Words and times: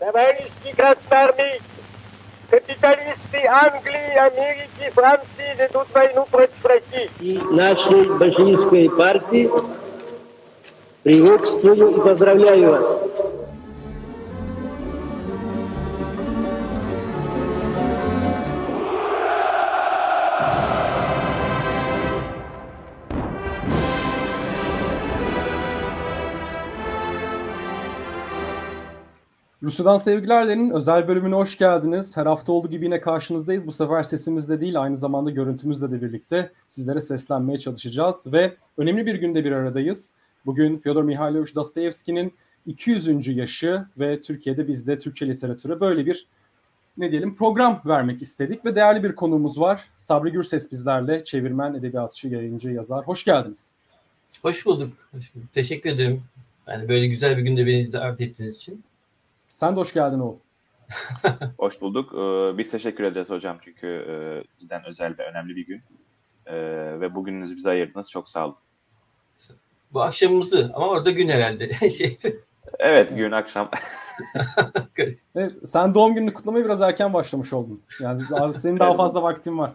Товарищи 0.00 0.74
красноармейцы, 0.76 1.62
капиталисты 2.50 3.46
Англии, 3.48 4.18
Америки, 4.18 4.90
Франции 4.92 5.56
ведут 5.56 5.86
войну 5.92 6.26
против 6.30 6.64
России. 6.64 7.10
И 7.20 7.38
нашей 7.50 8.04
большевистской 8.18 8.90
партии 8.90 9.50
приветствую 11.04 11.96
и 11.96 12.00
поздравляю 12.00 12.70
вас. 12.70 13.00
Rusya'dan 29.64 29.96
Sevgilerle'nin 29.96 30.70
özel 30.70 31.08
bölümüne 31.08 31.34
hoş 31.34 31.58
geldiniz. 31.58 32.16
Her 32.16 32.26
hafta 32.26 32.52
olduğu 32.52 32.70
gibi 32.70 32.84
yine 32.84 33.00
karşınızdayız. 33.00 33.66
Bu 33.66 33.72
sefer 33.72 34.02
sesimizde 34.02 34.60
değil 34.60 34.82
aynı 34.82 34.96
zamanda 34.96 35.30
görüntümüzle 35.30 35.90
de 35.90 36.02
birlikte 36.02 36.52
sizlere 36.68 37.00
seslenmeye 37.00 37.58
çalışacağız. 37.58 38.32
Ve 38.32 38.56
önemli 38.78 39.06
bir 39.06 39.14
günde 39.14 39.44
bir 39.44 39.52
aradayız. 39.52 40.12
Bugün 40.46 40.78
Fyodor 40.78 41.02
Mihailovich 41.02 41.54
Dostoyevski'nin 41.54 42.34
200. 42.66 43.28
yaşı 43.28 43.86
ve 43.98 44.22
Türkiye'de 44.22 44.68
biz 44.68 44.86
de 44.86 44.98
Türkçe 44.98 45.28
literatüre 45.28 45.80
böyle 45.80 46.06
bir 46.06 46.26
ne 46.98 47.10
diyelim 47.10 47.36
program 47.36 47.82
vermek 47.86 48.22
istedik. 48.22 48.64
Ve 48.64 48.76
değerli 48.76 49.02
bir 49.02 49.14
konuğumuz 49.14 49.60
var. 49.60 49.84
Sabri 49.96 50.30
Gürses 50.32 50.72
bizlerle 50.72 51.24
çevirmen, 51.24 51.74
edebiyatçı, 51.74 52.28
yayıncı, 52.28 52.70
yazar. 52.70 53.06
Hoş 53.06 53.24
geldiniz. 53.24 53.70
Hoş 54.42 54.66
bulduk. 54.66 54.92
Hoş 55.12 55.34
bulduk. 55.34 55.48
Teşekkür 55.54 55.90
ederim. 55.90 56.22
Yani 56.68 56.88
böyle 56.88 57.06
güzel 57.06 57.36
bir 57.36 57.42
günde 57.42 57.66
beni 57.66 57.92
davet 57.92 58.20
ettiğiniz 58.20 58.56
için. 58.56 58.84
Sen 59.54 59.76
de 59.76 59.80
hoş 59.80 59.92
geldin 59.92 60.18
oğul. 60.18 60.36
hoş 61.58 61.80
bulduk. 61.80 62.12
Ee, 62.14 62.58
biz 62.58 62.70
teşekkür 62.70 63.04
ederiz 63.04 63.30
hocam 63.30 63.58
çünkü 63.64 63.86
e, 63.86 64.14
cidden 64.60 64.84
özel 64.84 65.18
ve 65.18 65.26
önemli 65.30 65.56
bir 65.56 65.66
gün. 65.66 65.82
Ee, 66.46 66.54
ve 67.00 67.14
bugününüzü 67.14 67.56
bize 67.56 67.70
ayırdınız. 67.70 68.10
Çok 68.10 68.28
sağ 68.28 68.46
olun. 68.46 68.56
Bu 69.92 70.02
akşamımızdı 70.02 70.72
ama 70.74 70.88
orada 70.88 71.10
gün 71.10 71.28
herhalde. 71.28 71.70
evet 72.78 73.16
gün 73.16 73.32
akşam. 73.32 73.70
evet, 75.34 75.52
sen 75.64 75.94
doğum 75.94 76.14
gününü 76.14 76.34
kutlamaya 76.34 76.64
biraz 76.64 76.82
erken 76.82 77.12
başlamış 77.14 77.52
oldun. 77.52 77.82
Yani 78.00 78.22
senin 78.54 78.78
daha 78.78 78.96
fazla 78.96 79.22
vaktin 79.22 79.58
var. 79.58 79.72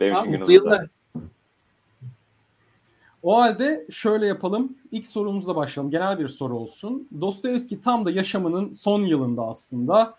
Benim 0.00 0.16
için 0.16 0.30
gün 0.30 0.40
uzun. 0.40 0.90
O 3.24 3.36
halde 3.36 3.86
şöyle 3.90 4.26
yapalım. 4.26 4.76
İlk 4.92 5.06
sorumuzla 5.06 5.56
başlayalım. 5.56 5.90
Genel 5.90 6.18
bir 6.18 6.28
soru 6.28 6.58
olsun. 6.58 7.08
Dostoyevski 7.20 7.80
tam 7.80 8.04
da 8.04 8.10
yaşamının 8.10 8.70
son 8.70 9.02
yılında 9.02 9.42
aslında 9.42 10.14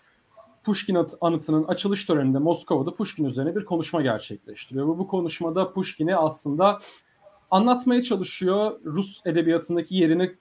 Pushkin 0.64 0.98
anıtının 1.22 1.64
açılış 1.64 2.06
töreninde 2.06 2.38
Moskova'da 2.38 2.96
Pushkin 2.96 3.26
üzerine 3.26 3.56
bir 3.56 3.66
konuşma 3.66 4.02
gerçekleştiriyor. 4.02 4.86
Ve 4.86 5.00
bu 5.00 5.08
konuşmada 5.08 5.74
Pushkin'i 5.74 6.16
aslında 6.16 6.82
anlatmaya 7.52 8.02
çalışıyor. 8.02 8.80
Rus 8.86 9.22
edebiyatındaki 9.26 9.96
yerini 9.96 10.36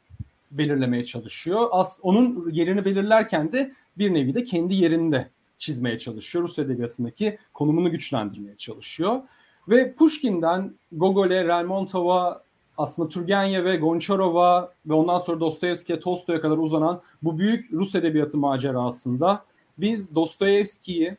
belirlemeye 0.51 1.05
çalışıyor. 1.05 1.69
As 1.71 2.01
onun 2.03 2.51
yerini 2.51 2.85
belirlerken 2.85 3.53
de 3.53 3.73
bir 3.99 4.15
nevi 4.15 4.35
de 4.35 4.45
kendi 4.45 4.75
yerinde 4.75 5.31
çizmeye 5.59 5.99
çalışıyor. 5.99 6.45
Rus 6.45 6.59
edebiyatındaki 6.59 7.39
konumunu 7.55 7.91
güçlendirmeye 7.91 8.57
çalışıyor. 8.57 9.21
Ve 9.69 9.95
Pushkin'den 9.95 10.75
Gogol'e, 10.93 11.49
Lermontov'a, 11.49 12.45
aslında 12.79 13.09
Turgenev 13.09 13.65
ve 13.65 13.77
Gonçarova 13.77 14.73
ve 14.87 14.95
ondan 14.95 15.19
sonra 15.19 15.41
Dostoyevski'ye, 15.41 16.01
Tolstoy'a 16.01 16.41
kadar 16.41 16.59
uzanan 16.59 17.01
bu 17.23 17.39
büyük 17.39 17.73
Rus 17.73 17.95
edebiyatı 17.95 18.39
macerasında 18.39 19.45
biz 19.79 20.15
Dostoyevski'yi 20.15 21.17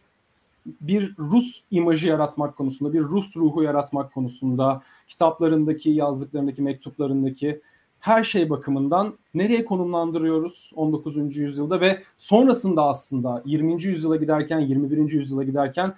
bir 0.82 1.16
Rus 1.20 1.62
imajı 1.72 2.08
yaratmak 2.08 2.58
konusunda, 2.58 2.94
bir 2.94 3.02
Rus 3.02 3.38
ruhu 3.38 3.64
yaratmak 3.64 4.14
konusunda, 4.14 4.82
kitaplarındaki, 5.08 5.90
yazdıklarındaki, 5.90 6.62
mektuplarındaki 6.62 7.62
her 8.00 8.24
şey 8.24 8.50
bakımından 8.50 9.18
nereye 9.34 9.66
konumlandırıyoruz 9.66 10.72
19. 10.76 11.38
yüzyılda 11.38 11.82
ve 11.82 12.02
sonrasında 12.18 12.84
aslında 12.84 13.44
20. 13.46 13.84
yüzyıla 13.84 14.16
giderken, 14.16 14.60
21. 14.60 15.12
yüzyıla 15.12 15.44
giderken 15.44 15.94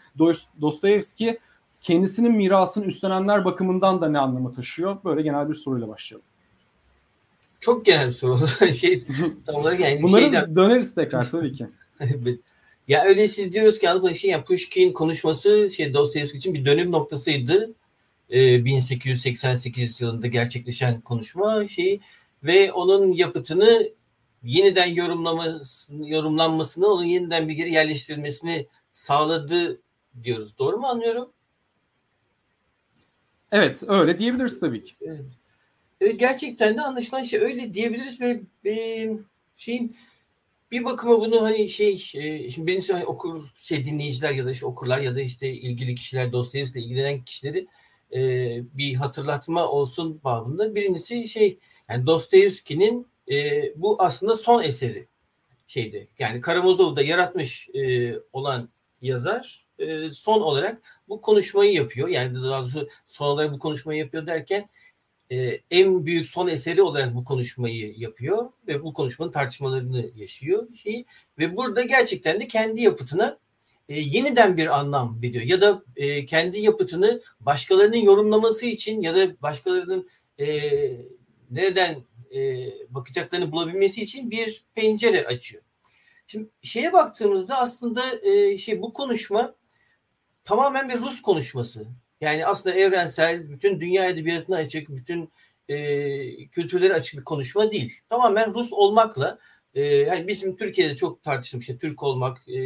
Dostoyevski 0.62 1.40
kendisinin 1.88 2.32
mirasını 2.32 2.86
üstlenenler 2.86 3.46
bakımından 3.46 4.02
da 4.02 4.10
ne 4.10 4.20
anlamı 4.20 4.52
taşıyor? 4.52 4.98
Böyle 5.06 5.22
genel 5.22 5.50
bir 5.50 5.54
soruyla 5.54 5.88
başlayalım. 5.88 6.28
Çok 7.60 7.86
genel 7.86 8.08
bir 8.08 8.14
soru. 8.14 8.48
şey, 8.74 9.04
tam 9.46 9.56
olarak 9.56 9.80
yani 9.80 10.04
Bunları 10.04 10.22
şeyden... 10.22 10.56
döneriz 10.56 10.96
tekrar 10.96 11.30
tabii 11.30 11.54
ki. 11.54 11.68
ya 12.88 13.04
öyleyse 13.04 13.54
diyoruz 13.54 13.80
ki 13.80 13.90
aslında 13.90 14.14
şey 14.14 14.32
yani 14.32 14.44
Pushkin 14.44 14.94
konuşması 14.94 15.70
şey 15.70 15.94
Dostoyevski 15.94 16.38
için 16.38 16.54
bir 16.54 16.66
dönüm 16.66 16.92
noktasıydı. 16.92 17.74
Ee, 18.32 18.66
1888 18.66 20.02
yılında 20.02 20.28
gerçekleşen 20.28 21.02
konuşma 21.02 21.68
şey 21.68 22.00
ve 22.44 22.72
onun 22.72 23.14
yapıtını 23.14 23.90
yeniden 24.44 24.88
yorumlamasını, 24.88 26.10
yorumlanmasını, 26.10 26.88
onun 26.88 27.04
yeniden 27.04 27.50
bir 27.50 27.54
geri 27.54 27.74
yerleştirilmesini 27.74 28.68
sağladı 28.92 29.82
diyoruz. 30.24 30.58
Doğru 30.60 30.78
mu 30.78 30.88
anlıyorum? 30.88 31.30
Evet 33.52 33.84
öyle 33.88 34.20
diyebiliriz 34.20 34.60
tabii 34.60 34.84
ki. 34.84 34.96
Evet. 35.02 36.20
Gerçekten 36.20 36.78
de 36.78 36.82
anlaşılan 36.82 37.24
şey 37.24 37.40
öyle 37.40 37.74
diyebiliriz 37.74 38.22
ve 38.22 39.10
şeyin 39.56 39.96
bir 40.72 40.86
bakıma 40.86 41.20
bunu 41.20 41.42
hani 41.42 41.70
şey 41.70 41.94
e, 42.16 42.52
şimdi 42.52 42.68
benim 42.68 42.82
hani 42.92 43.06
okur 43.06 43.54
şey 43.58 43.86
dinleyiciler 43.86 44.32
ya 44.32 44.46
da 44.46 44.52
işte 44.52 44.66
okurlar 44.66 45.00
ya 45.00 45.16
da 45.16 45.22
işte 45.22 45.50
ilgili 45.50 45.96
kişiler 45.96 46.32
Dostoyevski'yle 46.32 46.86
ilgilenen 46.86 47.26
kişileri 47.26 47.68
e, 48.14 48.20
bir 48.74 48.96
hatırlatma 48.96 49.68
olsun 49.68 50.22
babında. 50.24 50.76
Birincisi 50.76 51.28
şey 51.28 51.60
yani 51.90 52.08
Dostoyevski'nin 52.08 53.08
e, 53.32 53.64
bu 53.76 53.96
aslında 54.00 54.36
son 54.36 54.64
eseri 54.64 55.08
şeydi. 55.68 56.08
Yani 56.20 56.42
Karamazov'da 56.42 57.02
yaratmış 57.02 57.70
e, 57.70 58.14
olan 58.34 58.70
yazar 59.02 59.67
e, 59.80 60.12
son 60.12 60.42
olarak 60.42 60.82
bu 61.10 61.22
konuşmayı 61.22 61.74
yapıyor. 61.74 62.08
Yani 62.08 62.44
daha 62.44 62.62
doğrusu 62.62 62.90
son 63.06 63.28
olarak 63.28 63.54
bu 63.54 63.60
konuşmayı 63.60 64.00
yapıyor 64.00 64.28
derken 64.28 64.70
e, 65.32 65.62
en 65.72 66.06
büyük 66.06 66.28
son 66.28 66.48
eseri 66.48 66.82
olarak 66.82 67.16
bu 67.16 67.24
konuşmayı 67.24 67.94
yapıyor 67.98 68.50
ve 68.68 68.84
bu 68.84 68.94
konuşmanın 68.94 69.32
tartışmalarını 69.32 70.10
yaşıyor. 70.16 70.68
Şey, 70.76 71.06
ve 71.40 71.58
burada 71.58 71.82
gerçekten 71.82 72.40
de 72.40 72.48
kendi 72.48 72.82
yapıtına 72.82 73.38
e, 73.90 74.00
yeniden 74.00 74.58
bir 74.58 74.80
anlam 74.80 75.22
veriyor. 75.22 75.44
Ya 75.44 75.62
da 75.62 75.84
e, 75.96 76.26
kendi 76.26 76.60
yapıtını 76.60 77.22
başkalarının 77.40 77.98
yorumlaması 77.98 78.66
için 78.66 79.02
ya 79.02 79.16
da 79.16 79.42
başkalarının 79.42 80.10
e, 80.40 80.48
nereden 81.52 82.04
e, 82.36 82.68
bakacaklarını 82.90 83.52
bulabilmesi 83.52 84.02
için 84.02 84.32
bir 84.32 84.66
pencere 84.76 85.26
açıyor. 85.28 85.64
Şimdi 86.28 86.50
şeye 86.62 86.94
baktığımızda 86.94 87.58
aslında 87.58 88.04
e, 88.22 88.58
şey 88.58 88.82
bu 88.82 88.94
konuşma 88.94 89.56
tamamen 90.48 90.90
bir 90.90 91.00
Rus 91.00 91.22
konuşması. 91.22 91.88
Yani 92.22 92.46
aslında 92.46 92.76
evrensel, 92.76 93.50
bütün 93.50 93.80
dünya 93.80 94.10
edebiyatına 94.10 94.56
açık, 94.56 94.90
bütün 94.90 95.32
e, 95.70 96.48
kültürlere 96.48 96.94
açık 96.94 97.20
bir 97.20 97.24
konuşma 97.24 97.72
değil. 97.72 97.94
Tamamen 98.10 98.54
Rus 98.54 98.74
olmakla, 98.74 99.40
e, 99.74 99.82
yani 99.82 100.28
bizim 100.28 100.56
Türkiye'de 100.56 100.96
çok 100.96 101.24
tartıştığımız 101.24 101.64
işte 101.64 101.78
Türk 101.78 102.04
olmak 102.04 102.48
e, 102.48 102.60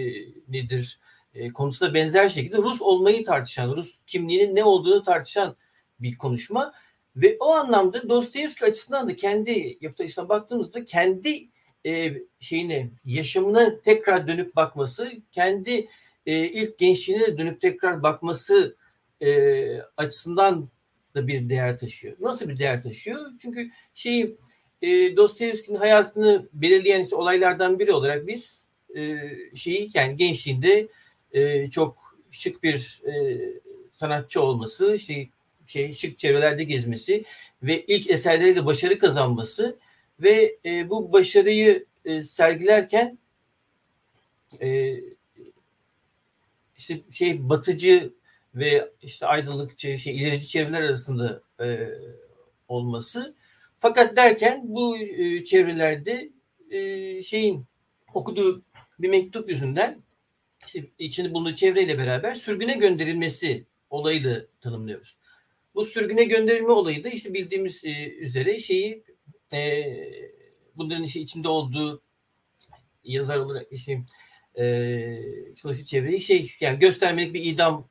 nedir 0.47 0.99
e, 1.33 1.53
konusunda 1.53 1.93
benzer 1.93 2.29
şekilde 2.29 2.57
Rus 2.57 2.81
olmayı 2.81 3.23
tartışan, 3.25 3.75
Rus 3.75 4.01
kimliğinin 4.07 4.55
ne 4.55 4.63
olduğunu 4.63 5.03
tartışan 5.03 5.55
bir 5.99 6.17
konuşma. 6.17 6.73
Ve 7.15 7.37
o 7.39 7.51
anlamda 7.51 8.09
Dostoyevski 8.09 8.65
açısından 8.65 9.09
da 9.09 9.15
kendi 9.15 9.77
yapıtlarına 9.81 10.29
baktığımızda 10.29 10.85
kendi 10.85 11.49
e, 11.85 12.13
şeyine, 12.39 12.89
yaşamına 13.05 13.81
tekrar 13.81 14.27
dönüp 14.27 14.55
bakması, 14.55 15.11
kendi 15.31 15.87
e, 16.25 16.47
ilk 16.47 16.77
gençliğine 16.77 17.37
dönüp 17.37 17.61
tekrar 17.61 18.03
bakması 18.03 18.75
e, 19.21 19.81
açısından 19.97 20.69
da 21.15 21.27
bir 21.27 21.49
değer 21.49 21.79
taşıyor. 21.79 22.15
Nasıl 22.19 22.49
bir 22.49 22.57
değer 22.57 22.83
taşıyor? 22.83 23.31
Çünkü 23.41 23.69
şey 23.93 24.35
e, 24.81 25.17
Dostoyevski'nin 25.17 25.77
hayatını 25.77 26.49
belirleyen 26.53 27.03
işte 27.03 27.15
olaylardan 27.15 27.79
biri 27.79 27.91
olarak 27.91 28.27
biz 28.27 28.69
e, 28.95 29.19
şeyi 29.55 29.89
yani 29.93 30.17
gençliğinde 30.17 30.87
e, 31.31 31.69
çok 31.69 32.17
şık 32.31 32.63
bir 32.63 33.01
e, 33.05 33.39
sanatçı 33.91 34.41
olması, 34.41 34.95
işte 34.95 35.27
şey 35.65 35.93
şık 35.93 36.19
çevrelerde 36.19 36.63
gezmesi 36.63 37.23
ve 37.63 37.85
ilk 37.85 38.09
eserleriyle 38.09 38.65
başarı 38.65 38.99
kazanması 38.99 39.79
ve 40.19 40.57
e, 40.65 40.89
bu 40.89 41.13
başarıyı 41.13 41.85
e, 42.05 42.23
sergilerken 42.23 43.17
e, 44.61 44.95
işte 46.81 47.01
şey 47.11 47.49
batıcı 47.49 48.13
ve 48.55 48.91
işte 49.01 49.25
aydınlıkçı, 49.25 49.99
şey 49.99 50.13
ilerici 50.13 50.47
çevreler 50.47 50.81
arasında 50.81 51.41
e, 51.59 51.89
olması. 52.67 53.35
Fakat 53.79 54.17
derken 54.17 54.61
bu 54.63 54.97
e, 54.97 55.43
çevrelerde 55.43 56.31
e, 56.69 57.23
şeyin 57.23 57.65
okuduğu 58.13 58.63
bir 58.99 59.09
mektup 59.09 59.49
yüzünden 59.49 60.01
işte 60.65 60.85
içinde 60.99 61.33
bulunduğu 61.33 61.55
çevreyle 61.55 61.97
beraber 61.97 62.33
sürgüne 62.33 62.73
gönderilmesi 62.73 63.65
olayı 63.89 64.47
tanımlıyoruz. 64.61 65.17
Bu 65.75 65.85
sürgüne 65.85 66.23
gönderilme 66.23 66.71
olayı 66.71 67.03
da 67.03 67.09
işte 67.09 67.33
bildiğimiz 67.33 67.85
e, 67.85 68.09
üzere 68.09 68.59
şeyi 68.59 69.03
e, 69.53 69.83
bunların 70.75 71.03
işi 71.03 71.21
içinde 71.21 71.49
olduğu 71.49 72.01
yazar 73.03 73.37
olarak 73.37 73.67
işte 73.71 74.03
e, 74.59 75.15
çalışı 75.55 75.85
çevreyi 75.85 76.21
şey 76.21 76.51
yani 76.59 76.79
göstermelik 76.79 77.33
bir 77.33 77.43
idam 77.43 77.89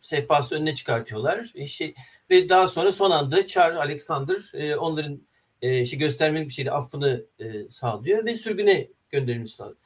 sehpası 0.00 0.54
önüne 0.54 0.74
çıkartıyorlar. 0.74 1.52
E, 1.54 1.66
şey, 1.66 1.94
ve 2.30 2.48
daha 2.48 2.68
sonra 2.68 2.92
son 2.92 3.10
anda 3.10 3.46
Çar 3.46 3.74
Alexander 3.74 4.52
e, 4.54 4.76
onların 4.76 5.22
e, 5.62 5.82
işte 5.82 5.96
göstermelik 5.96 6.48
bir 6.48 6.52
şekilde 6.52 6.72
affını 6.72 7.26
e, 7.38 7.68
sağlıyor 7.68 8.24
ve 8.24 8.36
sürgüne 8.36 8.88
gönderilmesi 9.10 9.54
sağlıyor. 9.54 9.78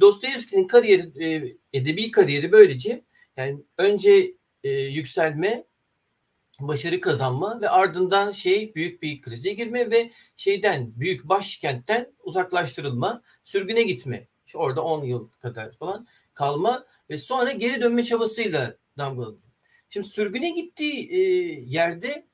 Dostoyevski'nin 0.00 0.66
kariyeri, 0.66 1.24
e, 1.24 1.56
edebi 1.72 2.10
kariyeri 2.10 2.52
böylece 2.52 3.04
yani 3.36 3.58
önce 3.78 4.34
e, 4.64 4.70
yükselme, 4.70 5.64
başarı 6.60 7.00
kazanma 7.00 7.60
ve 7.60 7.68
ardından 7.68 8.32
şey 8.32 8.74
büyük 8.74 9.02
bir 9.02 9.22
krize 9.22 9.52
girme 9.52 9.90
ve 9.90 10.10
şeyden 10.36 11.00
büyük 11.00 11.28
başkentten 11.28 12.12
uzaklaştırılma, 12.24 13.22
sürgüne 13.44 13.82
gitme. 13.82 14.28
Orada 14.56 14.84
10 14.84 15.04
yıl 15.04 15.28
kadar 15.28 15.72
falan 15.72 16.06
kalma 16.34 16.86
ve 17.10 17.18
sonra 17.18 17.52
geri 17.52 17.80
dönme 17.80 18.04
çabasıyla 18.04 18.76
damgalanıyor. 18.98 19.42
Şimdi 19.90 20.08
sürgüne 20.08 20.50
gittiği 20.50 21.10
e, 21.10 21.18
yerde 21.66 22.26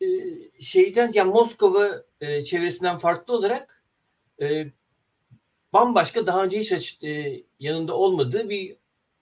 e, 0.00 0.06
şeyden 0.60 1.10
yani 1.14 1.30
Moskova 1.30 2.02
e, 2.20 2.44
çevresinden 2.44 2.98
farklı 2.98 3.36
olarak 3.36 3.84
e, 4.40 4.66
bambaşka 5.72 6.26
daha 6.26 6.44
önce 6.44 6.60
hiç 6.60 6.72
açık, 6.72 7.04
e, 7.04 7.42
yanında 7.60 7.96
olmadığı 7.96 8.48
bir 8.50 8.76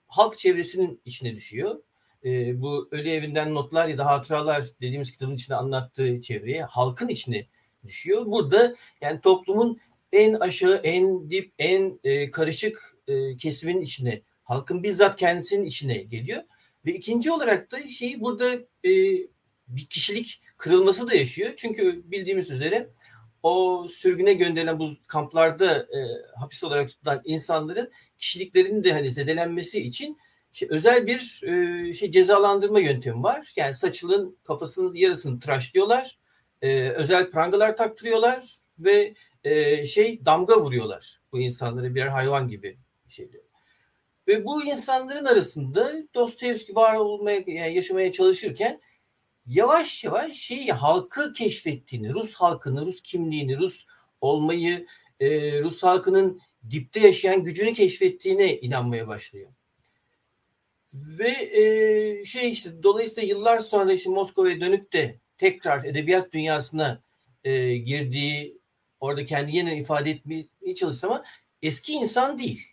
halk 0.07 0.37
çevresinin 0.37 1.01
içine 1.05 1.35
düşüyor. 1.35 1.81
E, 2.25 2.61
bu 2.61 2.87
Ölü 2.91 3.09
Evinden 3.09 3.53
Notlar 3.53 3.87
ya 3.87 3.97
da 3.97 4.05
Hatıralar 4.05 4.65
dediğimiz 4.81 5.11
kitabın 5.11 5.35
içinde 5.35 5.55
anlattığı 5.55 6.21
çevreye 6.21 6.63
halkın 6.63 7.07
içine 7.07 7.47
düşüyor. 7.85 8.25
Burada 8.25 8.75
yani 9.01 9.21
toplumun 9.21 9.79
en 10.13 10.33
aşağı, 10.33 10.75
en 10.83 11.29
dip, 11.29 11.53
en 11.59 11.99
e, 12.03 12.31
karışık 12.31 12.97
e, 13.07 13.37
kesimin 13.37 13.81
içine, 13.81 14.21
halkın 14.43 14.83
bizzat 14.83 15.15
kendisinin 15.15 15.65
içine 15.65 15.97
geliyor. 15.97 16.43
Ve 16.85 16.93
ikinci 16.93 17.31
olarak 17.31 17.71
da 17.71 17.87
şey 17.87 18.21
burada 18.21 18.53
e, 18.85 18.91
bir 19.67 19.85
kişilik 19.89 20.41
kırılması 20.57 21.07
da 21.07 21.15
yaşıyor. 21.15 21.53
Çünkü 21.55 22.11
bildiğimiz 22.11 22.51
üzere 22.51 22.89
o 23.43 23.87
sürgüne 23.89 24.33
gönderilen 24.33 24.79
bu 24.79 24.91
kamplarda 25.07 25.77
e, 25.77 25.99
hapis 26.39 26.63
olarak 26.63 26.89
tutulan 26.89 27.21
insanların 27.25 27.91
kişiliklerinin 28.17 28.83
de 28.83 28.93
hani 28.93 29.11
zedelenmesi 29.11 29.79
için 29.79 30.17
şey, 30.53 30.67
özel 30.71 31.07
bir 31.07 31.41
e, 31.43 31.93
şey 31.93 32.11
cezalandırma 32.11 32.79
yöntemi 32.79 33.23
var. 33.23 33.53
Yani 33.55 33.73
saçılın 33.73 34.37
kafasının 34.43 34.93
yarısını 34.93 35.39
tıraşlıyorlar. 35.39 36.17
E, 36.61 36.89
özel 36.89 37.31
prangalar 37.31 37.77
taktırıyorlar 37.77 38.55
ve 38.79 39.13
e, 39.43 39.85
şey 39.85 40.25
damga 40.25 40.61
vuruyorlar 40.61 41.21
bu 41.31 41.39
insanlara 41.39 41.95
birer 41.95 42.07
hayvan 42.07 42.47
gibi 42.47 42.77
şeyde. 43.07 43.41
Ve 44.27 44.45
bu 44.45 44.65
insanların 44.65 45.25
arasında 45.25 45.93
Dostoyevski 46.15 46.75
var 46.75 46.95
olmaya 46.95 47.43
yani 47.47 47.75
yaşamaya 47.75 48.11
çalışırken 48.11 48.81
yavaş 49.45 50.03
yavaş 50.03 50.33
şeyi 50.33 50.71
halkı 50.71 51.33
keşfettiğini, 51.33 52.13
Rus 52.13 52.35
halkını, 52.35 52.85
Rus 52.85 53.01
kimliğini, 53.01 53.59
Rus 53.59 53.85
olmayı, 54.21 54.85
e, 55.19 55.61
Rus 55.61 55.83
halkının 55.83 56.41
dipte 56.69 56.99
yaşayan 56.99 57.43
gücünü 57.43 57.73
keşfettiğine 57.73 58.59
inanmaya 58.59 59.07
başlıyor. 59.07 59.51
Ve 60.93 61.29
e, 61.29 62.25
şey 62.25 62.51
işte 62.51 62.83
dolayısıyla 62.83 63.29
yıllar 63.29 63.59
sonra 63.59 63.93
işte 63.93 64.09
Moskova'ya 64.09 64.61
dönüp 64.61 64.93
de 64.93 65.19
tekrar 65.37 65.83
edebiyat 65.83 66.33
dünyasına 66.33 67.03
e, 67.43 67.77
girdiği, 67.77 68.58
orada 68.99 69.25
kendi 69.25 69.55
yeniden 69.55 69.77
ifade 69.77 70.11
etmeye 70.11 70.75
çalıştı 70.75 71.07
ama 71.07 71.23
eski 71.61 71.93
insan 71.93 72.39
değil. 72.39 72.67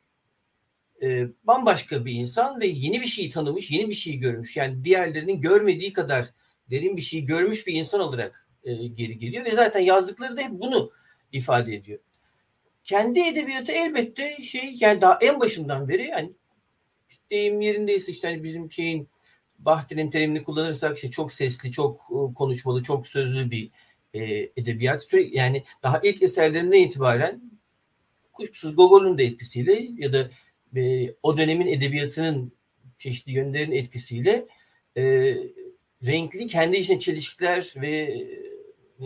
E, 1.02 1.26
bambaşka 1.44 2.04
bir 2.04 2.12
insan 2.12 2.60
ve 2.60 2.66
yeni 2.66 3.00
bir 3.00 3.06
şeyi 3.06 3.30
tanımış, 3.30 3.70
yeni 3.70 3.88
bir 3.88 3.94
şeyi 3.94 4.18
görmüş. 4.18 4.56
Yani 4.56 4.84
diğerlerinin 4.84 5.40
görmediği 5.40 5.92
kadar 5.92 6.26
derin 6.70 6.96
bir 6.96 7.02
şey 7.02 7.24
görmüş 7.24 7.66
bir 7.66 7.74
insan 7.74 8.00
olarak 8.00 8.48
e, 8.64 8.74
geri 8.74 9.18
geliyor 9.18 9.44
ve 9.44 9.50
zaten 9.50 9.80
yazdıkları 9.80 10.36
da 10.36 10.42
hep 10.42 10.50
bunu 10.50 10.90
ifade 11.32 11.74
ediyor. 11.74 11.98
Kendi 12.84 13.20
edebiyatı 13.20 13.72
elbette 13.72 14.42
şey 14.42 14.76
yani 14.80 15.00
daha 15.00 15.18
en 15.20 15.40
başından 15.40 15.88
beri 15.88 16.06
yani 16.06 16.32
deyim 17.30 17.60
yerindeyse 17.60 18.12
işte 18.12 18.28
hani 18.28 18.44
bizim 18.44 18.72
şeyin 18.72 19.08
Bahti'nin 19.58 20.10
terimini 20.10 20.44
kullanırsak 20.44 20.96
işte 20.96 21.10
çok 21.10 21.32
sesli, 21.32 21.72
çok 21.72 21.96
e, 22.10 22.34
konuşmalı, 22.34 22.82
çok 22.82 23.06
sözlü 23.06 23.50
bir 23.50 23.70
e, 24.16 24.50
edebiyat. 24.56 25.04
Sürekli, 25.04 25.36
yani 25.36 25.64
daha 25.82 26.00
ilk 26.02 26.22
eserlerinden 26.22 26.78
itibaren 26.78 27.42
kuşkusuz 28.32 28.76
Gogol'un 28.76 29.18
da 29.18 29.22
etkisiyle 29.22 29.88
ya 29.96 30.12
da 30.12 30.30
e, 30.76 31.14
o 31.22 31.38
dönemin 31.38 31.66
edebiyatının 31.66 32.52
çeşitli 32.98 33.32
yönlerin 33.32 33.72
etkisiyle 33.72 34.46
e, 34.96 35.02
renkli 36.06 36.46
kendi 36.46 36.76
içine 36.76 36.98
çelişkiler 36.98 37.72
ve 37.76 37.96
e, 39.00 39.04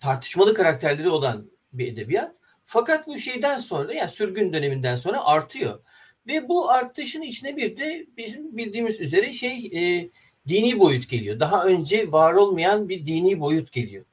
tartışmalı 0.00 0.54
karakterleri 0.54 1.08
olan 1.08 1.50
bir 1.72 1.92
edebiyat. 1.92 2.36
Fakat 2.64 3.06
bu 3.06 3.18
şeyden 3.18 3.58
sonra 3.58 3.92
yani 3.94 4.10
sürgün 4.10 4.52
döneminden 4.52 4.96
sonra 4.96 5.24
artıyor. 5.24 5.80
Ve 6.26 6.48
bu 6.48 6.70
artışın 6.70 7.22
içine 7.22 7.56
bir 7.56 7.76
de 7.76 8.06
bizim 8.16 8.56
bildiğimiz 8.56 9.00
üzere 9.00 9.32
şey 9.32 9.66
e, 9.66 10.10
dini 10.48 10.78
boyut 10.78 11.08
geliyor. 11.08 11.40
Daha 11.40 11.64
önce 11.64 12.12
var 12.12 12.34
olmayan 12.34 12.88
bir 12.88 13.06
dini 13.06 13.40
boyut 13.40 13.72
geliyor. 13.72 14.04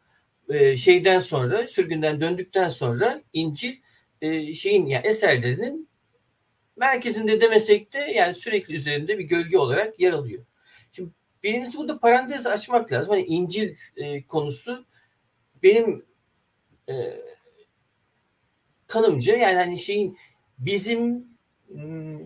E, 0.50 0.78
şeyden 0.78 1.20
sonra 1.20 1.68
sürgünden 1.68 2.22
döndükten 2.22 2.70
sonra 2.70 3.22
İncil 3.34 3.76
e, 4.22 4.54
şeyin 4.54 4.86
yani 4.86 5.08
eserlerinin 5.08 5.90
merkezinde 6.76 7.42
demesek 7.42 7.94
de 7.94 7.98
yani 7.98 8.34
sürekli 8.34 8.76
üzerinde 8.76 9.20
bir 9.20 9.24
gölge 9.24 9.58
olarak 9.58 10.00
yer 10.00 10.14
alıyor. 10.14 10.46
Şimdi 10.92 11.10
birincisi 11.44 11.78
burada 11.78 12.00
parantez 12.00 12.46
açmak 12.46 12.92
lazım. 12.92 13.10
Hani 13.10 13.26
İncil 13.26 13.76
e, 13.96 14.24
konusu 14.24 14.86
benim 15.64 16.06
e, 16.90 16.94
kanımca 18.88 19.36
yani 19.36 19.58
hani 19.58 19.80
şeyin 19.80 20.18
bizim 20.60 21.28
hmm, 21.68 22.20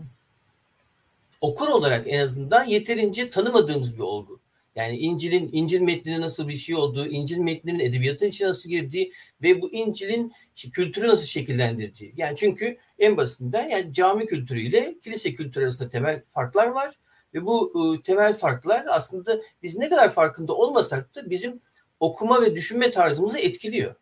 okur 1.43 1.67
olarak 1.67 2.07
en 2.07 2.19
azından 2.19 2.63
yeterince 2.63 3.29
tanımadığımız 3.29 3.95
bir 3.95 4.03
olgu. 4.03 4.39
Yani 4.75 4.97
İncil'in 4.97 5.49
İncil 5.51 5.81
metninin 5.81 6.21
nasıl 6.21 6.47
bir 6.47 6.55
şey 6.55 6.75
olduğu, 6.75 7.07
İncil 7.07 7.37
metninin 7.37 7.79
edebiyatın 7.79 8.27
içine 8.27 8.47
nasıl 8.47 8.69
girdiği 8.69 9.13
ve 9.41 9.61
bu 9.61 9.71
İncil'in 9.71 10.33
kültürü 10.73 11.07
nasıl 11.07 11.25
şekillendirdiği. 11.25 12.13
Yani 12.17 12.35
çünkü 12.37 12.77
en 12.99 13.17
basitinden 13.17 13.69
yani 13.69 13.93
cami 13.93 14.25
kültürüyle 14.25 14.99
kilise 14.99 15.33
kültürü 15.33 15.63
arasında 15.63 15.89
temel 15.89 16.23
farklar 16.27 16.67
var 16.67 16.99
ve 17.33 17.45
bu 17.45 17.73
ıı, 17.75 18.03
temel 18.03 18.33
farklar 18.33 18.85
aslında 18.89 19.41
biz 19.63 19.77
ne 19.77 19.89
kadar 19.89 20.09
farkında 20.09 20.53
olmasak 20.53 21.15
da 21.15 21.29
bizim 21.29 21.61
okuma 21.99 22.41
ve 22.41 22.55
düşünme 22.55 22.91
tarzımızı 22.91 23.39
etkiliyor. 23.39 23.95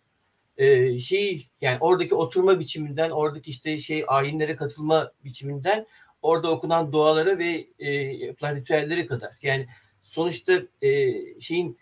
Ee, 0.57 0.99
şey 0.99 1.49
yani 1.61 1.77
oradaki 1.79 2.15
oturma 2.15 2.59
biçiminden, 2.59 3.09
oradaki 3.09 3.51
işte 3.51 3.79
şey 3.79 4.03
ayinlere 4.07 4.55
katılma 4.55 5.11
biçiminden, 5.23 5.85
orada 6.21 6.51
okunan 6.51 6.91
dualara 6.91 7.39
ve 7.39 7.67
e, 7.79 7.91
yapılan 8.01 8.55
ritüellere 8.55 9.05
kadar. 9.05 9.33
Yani 9.41 9.67
sonuçta 10.01 10.61
e, 10.81 11.13
şeyin 11.41 11.77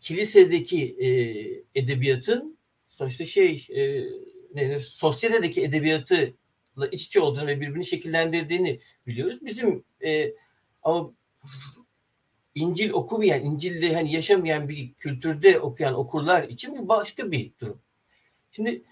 kilisedeki 0.00 0.96
e, 1.00 1.08
edebiyatın 1.80 2.58
sonuçta 2.88 3.26
şey 3.26 3.66
e, 3.76 4.04
ne 4.54 4.78
sosyetedeki 4.78 5.62
edebiyatıyla 5.62 6.86
iç 6.92 7.06
içe 7.06 7.20
olduğunu 7.20 7.46
ve 7.46 7.60
birbirini 7.60 7.84
şekillendirdiğini 7.84 8.80
biliyoruz. 9.06 9.38
Bizim 9.42 9.84
e, 10.04 10.34
ama 10.82 11.12
İncil 12.54 12.90
okumayan, 12.90 13.44
İncil'de 13.44 13.94
hani 13.94 14.14
yaşamayan 14.14 14.68
bir 14.68 14.92
kültürde 14.92 15.60
okuyan 15.60 15.94
okurlar 15.94 16.42
için 16.42 16.74
bir 16.74 16.88
başka 16.88 17.30
bir 17.32 17.52
durum. 17.60 17.80
Şimdi 18.52 18.82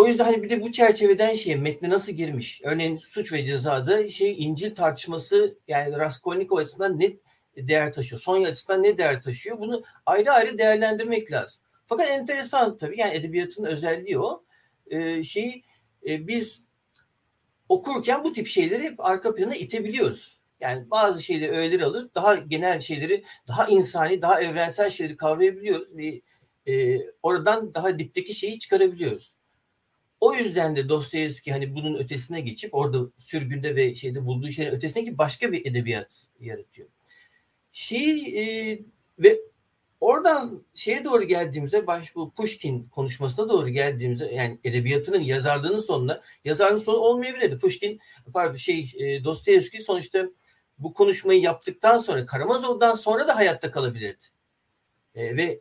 o 0.00 0.06
yüzden 0.06 0.24
hani 0.24 0.42
bir 0.42 0.50
de 0.50 0.62
bu 0.62 0.72
çerçeveden 0.72 1.34
şey 1.34 1.56
metne 1.56 1.88
nasıl 1.88 2.12
girmiş? 2.12 2.60
Örneğin 2.64 2.98
suç 2.98 3.32
ve 3.32 3.44
cezada 3.44 4.08
şey 4.08 4.44
İncil 4.44 4.74
tartışması 4.74 5.58
yani 5.68 5.98
Raskolnikov 5.98 6.56
açısından 6.56 7.00
ne 7.00 7.16
değer 7.56 7.92
taşıyor? 7.92 8.20
Sonya 8.20 8.48
açısından 8.48 8.82
ne 8.82 8.98
değer 8.98 9.22
taşıyor? 9.22 9.58
Bunu 9.58 9.82
ayrı 10.06 10.32
ayrı 10.32 10.58
değerlendirmek 10.58 11.32
lazım. 11.32 11.62
Fakat 11.86 12.08
enteresan 12.08 12.78
tabii 12.78 13.00
yani 13.00 13.14
edebiyatın 13.14 13.64
özelliği 13.64 14.18
o. 14.18 14.44
Ee, 14.86 15.24
şeyi 15.24 15.62
e, 16.08 16.26
biz 16.26 16.64
okurken 17.68 18.24
bu 18.24 18.32
tip 18.32 18.46
şeyleri 18.46 18.82
hep 18.82 19.04
arka 19.04 19.34
plana 19.34 19.54
itebiliyoruz. 19.54 20.40
Yani 20.60 20.90
bazı 20.90 21.22
şeyleri 21.22 21.50
öğeleri 21.50 21.84
alır, 21.84 22.10
daha 22.14 22.34
genel 22.34 22.80
şeyleri, 22.80 23.24
daha 23.48 23.66
insani, 23.66 24.22
daha 24.22 24.40
evrensel 24.40 24.90
şeyleri 24.90 25.16
kavrayabiliyoruz 25.16 25.96
ve 25.96 26.20
e, 26.66 26.98
oradan 27.22 27.74
daha 27.74 27.98
dipteki 27.98 28.34
şeyi 28.34 28.58
çıkarabiliyoruz. 28.58 29.39
O 30.20 30.34
yüzden 30.34 30.76
de 30.76 30.88
Dostoyevski 30.88 31.52
hani 31.52 31.74
bunun 31.74 31.94
ötesine 31.94 32.40
geçip 32.40 32.74
orada 32.74 33.10
sürgünde 33.18 33.76
ve 33.76 33.94
şeyde 33.94 34.26
bulduğu 34.26 34.50
şeyin 34.50 34.70
ötesine 34.70 35.04
ki 35.04 35.18
başka 35.18 35.52
bir 35.52 35.66
edebiyat 35.66 36.26
yaratıyor. 36.40 36.88
Şey 37.72 38.40
e, 38.42 38.78
ve 39.18 39.40
oradan 40.00 40.64
şeye 40.74 41.04
doğru 41.04 41.24
geldiğimizde 41.24 41.86
baş 41.86 42.14
bu 42.14 42.30
Pushkin 42.30 42.88
konuşmasına 42.88 43.48
doğru 43.48 43.68
geldiğimizde 43.68 44.24
yani 44.24 44.58
edebiyatının 44.64 45.20
yazarlığının 45.20 45.78
sonuna 45.78 46.22
yazarlığın 46.44 46.78
sonu 46.78 46.96
olmayabilirdi. 46.96 47.58
Pushkin 47.58 48.00
pardon 48.32 48.56
şey 48.56 48.92
e, 48.98 49.24
Dostoyevski 49.24 49.80
sonuçta 49.80 50.28
bu 50.78 50.94
konuşmayı 50.94 51.40
yaptıktan 51.40 51.98
sonra 51.98 52.26
Karamazov'dan 52.26 52.94
sonra 52.94 53.28
da 53.28 53.36
hayatta 53.36 53.70
kalabilirdi. 53.70 54.24
E, 55.14 55.36
ve 55.36 55.60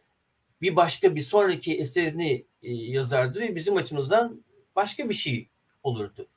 bir 0.62 0.76
başka 0.76 1.16
bir 1.16 1.22
sonraki 1.22 1.78
eserini 1.78 2.46
e, 2.64 2.74
yazardı 2.74 3.40
ve 3.40 3.56
bizim 3.56 3.78
açımızdan 3.78 4.44
başka 4.76 5.10
bir 5.10 5.14
şey 5.14 5.50
olurdu. 5.84 6.28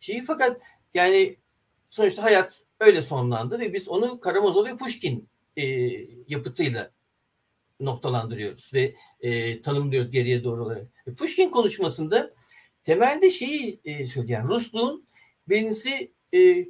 Şeyi 0.00 0.24
fakat 0.24 0.62
yani 0.94 1.36
sonuçta 1.90 2.22
hayat 2.22 2.62
öyle 2.80 3.02
sonlandı 3.02 3.58
ve 3.58 3.72
biz 3.72 3.88
onu 3.88 4.20
Karamazov 4.20 4.64
ve 4.64 4.76
Pushkin 4.76 5.28
e, 5.56 5.64
yapıtıyla 6.28 6.90
noktalandırıyoruz 7.80 8.74
ve 8.74 8.94
e, 9.20 9.60
tanımlıyoruz 9.60 10.10
geriye 10.10 10.44
doğru 10.44 10.64
olarak. 10.64 10.86
E, 11.06 11.14
Pushkin 11.14 11.50
konuşmasında 11.50 12.34
temelde 12.82 13.30
şeyi 13.30 13.80
e, 13.84 14.06
söylüyor. 14.06 14.40
Yani 14.40 14.48
Rusluğun 14.48 15.04
birincisi 15.48 16.12
e, 16.34 16.66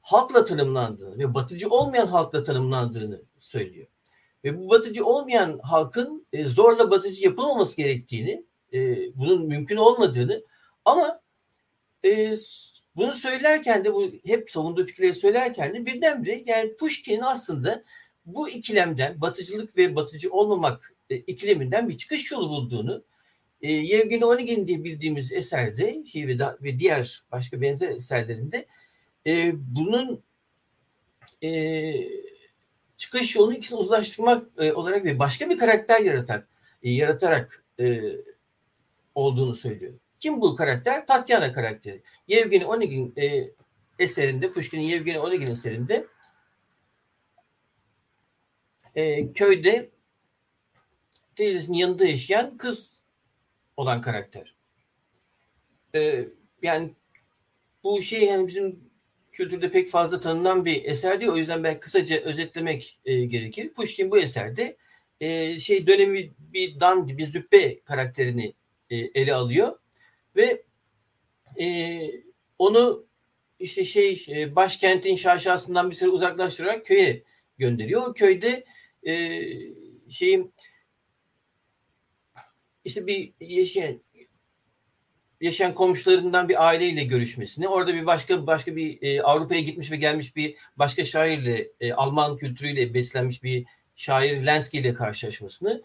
halkla 0.00 0.44
tanımlandığını 0.44 1.18
ve 1.18 1.34
batıcı 1.34 1.68
olmayan 1.68 2.06
halkla 2.06 2.44
tanımlandığını 2.44 3.22
söylüyor. 3.38 3.86
Ve 4.44 4.58
bu 4.58 4.68
batıcı 4.68 5.04
olmayan 5.04 5.58
halkın 5.62 6.26
e, 6.32 6.44
zorla 6.44 6.90
batıcı 6.90 7.24
yapılmaması 7.24 7.76
gerektiğini, 7.76 8.44
e, 8.72 8.96
bunun 9.14 9.46
mümkün 9.46 9.76
olmadığını. 9.76 10.42
Ama 10.84 11.20
e, 12.04 12.36
bunu 12.96 13.12
söylerken 13.12 13.84
de 13.84 13.94
bu 13.94 14.12
hep 14.26 14.50
savunduğu 14.50 14.84
fikirleri 14.84 15.14
söylerken 15.14 15.74
de 15.74 15.86
birdenbire 15.86 16.42
yani 16.46 16.76
Pushkin'in 16.76 17.20
aslında 17.20 17.84
bu 18.26 18.48
ikilemden 18.48 19.20
batıcılık 19.20 19.76
ve 19.76 19.96
batıcı 19.96 20.32
olmamak 20.32 20.94
e, 21.10 21.16
ikileminden 21.16 21.88
bir 21.88 21.96
çıkış 21.96 22.32
yolu 22.32 22.48
bulduğunu 22.48 23.04
e, 23.62 23.72
Yevgeni 23.72 24.24
Onegin 24.24 24.66
diye 24.66 24.84
bildiğimiz 24.84 25.32
eserde 25.32 26.04
şey 26.06 26.26
ve, 26.26 26.38
ve 26.62 26.78
diğer 26.78 27.22
başka 27.32 27.60
benzer 27.60 27.88
eserlerinde 27.88 28.66
e, 29.26 29.52
bunun 29.54 30.22
e, 31.42 31.92
çıkış 32.96 33.36
yolunu 33.36 33.54
ikisini 33.54 33.78
uzlaştırmak 33.78 34.46
e, 34.58 34.72
olarak 34.72 35.04
ve 35.04 35.18
başka 35.18 35.50
bir 35.50 35.58
karakter 35.58 36.00
yaratarak 36.00 36.48
e, 36.82 36.90
yaratarak 36.90 37.64
e, 37.80 38.02
olduğunu 39.16 39.54
söylüyor. 39.54 39.92
Kim 40.20 40.40
bu 40.40 40.56
karakter? 40.56 41.06
Tatyana 41.06 41.52
karakteri. 41.52 42.02
Yevgeni 42.28 42.66
Onegin 42.66 43.14
e, 43.16 43.50
eserinde, 43.98 44.52
Pushkin'in 44.52 44.82
Yevgeni 44.82 45.20
Onegin 45.20 45.46
eserinde 45.46 46.06
e, 48.94 49.32
köyde 49.32 49.90
teyzesinin 51.36 51.76
yanında 51.76 52.04
yaşayan 52.04 52.56
kız 52.56 52.92
olan 53.76 54.00
karakter. 54.00 54.54
E, 55.94 56.28
yani 56.62 56.94
bu 57.84 58.02
şey 58.02 58.24
yani 58.24 58.48
bizim 58.48 58.80
kültürde 59.32 59.70
pek 59.70 59.90
fazla 59.90 60.20
tanınan 60.20 60.64
bir 60.64 60.84
eser 60.84 61.20
değil. 61.20 61.32
O 61.32 61.36
yüzden 61.36 61.64
ben 61.64 61.80
kısaca 61.80 62.20
özetlemek 62.20 63.00
e, 63.04 63.24
gerekir. 63.24 63.74
Pushkin 63.74 64.10
bu 64.10 64.18
eserde 64.18 64.76
e, 65.20 65.58
şey 65.58 65.86
dönemi 65.86 66.32
bir 66.38 66.80
dandi, 66.80 67.18
bir 67.18 67.26
züppe 67.26 67.80
karakterini 67.80 68.54
e, 68.90 68.96
ele 68.96 69.34
alıyor 69.34 69.78
ve 70.36 70.62
e, 71.60 72.00
onu 72.58 73.06
işte 73.58 73.84
şey 73.84 74.26
e, 74.28 74.56
başkentin 74.56 75.16
şaşasından 75.16 75.90
bir 75.90 75.96
süre 75.96 76.08
uzaklaştırarak 76.08 76.86
köye 76.86 77.22
gönderiyor. 77.58 78.06
O 78.06 78.14
köyde 78.14 78.64
e, 79.06 79.42
şeyin 80.10 80.54
işte 82.84 83.06
bir 83.06 83.32
yaşayan 83.40 84.00
yaşayan 85.40 85.74
komşularından 85.74 86.48
bir 86.48 86.66
aileyle 86.66 87.04
görüşmesini, 87.04 87.68
orada 87.68 87.94
bir 87.94 88.06
başka 88.06 88.46
başka 88.46 88.76
bir 88.76 88.98
e, 89.02 89.22
Avrupa'ya 89.22 89.60
gitmiş 89.60 89.92
ve 89.92 89.96
gelmiş 89.96 90.36
bir 90.36 90.56
başka 90.76 91.04
şairle 91.04 91.68
e, 91.80 91.92
Alman 91.92 92.36
kültürüyle 92.36 92.94
beslenmiş 92.94 93.42
bir 93.42 93.64
şair 93.96 94.46
Lenski 94.46 94.78
ile 94.78 94.94
karşılaşmasını, 94.94 95.82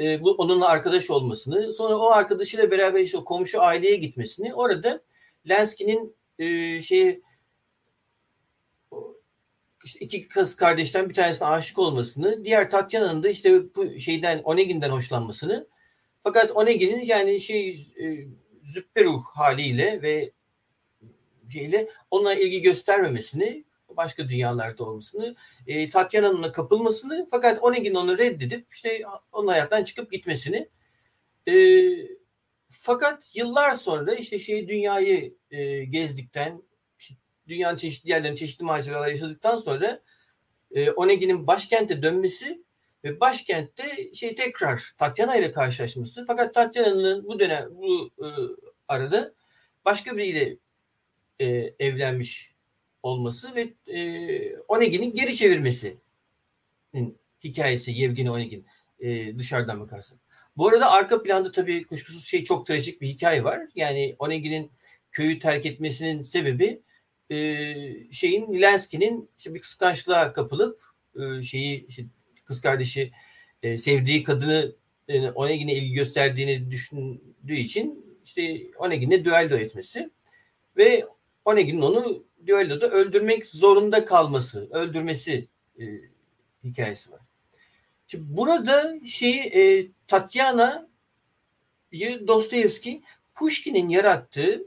e, 0.00 0.22
bu 0.22 0.30
onunla 0.30 0.68
arkadaş 0.68 1.10
olmasını, 1.10 1.72
sonra 1.72 1.96
o 1.96 2.10
arkadaşıyla 2.10 2.70
beraber 2.70 3.00
işte 3.00 3.18
o 3.18 3.24
komşu 3.24 3.62
aileye 3.62 3.96
gitmesini, 3.96 4.54
orada 4.54 5.02
Lenski'nin 5.48 6.16
e, 6.38 6.80
şey 6.80 7.20
işte 9.84 9.98
iki 10.00 10.28
kız 10.28 10.56
kardeşten 10.56 11.08
bir 11.08 11.14
tanesine 11.14 11.48
aşık 11.48 11.78
olmasını, 11.78 12.44
diğer 12.44 12.70
Tatyana'nın 12.70 13.22
da 13.22 13.28
işte 13.28 13.74
bu 13.74 14.00
şeyden 14.00 14.42
Onegin'den 14.42 14.90
hoşlanmasını. 14.90 15.68
Fakat 16.22 16.50
Onegin'in 16.50 17.00
yani 17.00 17.40
şey 17.40 17.88
e, 18.02 18.26
züppe 18.64 19.04
ruh 19.04 19.22
haliyle 19.34 20.02
ve 20.02 20.32
şeyle 21.52 21.88
ona 22.10 22.34
ilgi 22.34 22.62
göstermemesini, 22.62 23.64
başka 23.96 24.28
dünyalarda 24.28 24.84
olmasını, 24.84 25.36
e, 25.66 25.90
Tatyana'nın 25.90 26.52
kapılmasını 26.52 27.26
fakat 27.30 27.62
Onegin 27.62 27.94
onu 27.94 28.18
reddedip 28.18 28.66
işte 28.72 29.02
onun 29.32 29.48
hayattan 29.48 29.84
çıkıp 29.84 30.12
gitmesini 30.12 30.68
e, 31.48 31.54
fakat 32.70 33.36
yıllar 33.36 33.74
sonra 33.74 34.14
işte 34.14 34.38
şey 34.38 34.68
dünyayı 34.68 35.34
e, 35.50 35.84
gezdikten 35.84 36.62
dünyanın 37.48 37.76
çeşitli 37.76 38.10
yerlerinde 38.10 38.36
çeşitli 38.36 38.64
maceralar 38.64 39.08
yaşadıktan 39.08 39.56
sonra 39.56 40.02
e, 40.70 40.90
Onegin'in 40.90 41.46
başkente 41.46 42.02
dönmesi 42.02 42.62
ve 43.04 43.20
başkentte 43.20 44.14
şey 44.14 44.34
tekrar 44.34 44.92
Tatyana 44.98 45.36
ile 45.36 45.52
karşılaşması. 45.52 46.24
Fakat 46.26 46.54
Tatyana'nın 46.54 47.24
bu 47.24 47.40
dönem 47.40 47.68
bu 47.70 48.10
e, 48.18 48.28
arada 48.88 49.34
başka 49.84 50.16
biriyle 50.16 50.56
e, 51.38 51.46
evlenmiş 51.78 52.51
olması 53.02 53.54
ve 53.54 53.74
e, 53.86 54.56
Onegin'in 54.68 55.14
geri 55.14 55.36
çevirmesinin 55.36 55.98
hikayesi 57.44 57.92
Yevgeni 57.92 58.30
Onegin 58.30 58.66
e, 59.00 59.38
dışarıdan 59.38 59.80
bakarsan. 59.80 60.18
Bu 60.56 60.68
arada 60.68 60.90
arka 60.90 61.22
planda 61.22 61.52
tabii 61.52 61.86
kuşkusuz 61.86 62.24
şey 62.24 62.44
çok 62.44 62.66
trajik 62.66 63.00
bir 63.00 63.08
hikaye 63.08 63.44
var. 63.44 63.60
Yani 63.74 64.16
Onegin'in 64.18 64.70
köyü 65.12 65.38
terk 65.38 65.66
etmesinin 65.66 66.22
sebebi 66.22 66.82
e, 67.30 67.74
şeyin 68.12 68.62
Lenski'nin 68.62 69.30
işte 69.38 69.54
bir 69.54 69.60
kıskançlığa 69.60 70.32
kapılıp 70.32 70.80
e, 71.20 71.42
şeyi 71.42 71.86
işte 71.86 72.04
kız 72.44 72.60
kardeşi 72.60 73.12
e, 73.62 73.78
sevdiği 73.78 74.22
kadını 74.22 74.72
e, 75.08 75.30
Onegin'e 75.30 75.74
ilgi 75.74 75.92
gösterdiğini 75.92 76.70
düşündüğü 76.70 77.54
için 77.54 78.06
işte 78.24 78.60
Onegin'e 78.76 79.24
düello 79.24 79.56
etmesi 79.56 80.10
ve 80.76 81.04
Onegin'in 81.44 81.80
onu 81.80 82.24
düelloda 82.46 82.88
öldürmek 82.90 83.46
zorunda 83.46 84.04
kalması, 84.04 84.68
öldürmesi 84.70 85.48
e, 85.80 85.84
hikayesi 86.64 87.12
var. 87.12 87.20
Şimdi 88.06 88.24
burada 88.36 88.94
şeyi 89.06 89.40
e, 89.40 89.86
Tatyana'yı 90.06 90.86
Dostoyevski 92.26 93.02
Pushkin'in 93.34 93.88
yarattığı 93.88 94.66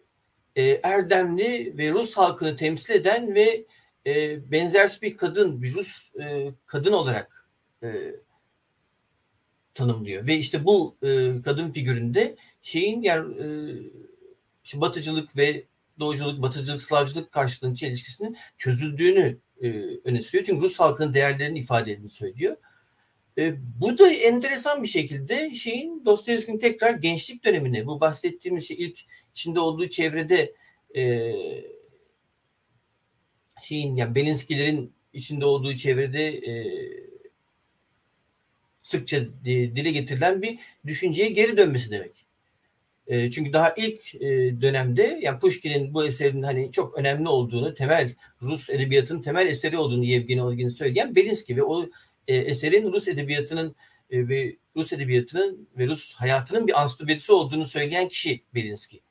e, 0.55 0.63
erdemli 0.63 1.77
ve 1.77 1.91
Rus 1.91 2.17
halkını 2.17 2.57
temsil 2.57 2.93
eden 2.93 3.35
ve 3.35 3.65
e, 4.05 4.51
benzersiz 4.51 5.01
bir 5.01 5.17
kadın, 5.17 5.61
bir 5.61 5.73
Rus 5.73 6.11
e, 6.21 6.51
kadın 6.65 6.93
olarak 6.93 7.49
e, 7.83 8.15
tanımlıyor. 9.73 10.27
Ve 10.27 10.37
işte 10.37 10.65
bu 10.65 10.97
e, 11.03 11.41
kadın 11.45 11.71
figüründe 11.71 12.35
şeyin 12.61 13.01
yani 13.01 13.35
e, 13.43 14.81
batıcılık 14.81 15.37
ve 15.37 15.63
doğuculuk, 15.99 16.41
batıcılık, 16.41 16.81
Slavcılık 16.81 17.31
karşılığının 17.31 17.75
ilişkisinin 17.81 18.37
çözüldüğünü 18.57 19.37
e, 19.61 19.69
öne 20.03 20.21
sürüyor. 20.21 20.45
Çünkü 20.45 20.61
Rus 20.61 20.79
halkının 20.79 21.13
değerlerini 21.13 21.59
ifade 21.59 21.91
ettiğini 21.91 22.09
söylüyor. 22.09 22.57
E, 23.37 23.55
bu 23.81 23.97
da 23.97 24.09
enteresan 24.09 24.83
bir 24.83 24.87
şekilde 24.87 25.53
şeyin 25.53 26.05
Dostoyevski'nin 26.05 26.59
tekrar 26.59 26.93
gençlik 26.93 27.45
dönemine, 27.45 27.87
bu 27.87 28.01
bahsettiğimiz 28.01 28.67
şey 28.67 28.77
ilk 28.79 28.99
içinde 29.31 29.59
olduğu 29.59 29.89
çevrede 29.89 30.53
e, 30.95 31.33
şeyin 33.61 33.95
yani 33.95 34.15
Belinskilerin 34.15 34.93
içinde 35.13 35.45
olduğu 35.45 35.75
çevrede 35.75 36.27
e, 36.27 36.65
sıkça 38.81 39.25
dile 39.45 39.91
getirilen 39.91 40.41
bir 40.41 40.59
düşünceye 40.85 41.29
geri 41.29 41.57
dönmesi 41.57 41.91
demek. 41.91 42.24
E, 43.07 43.31
çünkü 43.31 43.53
daha 43.53 43.73
ilk 43.77 44.15
e, 44.15 44.61
dönemde 44.61 45.19
yani 45.21 45.39
Pushkin'in 45.39 45.93
bu 45.93 46.05
eserinin 46.05 46.43
hani 46.43 46.71
çok 46.71 46.97
önemli 46.97 47.29
olduğunu, 47.29 47.73
temel 47.73 48.13
Rus 48.41 48.69
edebiyatının 48.69 49.21
temel 49.21 49.47
eseri 49.47 49.77
olduğunu 49.77 50.03
Yevgeni 50.03 50.43
Onegin 50.43 50.69
söyleyen 50.69 51.15
Belinsky 51.15 51.57
ve 51.57 51.63
o 51.63 51.89
e, 52.27 52.35
eserin 52.35 52.93
Rus 52.93 53.07
edebiyatının 53.07 53.75
e, 54.09 54.27
ve 54.29 54.55
Rus 54.75 54.93
edebiyatının 54.93 55.69
ve 55.77 55.87
Rus 55.87 56.13
hayatının 56.13 56.67
bir 56.67 56.81
ansiklopedisi 56.81 57.31
olduğunu 57.31 57.67
söyleyen 57.67 58.07
kişi 58.07 58.43
Belinsky. 58.55 59.01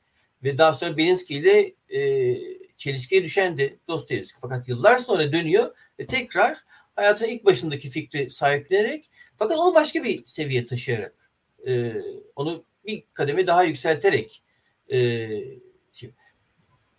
Ve 0.43 0.57
daha 0.57 0.73
sonra 0.73 0.97
Belinsky 0.97 1.39
ile 1.39 1.73
e, 1.99 2.37
çelişkiye 2.77 3.23
düşen 3.23 3.57
de 3.57 3.75
Dostoyevski. 3.87 4.39
Fakat 4.41 4.67
yıllar 4.69 4.97
sonra 4.97 5.33
dönüyor 5.33 5.75
ve 5.99 6.05
tekrar 6.05 6.57
hayatın 6.95 7.25
ilk 7.25 7.45
başındaki 7.45 7.89
fikri 7.89 8.29
sahiplenerek 8.29 9.09
fakat 9.37 9.59
onu 9.59 9.75
başka 9.75 10.03
bir 10.03 10.25
seviye 10.25 10.65
taşıyarak 10.65 11.29
e, 11.67 11.93
onu 12.35 12.65
bir 12.87 13.03
kademe 13.13 13.47
daha 13.47 13.63
yükselterek 13.63 14.41
e, 14.91 15.29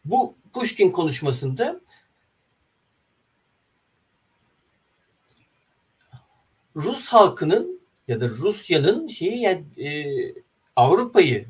bu 0.04 0.34
Pushkin 0.52 0.90
konuşmasında 0.90 1.80
Rus 6.76 7.08
halkının 7.08 7.80
ya 8.08 8.20
da 8.20 8.28
Rusya'nın 8.28 9.08
şeyi 9.08 9.40
yani 9.40 9.64
e, 9.88 9.88
Avrupa'yı 10.76 11.46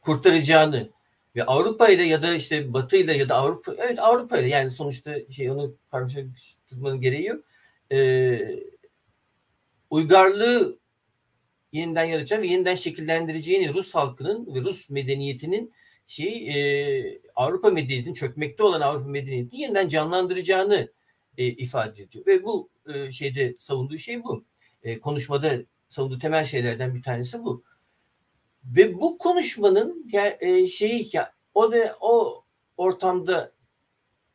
kurtaracağını 0.00 0.88
ve 1.36 1.44
Avrupa 1.44 1.88
ile 1.88 2.02
ya 2.02 2.22
da 2.22 2.34
işte 2.34 2.72
Batı 2.72 2.96
ile 2.96 3.16
ya 3.16 3.28
da 3.28 3.36
Avrupa 3.36 3.74
evet 3.78 3.98
Avrupa 3.98 4.38
ile 4.38 4.48
yani 4.48 4.70
sonuçta 4.70 5.14
şey 5.30 5.50
onu 5.50 5.74
karşılaştırmanın 5.90 7.00
gereği 7.00 7.26
yok. 7.26 7.44
Ee, 7.92 8.58
uygarlığı 9.90 10.78
yeniden 11.72 12.04
yaratacağını 12.04 12.42
ve 12.42 12.46
yeniden 12.46 12.74
şekillendireceğini 12.74 13.74
Rus 13.74 13.94
halkının 13.94 14.54
ve 14.54 14.60
Rus 14.60 14.90
medeniyetinin 14.90 15.72
şey 16.06 16.48
e, 16.48 17.20
Avrupa 17.34 17.70
medeniyetinin 17.70 18.14
çökmekte 18.14 18.62
olan 18.62 18.80
Avrupa 18.80 19.08
medeniyetini 19.08 19.60
yeniden 19.60 19.88
canlandıracağını 19.88 20.88
e, 21.38 21.46
ifade 21.46 22.02
ediyor. 22.02 22.26
Ve 22.26 22.44
bu 22.44 22.70
e, 22.94 23.12
şeyde 23.12 23.56
savunduğu 23.58 23.98
şey 23.98 24.24
bu. 24.24 24.44
E, 24.82 25.00
konuşmada 25.00 25.62
savunduğu 25.88 26.18
temel 26.18 26.44
şeylerden 26.44 26.94
bir 26.94 27.02
tanesi 27.02 27.44
bu. 27.44 27.64
Ve 28.64 29.00
bu 29.00 29.18
konuşmanın 29.18 30.10
ya, 30.12 30.36
e, 30.40 30.66
şeyi 30.66 31.10
ya 31.12 31.32
o 31.54 31.72
da 31.72 31.96
o 32.00 32.44
ortamda 32.76 33.52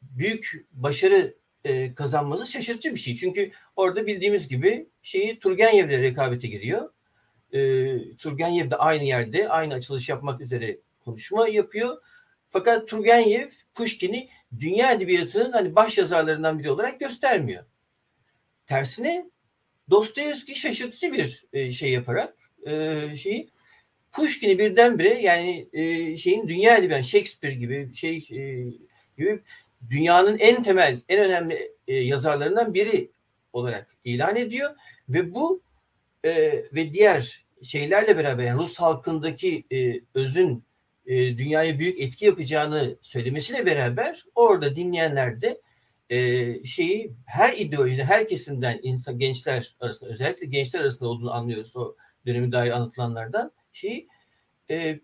büyük 0.02 0.68
başarı 0.72 1.36
e, 1.64 1.96
kazanması 1.96 2.48
şaşırtıcı 2.48 2.96
bir 2.96 3.00
şey. 3.00 3.16
Çünkü 3.16 3.52
orada 3.76 4.08
bildiğimiz 4.08 4.48
gibi 4.48 4.90
şeyi 5.02 5.40
Turgenev'le 5.40 6.02
rekabete 6.02 6.48
giriyor. 6.48 6.90
E, 7.54 7.60
Turgenev 8.18 8.72
de 8.72 8.76
aynı 8.76 9.04
yerde 9.04 9.50
aynı 9.50 9.74
açılış 9.74 10.10
yapmak 10.10 10.42
üzere 10.42 10.78
konuşma 11.00 11.48
yapıyor. 11.48 11.98
Fakat 12.50 12.88
Turgenev 12.88 13.48
Pushkin'i 13.76 14.30
dünya 14.60 14.92
edebiyatının 14.92 15.52
hani 15.52 15.76
baş 15.76 15.98
yazarlarından 15.98 16.60
biri 16.60 16.72
olarak 16.72 17.00
göstermiyor. 17.00 17.66
Tersine 18.66 19.30
Dostoyevski 19.90 20.56
şaşırtıcı 20.56 21.14
bir 21.14 21.46
e, 21.54 21.72
şey 21.72 21.92
yaparak 21.92 22.34
e, 22.66 23.02
şeyi 23.18 23.50
Pushkin'i 24.12 24.60
birdenbire 24.60 25.22
yani 25.22 25.68
e, 25.74 26.18
şeyin 26.18 26.48
dünya 26.48 26.78
edebiyatı 26.78 27.08
Shakespeare 27.08 27.56
gibi 27.56 27.94
şey 27.94 28.28
e, 28.32 28.64
gibi 29.18 29.40
dünyanın 29.90 30.38
en 30.38 30.64
temel 30.64 31.00
en 31.10 31.20
önemli 31.20 31.72
e, 31.88 31.96
yazarlarından 31.96 32.74
biri 32.74 33.12
olarak 33.54 33.96
ilan 34.04 34.36
ediyor 34.36 34.76
ve 35.10 35.36
bu 35.36 35.62
e, 36.26 36.64
ve 36.74 36.94
diğer 36.94 37.46
şeylerle 37.64 38.18
beraber 38.18 38.44
yani 38.44 38.60
Rus 38.60 38.76
halkındaki 38.76 39.64
e, 39.72 40.02
özün 40.14 40.64
e, 41.06 41.38
dünyaya 41.38 41.80
büyük 41.80 42.02
etki 42.02 42.26
yapacağını 42.26 42.98
söylemesiyle 43.02 43.66
beraber 43.66 44.24
orada 44.36 44.76
dinleyenler 44.76 45.42
de 45.42 45.62
e, 46.10 46.64
şeyi 46.64 47.14
her 47.26 47.58
ideolojide 47.58 48.04
her 48.04 48.28
kesimden 48.28 48.80
insan 48.84 49.20
gençler 49.20 49.76
arasında 49.80 50.10
özellikle 50.10 50.46
gençler 50.46 50.80
arasında 50.80 51.10
olduğunu 51.10 51.34
anlıyoruz 51.34 51.76
o 51.76 51.96
dönemi 52.26 52.52
dair 52.52 52.72
anlatılanlardan 52.72 53.52
şeyi 53.74 54.08
e, 54.70 55.00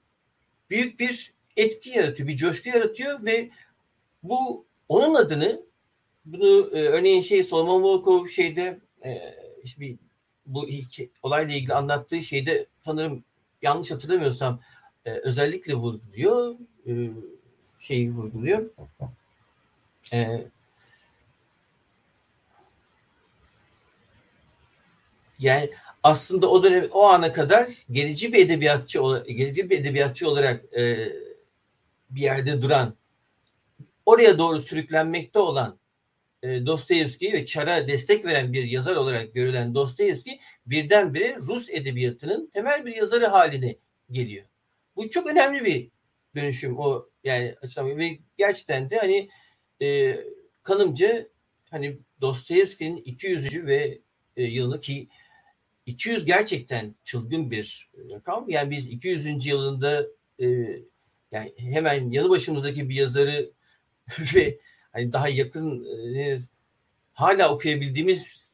büyük 0.70 1.00
bir 1.00 1.34
etki 1.58 1.90
yaratıyor, 1.90 2.30
bir 2.30 2.36
coşku 2.36 2.70
yaratıyor 2.70 3.26
ve 3.26 3.50
bu 4.24 4.66
onun 4.90 5.16
adını 5.16 5.62
bunu 6.26 6.78
e, 6.78 6.80
örneğin 6.80 7.22
şey 7.22 7.44
Solomon 7.44 7.84
Volkov 7.84 8.28
şeyde 8.28 8.80
e, 9.06 9.36
işte 9.64 9.82
bir 9.82 9.98
bu 10.46 10.70
ilk 10.70 11.10
olayla 11.24 11.56
ilgili 11.56 11.74
anlattığı 11.74 12.24
şeyde 12.24 12.68
sanırım 12.80 13.24
yanlış 13.62 13.92
hatırlamıyorsam 13.92 14.60
e, 15.06 15.12
özellikle 15.12 15.74
vurguluyor 15.74 16.56
e, 16.88 17.10
şeyi 17.80 18.12
vurguluyor. 18.12 18.70
E, 20.14 20.48
yani 25.40 25.70
aslında 26.04 26.50
o 26.50 26.64
dönem 26.64 26.88
o 26.92 27.04
ana 27.04 27.34
kadar 27.34 27.72
gerici 27.92 28.34
bir 28.34 28.46
edebiyatçı 28.46 29.24
gerici 29.28 29.70
bir 29.70 29.80
edebiyatçı 29.80 30.30
olarak 30.30 30.74
e, 30.78 31.14
bir 32.10 32.22
yerde 32.22 32.62
duran 32.62 32.96
oraya 34.06 34.38
doğru 34.38 34.60
sürüklenmekte 34.60 35.40
olan 35.40 35.80
e, 36.44 36.66
Dostoyevski 36.66 37.34
ve 37.34 37.46
Çar'a 37.46 37.88
destek 37.88 38.26
veren 38.26 38.54
bir 38.54 38.64
yazar 38.64 38.96
olarak 38.96 39.34
görülen 39.34 39.76
Dostoyevski 39.76 40.40
birdenbire 40.66 41.36
Rus 41.36 41.70
edebiyatının 41.70 42.48
temel 42.48 42.86
bir 42.86 42.96
yazarı 42.96 43.26
haline 43.26 43.76
geliyor. 44.12 44.46
Bu 44.96 45.10
çok 45.10 45.28
önemli 45.28 45.66
bir 45.66 45.90
dönüşüm 46.36 46.80
o 46.80 47.10
yani 47.24 47.56
açıdan 47.62 47.98
ve 47.98 48.20
gerçekten 48.38 48.90
de 48.90 48.98
hani 48.98 49.30
e, 49.82 50.18
kanımca 50.64 51.28
hani 51.70 51.98
Dostoyevski'nin 52.22 52.98
200. 52.98 53.66
ve 53.66 54.00
e, 54.38 54.44
yılını 54.44 54.80
ki 54.80 55.08
200 55.86 56.26
gerçekten 56.26 56.96
çılgın 57.04 57.52
bir 57.52 57.90
rakam. 58.12 58.50
Yani 58.50 58.72
biz 58.72 58.88
200. 58.88 59.46
yılında 59.46 60.08
e, 60.40 60.46
yani 61.32 61.54
hemen 61.58 62.10
yanı 62.12 62.30
başımızdaki 62.30 62.90
bir 62.90 62.96
yazarı 62.96 63.52
ve 64.36 64.60
hani 64.94 65.14
daha 65.14 65.30
yakın 65.30 65.86
e, 66.16 66.38
hala 67.14 67.54
okuyabildiğimiz 67.54 68.50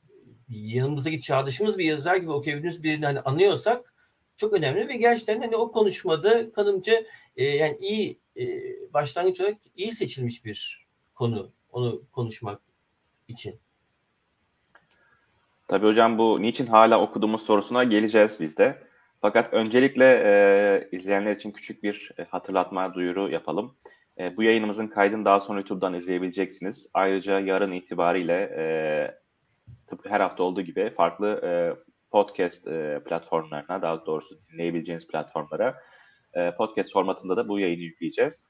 yanımızdaki 0.50 1.22
çağdaşımız 1.22 1.78
bir 1.78 1.86
yazar 1.86 2.16
gibi 2.16 2.32
okuyabildiğimiz 2.32 2.84
birini 2.84 3.06
hani 3.06 3.20
anıyorsak 3.20 3.94
çok 4.38 4.54
önemli 4.54 4.88
ve 4.88 4.98
gerçekten 4.98 5.42
hani 5.42 5.56
o 5.56 5.72
konuşmada 5.72 6.52
kanımca 6.52 7.04
e, 7.38 7.44
yani 7.44 7.78
iyi 7.82 8.20
e, 8.38 8.44
başlangıç 8.94 9.42
olarak 9.42 9.58
iyi 9.76 9.92
seçilmiş 9.92 10.46
bir 10.46 10.88
konu 11.16 11.52
onu 11.72 12.02
konuşmak 12.12 12.62
için. 13.28 13.60
Tabii 15.68 15.86
hocam 15.88 16.18
bu 16.18 16.42
niçin 16.42 16.66
hala 16.66 17.02
okuduğumuz 17.02 17.46
sorusuna 17.46 17.84
geleceğiz 17.84 18.38
biz 18.40 18.58
de. 18.58 18.84
Fakat 19.22 19.54
öncelikle 19.54 20.22
e, 20.26 20.90
izleyenler 20.92 21.36
için 21.36 21.52
küçük 21.52 21.84
bir 21.84 22.12
e, 22.18 22.24
hatırlatma 22.24 22.94
duyuru 22.94 23.30
yapalım. 23.30 23.76
E, 24.20 24.38
bu 24.38 24.44
yayınımızın 24.44 24.88
kaydını 24.88 25.26
daha 25.26 25.40
sonra 25.40 25.60
YouTube'dan 25.60 25.94
izleyebileceksiniz. 25.94 26.90
Ayrıca 26.94 27.40
yarın 27.40 27.72
itibariyle 27.72 28.34
e, 28.58 28.64
tıpkı 29.88 30.10
her 30.10 30.20
hafta 30.20 30.44
olduğu 30.44 30.62
gibi 30.62 30.94
farklı 30.98 31.42
e, 31.44 31.50
podcast 32.12 32.68
e, 32.68 33.02
platformlarına, 33.06 33.82
daha 33.82 34.06
doğrusu 34.06 34.36
dinleyebileceğiniz 34.54 35.08
platformlara 35.08 35.76
e, 36.34 36.52
podcast 36.56 36.94
formatında 36.94 37.38
da 37.38 37.48
bu 37.48 37.60
yayını 37.60 37.82
yükleyeceğiz. 37.82 38.46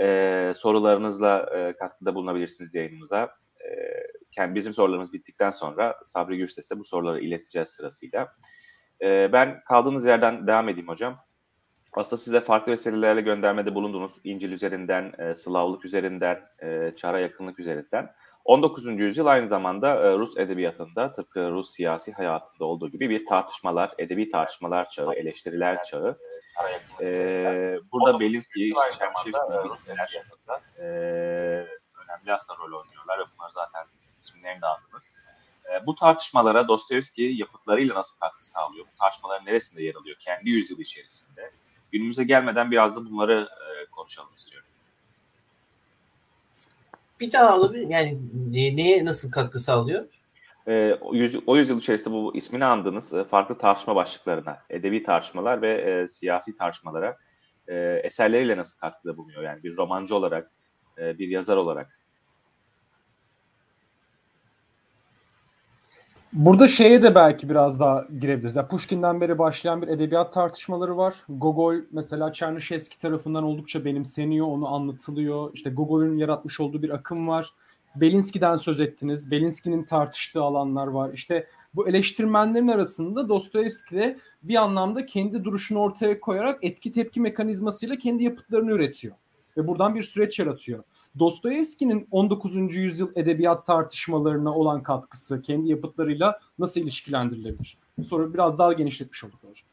E, 0.00 0.52
sorularınızla 0.56 1.50
e, 1.56 1.72
katkıda 1.76 2.14
bulunabilirsiniz 2.14 2.74
yayınımıza. 2.74 3.22
E, 3.60 3.68
yani 4.36 4.54
bizim 4.54 4.74
sorularımız 4.74 5.12
bittikten 5.12 5.50
sonra 5.50 5.96
Sabri 6.04 6.36
Gürses'e 6.36 6.78
bu 6.78 6.84
soruları 6.84 7.20
ileteceğiz 7.20 7.68
sırasıyla. 7.68 8.28
E, 9.02 9.32
ben 9.32 9.60
kaldığınız 9.68 10.06
yerden 10.06 10.46
devam 10.46 10.68
edeyim 10.68 10.88
hocam. 10.88 11.27
Aslında 11.94 12.22
size 12.22 12.40
farklı 12.40 12.72
vesilelerle 12.72 13.20
göndermede 13.20 13.74
bulundunuz. 13.74 14.12
İncil 14.24 14.52
üzerinden, 14.52 15.12
e, 15.18 15.34
Slavlık 15.34 15.84
üzerinden, 15.84 16.40
e, 16.62 16.92
Çar'a 16.96 17.18
yakınlık 17.18 17.58
üzerinden. 17.58 18.14
19. 18.44 19.02
yüzyıl 19.02 19.26
aynı 19.26 19.48
zamanda 19.48 19.94
e, 19.94 20.12
Rus 20.12 20.36
edebiyatında 20.36 21.12
tıpkı 21.12 21.50
Rus 21.50 21.70
siyasi 21.70 22.12
hayatında 22.12 22.64
olduğu 22.64 22.88
gibi 22.88 23.10
bir 23.10 23.26
tartışmalar, 23.26 23.94
edebi 23.98 24.28
tartışmalar 24.28 24.88
çağı, 24.88 25.14
eleştiriler 25.14 25.82
çağı. 25.84 26.18
E, 27.00 27.78
burada 27.92 28.20
Belinsky, 28.20 28.72
Şemşir 28.98 29.32
gibi 29.32 29.68
isimler 29.68 30.22
e, 30.78 30.84
önemli 32.04 32.32
aslında 32.32 32.58
rol 32.58 32.80
oynuyorlar 32.80 33.18
ve 33.18 33.22
bunlar 33.36 33.48
zaten 33.48 33.86
isimlerini 34.18 34.62
de 34.62 34.66
aldınız. 34.66 35.16
E, 35.72 35.86
bu 35.86 35.94
tartışmalara 35.94 36.68
Dostoyevski 36.68 37.22
yapıtlarıyla 37.22 37.94
nasıl 37.94 38.18
katkı 38.18 38.48
sağlıyor? 38.48 38.86
Bu 38.86 38.98
tartışmaların 38.98 39.46
neresinde 39.46 39.82
yer 39.82 39.94
alıyor? 39.94 40.16
Kendi 40.20 40.50
yüzyılı 40.50 40.82
içerisinde. 40.82 41.50
Günümüze 41.92 42.24
gelmeden 42.24 42.70
biraz 42.70 42.96
da 42.96 43.04
bunları 43.04 43.48
e, 43.50 43.90
konuşalım 43.90 44.30
istiyorum. 44.36 44.68
Bir 47.20 47.32
daha 47.32 47.50
alabilir 47.50 47.88
Yani 47.88 48.18
ne, 48.50 48.76
neye 48.76 49.04
nasıl 49.04 49.30
katkı 49.30 49.58
sağlıyor? 49.58 50.04
E, 50.66 50.94
o, 51.00 51.14
yüz, 51.14 51.38
o 51.46 51.56
yüzyıl 51.56 51.78
içerisinde 51.78 52.14
bu 52.14 52.36
ismini 52.36 52.64
andığınız 52.64 53.12
e, 53.12 53.24
farklı 53.24 53.58
tartışma 53.58 53.96
başlıklarına, 53.96 54.58
edebi 54.70 55.02
tartışmalar 55.02 55.62
ve 55.62 55.74
e, 55.74 56.08
siyasi 56.08 56.56
tartışmalara 56.56 57.16
e, 57.68 58.00
eserleriyle 58.04 58.56
nasıl 58.56 58.78
katkıda 58.78 59.16
bulunuyor? 59.16 59.42
Yani 59.42 59.62
bir 59.62 59.76
romancı 59.76 60.16
olarak, 60.16 60.50
e, 60.98 61.18
bir 61.18 61.28
yazar 61.28 61.56
olarak. 61.56 61.97
Burada 66.32 66.68
şeye 66.68 67.02
de 67.02 67.14
belki 67.14 67.48
biraz 67.48 67.80
daha 67.80 68.06
girebiliriz. 68.20 68.56
Ya 68.56 68.68
Pushkin'den 68.68 69.20
beri 69.20 69.38
başlayan 69.38 69.82
bir 69.82 69.88
edebiyat 69.88 70.32
tartışmaları 70.32 70.96
var. 70.96 71.14
Gogol 71.28 71.74
mesela 71.92 72.32
Çernyshevski 72.32 72.98
tarafından 72.98 73.44
oldukça 73.44 73.84
benimseniyor, 73.84 74.46
onu 74.46 74.68
anlatılıyor. 74.74 75.50
İşte 75.54 75.70
Gogol'ün 75.70 76.16
yaratmış 76.16 76.60
olduğu 76.60 76.82
bir 76.82 76.90
akım 76.90 77.28
var. 77.28 77.52
Belinski'den 77.96 78.56
söz 78.56 78.80
ettiniz. 78.80 79.30
Belinski'nin 79.30 79.82
tartıştığı 79.82 80.42
alanlar 80.42 80.86
var. 80.86 81.10
İşte 81.12 81.46
bu 81.74 81.88
eleştirmenlerin 81.88 82.68
arasında 82.68 83.28
Dostoyevski 83.28 83.96
de 83.96 84.18
bir 84.42 84.54
anlamda 84.54 85.06
kendi 85.06 85.44
duruşunu 85.44 85.78
ortaya 85.78 86.20
koyarak 86.20 86.58
etki 86.64 86.92
tepki 86.92 87.20
mekanizmasıyla 87.20 87.96
kendi 87.96 88.24
yapıtlarını 88.24 88.72
üretiyor. 88.72 89.14
Ve 89.56 89.66
buradan 89.66 89.94
bir 89.94 90.02
süreç 90.02 90.38
yaratıyor. 90.38 90.84
Dostoyevski'nin 91.18 92.08
19. 92.10 92.74
yüzyıl 92.74 93.08
edebiyat 93.16 93.66
tartışmalarına 93.66 94.54
olan 94.54 94.82
katkısı 94.82 95.42
kendi 95.42 95.70
yapıtlarıyla 95.70 96.38
nasıl 96.58 96.80
ilişkilendirilebilir? 96.80 97.76
Soru 98.08 98.34
biraz 98.34 98.58
daha 98.58 98.72
genişletmiş 98.72 99.24
olduk 99.24 99.38
hocam. 99.40 99.68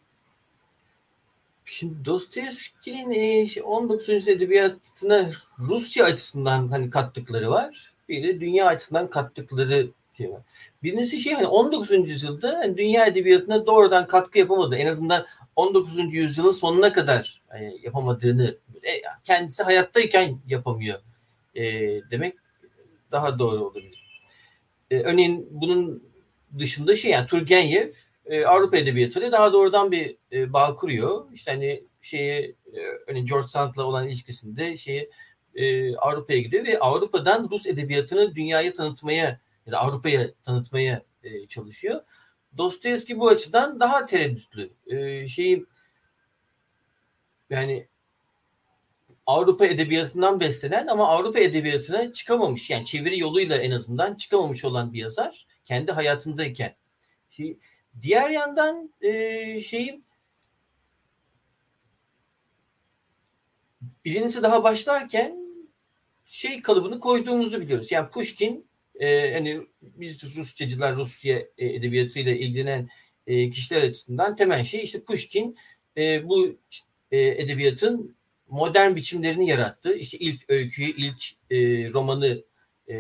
Şimdi 1.65 2.06
Dostoyevski'nin 2.06 3.62
19. 3.63 4.10
yüzyıl 4.10 4.36
edebiyatına 4.36 5.30
Rusya 5.60 6.06
açısından 6.06 6.67
hani 6.67 6.89
kattıkları 6.89 7.52
var. 7.52 7.93
Bir 8.10 8.24
de 8.24 8.39
dünya 8.39 8.65
açısından 8.65 9.10
kattıkları 9.10 9.88
şey 10.17 10.32
var. 10.32 10.41
Birincisi 10.84 11.19
şey 11.19 11.34
hani 11.34 11.48
19. 11.48 11.91
yüzyılda 11.91 12.58
hani 12.58 12.78
dünya 12.78 13.06
edebiyatına 13.06 13.67
doğrudan 13.67 14.08
katkı 14.08 14.39
yapamadı. 14.39 14.76
En 14.76 14.88
azından 14.88 15.26
19. 15.56 16.13
yüzyılın 16.13 16.52
sonuna 16.52 16.93
kadar 16.93 17.41
yani 17.54 17.78
yapamadığını 17.84 18.58
e, 18.84 18.91
kendisi 19.24 19.63
hayattayken 19.63 20.39
yapamıyor 20.48 21.00
e, 21.56 21.63
demek 22.12 22.36
daha 23.12 23.39
doğru 23.39 23.65
olabilir. 23.65 24.22
E, 24.91 25.00
örneğin 25.00 25.48
bunun 25.52 26.04
dışında 26.60 26.96
şey 26.96 27.12
yani 27.12 27.28
Turgenev 27.28 27.89
e, 28.26 28.46
Avrupa 28.46 28.78
edebiyatıyla 28.78 29.32
daha 29.32 29.54
doğrudan 29.54 29.91
bir 29.91 30.18
e, 30.32 30.54
bağ 30.54 30.76
kuruyor. 30.76 31.26
İşte 31.34 31.52
hani 31.52 31.84
şeye 32.02 32.41
e, 32.74 32.80
örneğin 33.08 33.26
George 33.26 33.48
Sand'la 33.48 33.84
olan 33.84 34.08
ilişkisinde 34.08 34.78
şeye 34.78 35.10
e, 35.56 35.96
Avrupa'ya 35.96 36.39
gidiyor 36.39 36.65
ve 36.65 36.80
Avrupa'dan 36.80 37.48
Rus 37.52 37.65
edebiyatını 37.65 38.36
dünyaya 38.36 38.74
tanıtmaya 38.74 39.39
ya 39.65 39.72
da 39.72 39.80
Avrupa'ya 39.80 40.34
tanıtmaya 40.44 41.04
e, 41.24 41.48
çalışıyor. 41.48 42.02
Dostoyevski 42.58 43.20
bu 43.20 43.28
açıdan 43.28 43.80
daha 43.80 44.06
tereddütlü. 44.06 44.70
E, 44.88 45.28
şeyi 45.28 45.65
yani 47.50 47.88
Avrupa 49.26 49.66
edebiyatından 49.66 50.40
beslenen 50.40 50.88
ama 50.88 51.08
Avrupa 51.08 51.40
edebiyatına 51.40 52.14
çıkamamış 52.14 52.70
yani 52.70 52.86
çeviri 52.86 53.20
yoluyla 53.20 53.58
en 53.58 53.72
azından 53.72 54.16
çıkamamış 54.16 54.66
olan 54.66 54.94
bir 54.94 55.00
yazar 55.00 55.46
kendi 55.66 55.92
hayatındayken. 55.92 56.76
Diğer 58.02 58.30
yandan 58.30 58.94
e, 59.02 59.62
şeyin 59.62 60.06
birincisi 64.06 64.44
daha 64.44 64.64
başlarken 64.64 65.46
şey 66.26 66.62
kalıbını 66.62 67.00
koyduğumuzu 67.00 67.62
biliyoruz. 67.62 67.92
Yani 67.92 68.10
Pushkin 68.10 68.68
e, 69.00 69.34
hani 69.34 69.62
biz 69.82 70.36
Rusçacılar, 70.36 70.96
Rusya 70.96 71.38
e, 71.58 71.66
edebiyatıyla 71.66 72.32
ilgilenen 72.32 72.90
e, 73.28 73.50
kişiler 73.50 73.82
açısından 73.82 74.36
temel 74.36 74.64
şey 74.64 74.84
işte 74.84 75.04
Pushkin 75.04 75.58
e, 75.98 76.28
bu 76.28 76.56
e, 77.12 77.20
edebiyatın 77.20 78.16
modern 78.47 78.95
biçimlerini 78.95 79.49
yarattı. 79.49 79.95
İşte 79.95 80.17
ilk 80.17 80.49
öyküyü, 80.49 80.95
ilk 80.95 81.23
e, 81.51 81.58
romanı 81.93 82.43
e, 82.89 82.95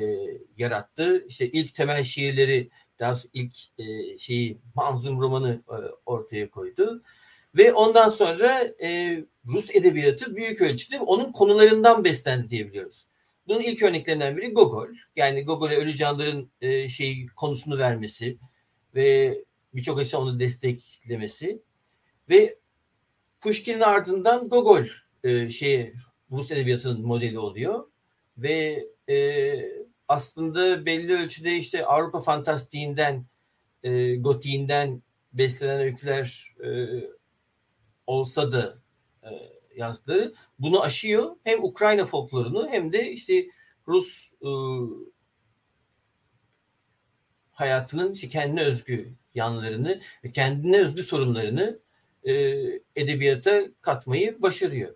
yarattı. 0.57 1.25
İşte 1.27 1.51
ilk 1.51 1.73
temel 1.73 2.03
şiirleri, 2.03 2.69
daha 2.99 3.15
ilk 3.33 3.57
e, 3.77 4.17
şeyi 4.17 4.57
manzum 4.75 5.21
romanı 5.21 5.61
e, 5.69 5.77
ortaya 6.05 6.49
koydu. 6.49 7.03
Ve 7.55 7.73
ondan 7.73 8.09
sonra 8.09 8.63
e, 8.81 9.19
Rus 9.45 9.75
edebiyatı 9.75 10.35
büyük 10.35 10.61
ölçüde 10.61 10.99
onun 10.99 11.31
konularından 11.31 12.03
beslendi 12.03 12.49
diyebiliyoruz. 12.49 13.07
Bunun 13.47 13.61
ilk 13.61 13.83
örneklerinden 13.83 14.37
biri 14.37 14.51
Gogol. 14.51 14.87
Yani 15.15 15.43
Gogol'e 15.43 15.75
ölü 15.75 15.95
canların 15.95 16.49
e, 16.61 16.89
şey 16.89 17.25
konusunu 17.35 17.77
vermesi 17.77 18.37
ve 18.95 19.37
birçok 19.73 19.99
açıdan 19.99 20.21
onu 20.21 20.39
desteklemesi 20.39 21.61
ve 22.29 22.59
Pushkin'in 23.41 23.79
ardından 23.79 24.49
Gogol 24.49 24.85
e, 25.25 25.49
şey 25.49 25.93
Rus 26.31 26.51
edebiyatının 26.51 27.05
modeli 27.05 27.39
oluyor 27.39 27.87
ve 28.37 28.87
e, 29.09 29.55
aslında 30.07 30.85
belli 30.85 31.13
ölçüde 31.13 31.55
işte 31.55 31.85
Avrupa 31.85 32.21
fantastiğinden 32.21 33.25
e, 33.83 34.15
gotiğinden 34.15 35.01
beslenen 35.33 35.79
öyküler 35.79 36.55
e, 36.65 36.69
olsa 38.07 38.51
da 38.51 38.77
e, 39.23 39.29
yazdığı 39.75 40.33
bunu 40.59 40.81
aşıyor. 40.81 41.35
Hem 41.43 41.63
Ukrayna 41.63 42.05
folklorunu 42.05 42.67
hem 42.69 42.93
de 42.93 43.11
işte 43.11 43.45
Rus 43.87 44.31
e, 44.41 44.49
hayatının 47.51 48.13
işte 48.13 48.29
kendine 48.29 48.61
özgü 48.61 49.13
yanlarını 49.35 50.01
ve 50.23 50.31
kendine 50.31 50.77
özgü 50.77 51.03
sorunlarını 51.03 51.79
e, 52.23 52.33
edebiyata 52.95 53.61
katmayı 53.81 54.41
başarıyor. 54.41 54.95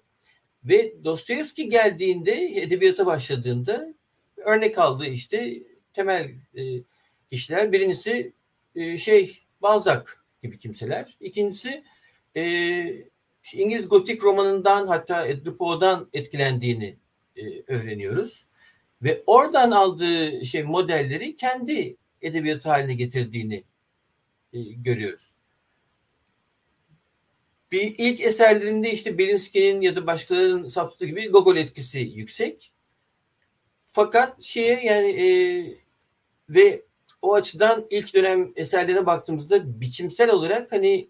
Ve 0.63 0.93
Dostoyevski 1.03 1.69
geldiğinde, 1.69 2.61
edebiyata 2.61 3.05
başladığında 3.05 3.93
örnek 4.37 4.77
aldığı 4.77 5.05
işte 5.05 5.63
temel 5.93 6.31
e, 6.55 6.61
kişiler. 7.29 7.71
Birincisi 7.71 8.33
e, 8.75 8.97
şey 8.97 9.43
Balzac 9.61 10.09
gibi 10.43 10.59
kimseler. 10.59 11.17
İkincisi 11.19 11.83
e, 12.35 12.43
İngiliz 13.53 13.89
gotik 13.89 14.23
romanından 14.23 14.87
hatta 14.87 15.27
Edgar 15.27 15.57
Poe'dan 15.57 16.09
etkilendiğini 16.13 16.95
e, 17.35 17.43
öğreniyoruz. 17.67 18.45
Ve 19.01 19.23
oradan 19.25 19.71
aldığı 19.71 20.45
şey 20.45 20.63
modelleri 20.63 21.35
kendi 21.35 21.95
edebiyatı 22.21 22.69
haline 22.69 22.93
getirdiğini 22.93 23.63
e, 24.53 24.61
görüyoruz 24.61 25.38
bir 27.71 27.95
ilk 27.97 28.21
eserlerinde 28.21 28.91
işte 28.91 29.17
Belinsky'nin 29.17 29.81
ya 29.81 29.95
da 29.95 30.07
başkalarının 30.07 30.67
saptığı 30.67 31.05
gibi 31.05 31.29
Gogol 31.29 31.57
etkisi 31.57 31.99
yüksek. 31.99 32.71
Fakat 33.85 34.43
şeye 34.43 34.83
yani 34.83 35.11
e, 35.11 35.27
ve 36.49 36.83
o 37.21 37.33
açıdan 37.33 37.87
ilk 37.89 38.13
dönem 38.13 38.53
eserlerine 38.55 39.05
baktığımızda 39.05 39.81
biçimsel 39.81 40.29
olarak 40.29 40.71
hani 40.71 41.09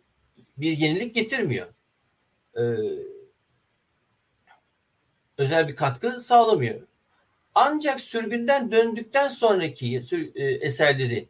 bir 0.58 0.78
yenilik 0.78 1.16
getirmiyor. 1.16 1.68
Ee, 2.58 2.62
özel 5.38 5.68
bir 5.68 5.76
katkı 5.76 6.20
sağlamıyor. 6.20 6.88
Ancak 7.56 8.02
sürgünden 8.02 8.72
döndükten 8.72 9.28
sonraki 9.28 10.02
e, 10.36 10.46
eserleri 10.46 11.30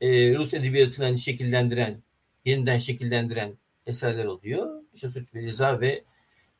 e, 0.00 0.34
Rus 0.34 0.54
edebiyatını 0.54 1.06
hani 1.06 1.18
şekillendiren, 1.18 2.02
yeniden 2.44 2.78
şekillendiren 2.78 3.52
eserler 3.86 4.24
oluyor. 4.24 4.82
İşte 4.94 5.08
Suç 5.08 5.34
ve 5.34 5.42
Ceza 5.42 5.80
ve 5.80 6.04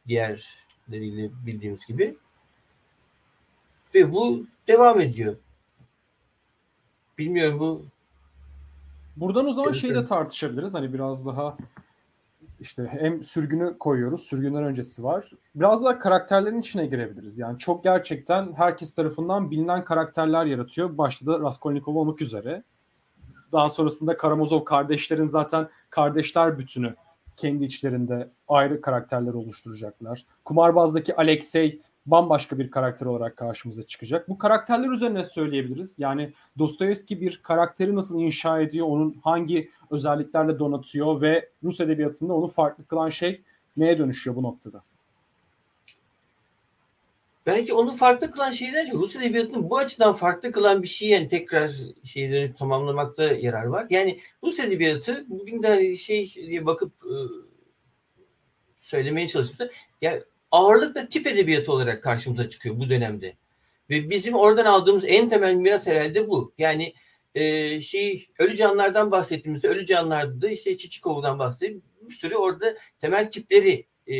diğerleriyle 0.07 1.31
bildiğimiz 1.47 1.87
gibi. 1.87 2.17
Ve 3.95 4.13
bu 4.13 4.47
devam 4.69 5.01
ediyor. 5.01 5.37
Bilmiyorum 7.19 7.61
bu 7.61 7.85
Buradan 9.17 9.47
o 9.47 9.53
zaman 9.53 9.73
şeyi 9.73 9.95
de 9.95 10.05
tartışabiliriz. 10.05 10.75
Hani 10.75 10.93
biraz 10.93 11.27
daha 11.27 11.57
işte 12.61 12.87
hem 12.91 13.25
sürgünü 13.25 13.79
koyuyoruz. 13.79 14.21
Sürgünden 14.21 14.65
öncesi 14.65 15.05
var. 15.05 15.31
Biraz 15.55 15.85
daha 15.85 15.99
karakterlerin 15.99 16.61
içine 16.61 16.87
girebiliriz. 16.87 17.39
Yani 17.39 17.59
çok 17.59 17.85
gerçekten 17.85 18.53
herkes 18.53 18.95
tarafından 18.95 19.51
bilinen 19.51 19.85
karakterler 19.85 20.45
yaratıyor. 20.45 20.99
Başta 20.99 21.27
da 21.27 21.41
Raskolnikov 21.41 21.95
olmak 21.95 22.21
üzere. 22.21 22.63
Daha 23.53 23.69
sonrasında 23.69 24.17
Karamazov 24.17 24.65
kardeşlerin 24.65 25.25
zaten 25.25 25.69
kardeşler 25.91 26.59
bütünü 26.59 26.95
kendi 27.37 27.65
içlerinde 27.65 28.29
ayrı 28.49 28.81
karakterler 28.81 29.35
oluşturacaklar. 29.35 30.25
Kumarbazdaki 30.45 31.17
Alexey 31.17 31.81
bambaşka 32.07 32.59
bir 32.59 32.71
karakter 32.71 33.07
olarak 33.07 33.37
karşımıza 33.37 33.83
çıkacak. 33.83 34.29
Bu 34.29 34.39
karakterler 34.39 34.89
üzerine 34.89 35.25
söyleyebiliriz. 35.25 35.99
Yani 35.99 36.33
Dostoyevski 36.59 37.21
bir 37.21 37.41
karakteri 37.43 37.95
nasıl 37.95 38.21
inşa 38.21 38.61
ediyor, 38.61 38.87
onun 38.87 39.21
hangi 39.25 39.71
özelliklerle 39.91 40.59
donatıyor 40.59 41.21
ve 41.21 41.49
Rus 41.63 41.81
edebiyatında 41.81 42.35
onu 42.35 42.49
farklı 42.49 42.87
kılan 42.87 43.09
şey 43.09 43.43
neye 43.77 43.99
dönüşüyor 43.99 44.37
bu 44.37 44.43
noktada? 44.43 44.83
Belki 47.47 47.75
onu 47.75 47.97
farklı 47.97 48.31
kılan 48.31 48.53
şeyler 48.53 48.93
Rus 48.93 49.17
edebiyatının 49.17 49.71
bu 49.71 49.79
açıdan 49.79 50.13
farklı 50.13 50.53
kılan 50.53 50.83
bir 50.83 50.89
şey 50.89 51.09
yani 51.09 51.29
tekrar 51.29 51.71
dönüp 52.17 52.57
tamamlamakta 52.57 53.25
yarar 53.25 53.65
var. 53.65 53.87
Yani 53.91 54.21
Rus 54.43 54.61
edebiyatı 54.61 55.25
bugün 55.29 55.63
de 55.63 55.69
hani 55.69 55.99
şey 55.99 56.35
diye 56.35 56.67
bakıp 56.67 56.93
e, 57.05 57.17
söylemeye 58.79 59.29
çalışmışlar. 59.29 59.71
Yani 60.03 60.23
ağırlıkla 60.51 61.09
tip 61.09 61.27
edebiyatı 61.27 61.73
olarak 61.73 62.03
karşımıza 62.03 62.49
çıkıyor 62.49 62.79
bu 62.79 62.91
dönemde. 62.91 63.37
Ve 63.91 64.11
bizim 64.11 64.35
oradan 64.35 64.65
aldığımız 64.65 65.05
en 65.07 65.29
temel 65.29 65.55
miras 65.55 65.87
herhalde 65.87 66.29
bu. 66.29 66.55
Yani 66.59 66.95
e, 67.35 67.81
şey 67.81 68.29
ölü 68.39 68.55
canlardan 68.55 69.11
bahsettiğimizde 69.11 69.69
ölü 69.69 69.87
canlarda 69.87 70.43
da 70.43 70.49
işte 70.49 70.77
Çiçikov'dan 70.77 71.39
bahsedip 71.39 71.83
bir 72.03 72.15
sürü 72.15 72.35
orada 72.35 72.75
temel 73.01 73.31
tipleri 73.31 73.87
e, 74.07 74.17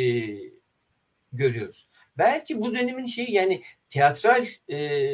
görüyoruz. 1.33 1.89
Belki 2.19 2.61
bu 2.61 2.75
dönemin 2.75 3.07
şeyi 3.07 3.33
yani 3.33 3.63
tiyatral 3.91 4.47
e, 4.71 5.11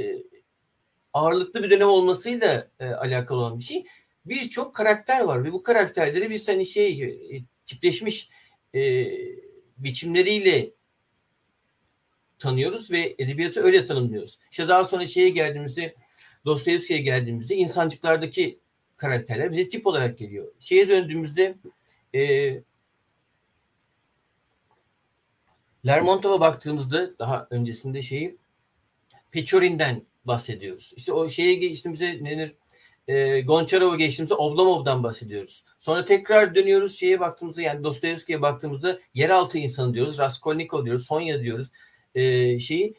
ağırlıklı 1.12 1.62
bir 1.62 1.70
dönem 1.70 1.88
olmasıyla 1.88 2.68
e, 2.80 2.86
alakalı 2.86 3.38
olan 3.38 3.58
bir 3.58 3.64
şey. 3.64 3.84
Birçok 4.24 4.74
karakter 4.74 5.20
var 5.20 5.44
ve 5.44 5.52
bu 5.52 5.62
karakterleri 5.62 6.30
biz 6.30 6.48
hani 6.48 6.66
şey 6.66 7.02
e, 7.02 7.42
tipleşmiş 7.66 8.28
e, 8.74 9.06
biçimleriyle 9.78 10.70
tanıyoruz 12.38 12.90
ve 12.90 13.14
edebiyatı 13.18 13.60
öyle 13.60 13.86
tanımlıyoruz. 13.86 14.38
İşte 14.50 14.68
daha 14.68 14.84
sonra 14.84 15.06
şeye 15.06 15.28
geldiğimizde 15.28 15.94
Dostoyevski'ye 16.44 17.00
geldiğimizde 17.00 17.56
insancıklardaki 17.56 18.58
karakterler 18.96 19.52
bize 19.52 19.68
tip 19.68 19.86
olarak 19.86 20.18
geliyor. 20.18 20.52
Şeye 20.60 20.88
döndüğümüzde 20.88 21.54
e, 22.14 22.52
Lermontov'a 25.86 26.40
baktığımızda 26.40 27.18
daha 27.18 27.46
öncesinde 27.50 28.02
şeyi 28.02 28.38
Pechorin'den 29.30 30.02
bahsediyoruz. 30.24 30.92
İşte 30.96 31.12
o 31.12 31.28
şeye 31.28 31.54
geçtiğimizde 31.54 32.24
nenir 32.24 32.54
e, 33.08 33.40
Gonçarov'a 33.40 33.96
geçtiğimizde 33.96 34.34
Oblomov'dan 34.34 35.02
bahsediyoruz. 35.02 35.64
Sonra 35.80 36.04
tekrar 36.04 36.54
dönüyoruz 36.54 36.98
şeye 36.98 37.20
baktığımızda 37.20 37.62
yani 37.62 37.84
Dostoyevski'ye 37.84 38.42
baktığımızda 38.42 38.98
yeraltı 39.14 39.58
insanı 39.58 39.94
diyoruz. 39.94 40.18
Raskolnikov 40.18 40.84
diyoruz. 40.84 41.06
Sonya 41.06 41.42
diyoruz. 41.42 41.70
E, 42.14 42.58
şeyi 42.60 42.94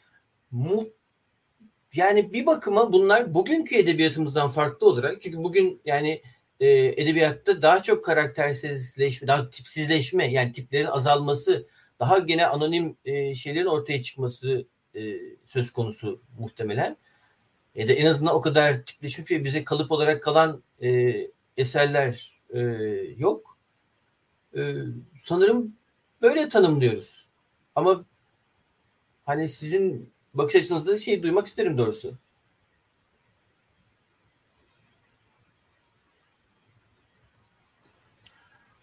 mu, 0.51 0.87
yani 1.93 2.33
bir 2.33 2.45
bakıma 2.45 2.93
bunlar 2.93 3.33
bugünkü 3.33 3.75
edebiyatımızdan 3.75 4.49
farklı 4.49 4.87
olarak 4.87 5.21
çünkü 5.21 5.37
bugün 5.37 5.81
yani 5.85 6.21
e, 6.59 6.69
edebiyatta 6.77 7.61
daha 7.61 7.83
çok 7.83 8.05
karaktersizleşme, 8.05 9.27
daha 9.27 9.49
tipsizleşme 9.49 10.31
yani 10.31 10.51
tiplerin 10.51 10.85
azalması, 10.85 11.67
daha 12.01 12.19
gene 12.19 12.47
anonim 12.47 12.97
e, 13.05 13.35
şeylerin 13.35 13.65
ortaya 13.65 14.03
çıkması 14.03 14.65
e, 14.95 15.17
söz 15.45 15.71
konusu 15.71 16.21
muhtemelen. 16.39 16.97
E 17.75 17.87
de 17.87 17.93
en 17.93 18.05
azından 18.05 18.35
o 18.35 18.41
kadar 18.41 18.83
tipleşmiş 18.85 19.31
ve 19.31 19.43
bize 19.43 19.63
kalıp 19.63 19.91
olarak 19.91 20.23
kalan 20.23 20.63
e, 20.81 21.17
eserler 21.57 22.41
e, 22.49 22.59
yok. 23.17 23.57
E, 24.57 24.73
sanırım 25.21 25.75
böyle 26.21 26.49
tanımlıyoruz. 26.49 27.25
Ama 27.75 28.05
hani 29.25 29.49
sizin 29.49 30.13
bakış 30.33 30.55
açınızda 30.55 30.97
şey 30.97 31.23
duymak 31.23 31.47
isterim 31.47 31.77
doğrusu. 31.77 32.17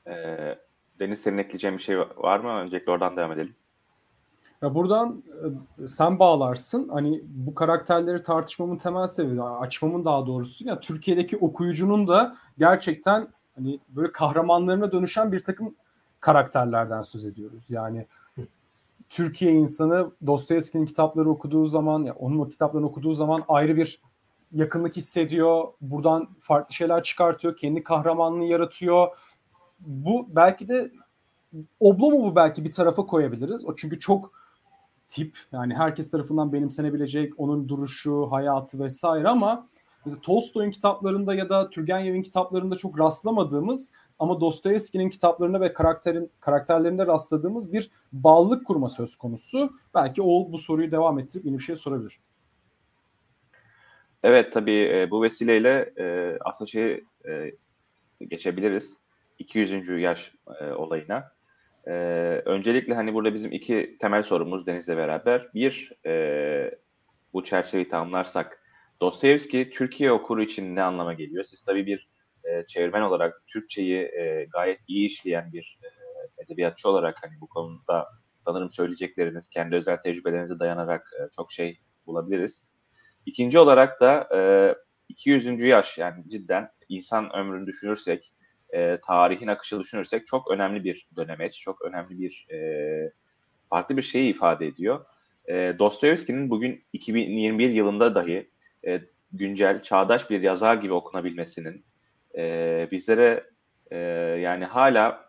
Ee, 0.06 0.58
Deniz 1.00 1.20
senin 1.20 1.38
ekleyeceğin 1.38 1.76
bir 1.76 1.82
şey 1.82 1.98
var 1.98 2.40
mı? 2.40 2.48
Öncelikle 2.48 2.92
oradan 2.92 3.16
devam 3.16 3.32
edelim. 3.32 3.54
Ya 4.62 4.74
buradan 4.74 5.22
e, 5.82 5.86
sen 5.86 6.18
bağlarsın. 6.18 6.88
Hani 6.88 7.22
bu 7.24 7.54
karakterleri 7.54 8.22
tartışmamın 8.22 8.76
temel 8.76 9.06
sebebi, 9.06 9.42
açmamın 9.42 10.04
daha 10.04 10.26
doğrusu 10.26 10.68
ya 10.68 10.80
Türkiye'deki 10.80 11.36
okuyucunun 11.36 12.08
da 12.08 12.36
gerçekten 12.58 13.28
hani 13.56 13.80
böyle 13.88 14.12
kahramanlarına 14.12 14.92
dönüşen 14.92 15.32
bir 15.32 15.40
takım 15.40 15.74
karakterlerden 16.20 17.02
söz 17.02 17.24
ediyoruz. 17.24 17.70
Yani 17.70 18.06
Türkiye 19.10 19.52
insanı 19.52 20.10
Dostoyevski'nin 20.26 20.86
kitapları 20.86 21.30
okuduğu 21.30 21.66
zaman, 21.66 22.02
ya 22.04 22.14
onun 22.14 22.38
o 22.38 22.48
kitaplarını 22.48 22.86
okuduğu 22.86 23.12
zaman 23.14 23.44
ayrı 23.48 23.76
bir 23.76 24.00
yakınlık 24.52 24.96
hissediyor. 24.96 25.68
Buradan 25.80 26.28
farklı 26.40 26.74
şeyler 26.74 27.02
çıkartıyor, 27.02 27.56
kendi 27.56 27.82
kahramanlığı 27.82 28.44
yaratıyor. 28.44 29.08
Bu 29.80 30.26
belki 30.28 30.68
de 30.68 30.90
Oblomov'u 31.80 32.36
belki 32.36 32.64
bir 32.64 32.72
tarafa 32.72 33.06
koyabiliriz. 33.06 33.66
O 33.66 33.76
çünkü 33.76 33.98
çok 33.98 34.32
tip 35.08 35.38
yani 35.52 35.74
herkes 35.74 36.10
tarafından 36.10 36.52
benimsenebilecek 36.52 37.32
onun 37.40 37.68
duruşu, 37.68 38.26
hayatı 38.30 38.80
vesaire 38.80 39.28
ama 39.28 39.68
mesela 40.04 40.20
Tolstoy'un 40.20 40.70
kitaplarında 40.70 41.34
ya 41.34 41.48
da 41.48 41.70
Turgenev'in 41.70 42.22
kitaplarında 42.22 42.76
çok 42.76 42.98
rastlamadığımız 42.98 43.92
ama 44.18 44.40
Dostoyevski'nin 44.40 45.10
kitaplarında 45.10 45.60
ve 45.60 45.72
karakterin 45.72 46.30
karakterlerinde 46.40 47.06
rastladığımız 47.06 47.72
bir 47.72 47.90
bağlılık 48.12 48.66
kurma 48.66 48.88
söz 48.88 49.16
konusu. 49.16 49.72
Belki 49.94 50.22
o 50.22 50.52
bu 50.52 50.58
soruyu 50.58 50.90
devam 50.90 51.18
ettirip 51.18 51.46
yeni 51.46 51.58
bir 51.58 51.62
şey 51.62 51.76
sorabilir. 51.76 52.20
Evet 54.22 54.52
tabii 54.52 54.90
e, 54.94 55.10
bu 55.10 55.22
vesileyle 55.22 55.92
e, 55.98 56.38
aslında 56.44 56.68
şey 56.68 57.04
e, 57.28 57.52
geçebiliriz 58.28 58.96
200. 59.38 59.88
yaş 59.88 60.34
e, 60.60 60.64
olayına. 60.64 61.32
E, 61.86 61.92
öncelikle 62.44 62.94
hani 62.94 63.14
burada 63.14 63.34
bizim 63.34 63.52
iki 63.52 63.96
temel 64.00 64.22
sorumuz 64.22 64.66
Deniz'le 64.66 64.88
beraber. 64.88 65.48
Bir, 65.54 65.92
e, 66.06 66.78
bu 67.32 67.44
çerçeveyi 67.44 67.88
tamamlarsak 67.88 68.62
Dostoyevski 69.00 69.70
Türkiye 69.70 70.12
okuru 70.12 70.42
için 70.42 70.76
ne 70.76 70.82
anlama 70.82 71.14
geliyor? 71.14 71.44
Siz 71.44 71.64
tabii 71.64 71.86
bir 71.86 72.08
e, 72.44 72.66
çevirmen 72.66 73.02
olarak 73.02 73.42
Türkçeyi 73.46 73.98
e, 73.98 74.46
gayet 74.52 74.80
iyi 74.88 75.06
işleyen 75.06 75.52
bir 75.52 75.78
e, 75.82 75.88
edebiyatçı 76.42 76.88
olarak 76.88 77.16
hani 77.22 77.40
bu 77.40 77.48
konuda 77.48 78.08
sanırım 78.38 78.70
söyleyecekleriniz 78.70 79.50
kendi 79.50 79.76
özel 79.76 79.96
tecrübelerinize 79.96 80.58
dayanarak 80.58 81.10
e, 81.20 81.30
çok 81.36 81.52
şey 81.52 81.80
bulabiliriz. 82.06 82.64
İkinci 83.26 83.58
olarak 83.58 84.00
da 84.00 84.28
e, 84.34 84.40
200. 85.08 85.62
yaş 85.62 85.98
yani 85.98 86.24
cidden 86.28 86.70
insan 86.88 87.36
ömrünü 87.36 87.66
düşünürsek 87.66 88.32
e, 88.74 88.98
tarihin 89.06 89.46
akışı 89.46 89.80
düşünürsek 89.80 90.26
çok 90.26 90.50
önemli 90.50 90.84
bir 90.84 91.08
dönemeç, 91.16 91.60
çok 91.60 91.82
önemli 91.82 92.18
bir 92.18 92.46
e, 92.52 93.12
farklı 93.70 93.96
bir 93.96 94.02
şeyi 94.02 94.30
ifade 94.30 94.66
ediyor. 94.66 95.04
E, 95.48 95.74
Dostoyevski'nin 95.78 96.50
bugün 96.50 96.84
2021 96.92 97.70
yılında 97.70 98.14
dahi 98.14 98.50
e, 98.86 99.00
güncel, 99.32 99.82
çağdaş 99.82 100.30
bir 100.30 100.40
yazar 100.40 100.74
gibi 100.74 100.92
okunabilmesinin 100.92 101.84
e, 102.36 102.88
bizlere 102.90 103.44
e, 103.90 103.96
yani 104.40 104.64
hala 104.64 105.28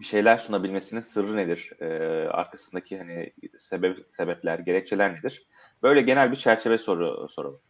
bir 0.00 0.04
şeyler 0.04 0.38
sunabilmesinin 0.38 1.00
sırrı 1.00 1.36
nedir? 1.36 1.72
E, 1.80 1.86
arkasındaki 2.28 2.98
hani 2.98 3.32
sebep 3.56 3.98
sebepler, 4.10 4.58
gerekçeler 4.58 5.14
nedir? 5.14 5.46
Böyle 5.82 6.02
genel 6.02 6.32
bir 6.32 6.36
çerçeve 6.36 6.78
soru 6.78 7.28
soralım. 7.28 7.60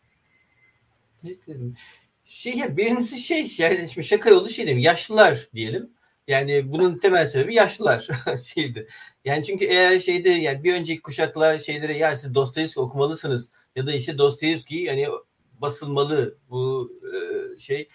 Şey 2.24 2.54
ya 2.54 2.76
birincisi 2.76 3.18
şey 3.18 3.54
yani 3.58 3.88
şimdi 3.90 4.06
şaka 4.06 4.30
yolu 4.30 4.48
şey 4.48 4.66
diyeyim 4.66 4.84
yaşlılar 4.84 5.48
diyelim. 5.54 5.90
Yani 6.28 6.72
bunun 6.72 6.98
temel 6.98 7.26
sebebi 7.26 7.54
yaşlılar 7.54 8.08
şeydi. 8.54 8.88
Yani 9.24 9.44
çünkü 9.44 9.64
eğer 9.64 10.00
şeyde 10.00 10.30
yani 10.30 10.64
bir 10.64 10.74
önceki 10.74 11.02
kuşaklar 11.02 11.58
şeylere 11.58 11.96
ya 11.96 12.16
siz 12.16 12.34
Dostoyevski 12.34 12.80
okumalısınız 12.80 13.50
ya 13.76 13.86
da 13.86 13.92
işte 13.92 14.18
Dostoyevski 14.18 14.76
yani 14.76 15.06
basılmalı 15.52 16.38
bu 16.50 16.92
e, 17.14 17.16
şey 17.60 17.88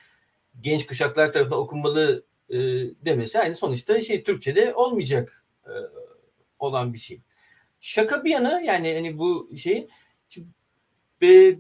genç 0.62 0.86
kuşaklar 0.86 1.34
tarafından 1.34 1.60
okunmalı 1.60 2.26
e, 2.50 2.58
demesi 3.06 3.40
aynı 3.40 3.56
sonuçta 3.56 4.02
şey 4.02 4.24
Türkçe'de 4.24 4.74
olmayacak 4.74 5.46
e, 5.66 5.74
olan 6.60 6.94
bir 6.94 7.00
şey. 7.00 7.22
Şaka 7.82 8.24
bir 8.24 8.30
yana 8.30 8.62
yani 8.62 8.94
hani 8.94 9.18
bu 9.18 9.50
şey 9.58 9.88
e, 11.24 11.56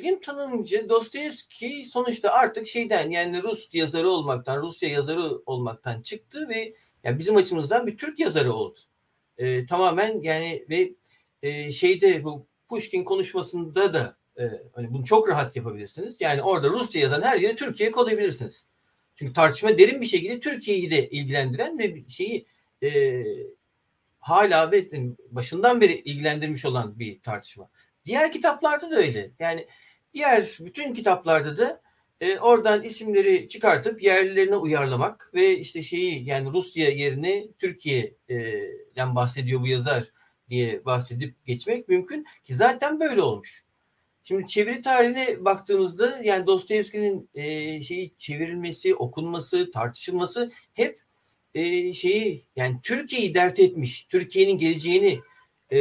benim 0.00 0.20
tanımımca 0.20 0.88
Dostoyevski 0.88 1.84
sonuçta 1.86 2.30
artık 2.30 2.66
şeyden 2.66 3.10
yani 3.10 3.42
Rus 3.42 3.74
yazarı 3.74 4.10
olmaktan, 4.10 4.62
Rusya 4.62 4.88
yazarı 4.88 5.22
olmaktan 5.46 6.02
çıktı 6.02 6.48
ve 6.48 6.74
yani 7.04 7.18
bizim 7.18 7.36
açımızdan 7.36 7.86
bir 7.86 7.96
Türk 7.96 8.20
yazarı 8.20 8.52
oldu. 8.52 8.78
E, 9.38 9.66
tamamen 9.66 10.20
yani 10.22 10.66
ve 10.70 10.92
e, 11.42 11.72
şeyde 11.72 12.24
bu 12.24 12.46
Pushkin 12.68 13.04
konuşmasında 13.04 13.94
da 13.94 14.16
e, 14.38 14.42
hani 14.72 14.92
bunu 14.92 15.04
çok 15.04 15.28
rahat 15.28 15.56
yapabilirsiniz. 15.56 16.16
Yani 16.20 16.42
orada 16.42 16.68
Rusça 16.68 16.98
yazan 16.98 17.22
her 17.22 17.38
yere 17.40 17.56
Türkiye 17.56 17.90
kodlayabilirsiniz. 17.90 18.64
Çünkü 19.14 19.32
tartışma 19.32 19.78
derin 19.78 20.00
bir 20.00 20.06
şekilde 20.06 20.40
Türkiye'yi 20.40 20.90
de 20.90 21.10
ilgilendiren 21.10 21.78
ve 21.78 22.08
şeyi 22.08 22.46
e, 22.82 23.22
hala 24.18 24.72
ve 24.72 24.86
başından 25.30 25.80
beri 25.80 26.00
ilgilendirmiş 26.00 26.64
olan 26.64 26.98
bir 26.98 27.20
tartışma. 27.20 27.70
Diğer 28.04 28.32
kitaplarda 28.32 28.90
da 28.90 28.96
öyle. 28.96 29.30
Yani 29.38 29.66
diğer 30.14 30.56
bütün 30.60 30.94
kitaplarda 30.94 31.56
da 31.56 31.82
e, 32.20 32.38
oradan 32.38 32.82
isimleri 32.82 33.48
çıkartıp 33.48 34.02
yerlilerine 34.02 34.56
uyarlamak 34.56 35.30
ve 35.34 35.58
işte 35.58 35.82
şeyi 35.82 36.28
yani 36.28 36.52
Rusya 36.52 36.88
yerine 36.88 37.44
Türkiye'den 37.58 39.14
bahsediyor 39.16 39.60
bu 39.60 39.66
yazar 39.66 40.04
diye 40.50 40.84
bahsedip 40.84 41.46
geçmek 41.46 41.88
mümkün 41.88 42.26
ki 42.44 42.54
zaten 42.54 43.00
böyle 43.00 43.22
olmuş. 43.22 43.64
Şimdi 44.24 44.46
çeviri 44.46 44.82
tarihine 44.82 45.44
baktığımızda 45.44 46.20
yani 46.24 46.46
Dostoyevski'nin 46.46 47.30
e, 47.34 47.82
şeyi 47.82 48.14
çevrilmesi, 48.18 48.94
okunması, 48.94 49.70
tartışılması 49.70 50.50
hep 50.74 50.98
e, 51.54 51.92
şeyi 51.92 52.44
yani 52.56 52.76
Türkiye'yi 52.82 53.34
dert 53.34 53.60
etmiş. 53.60 54.04
Türkiye'nin 54.04 54.58
geleceğini 54.58 55.20
e, 55.72 55.78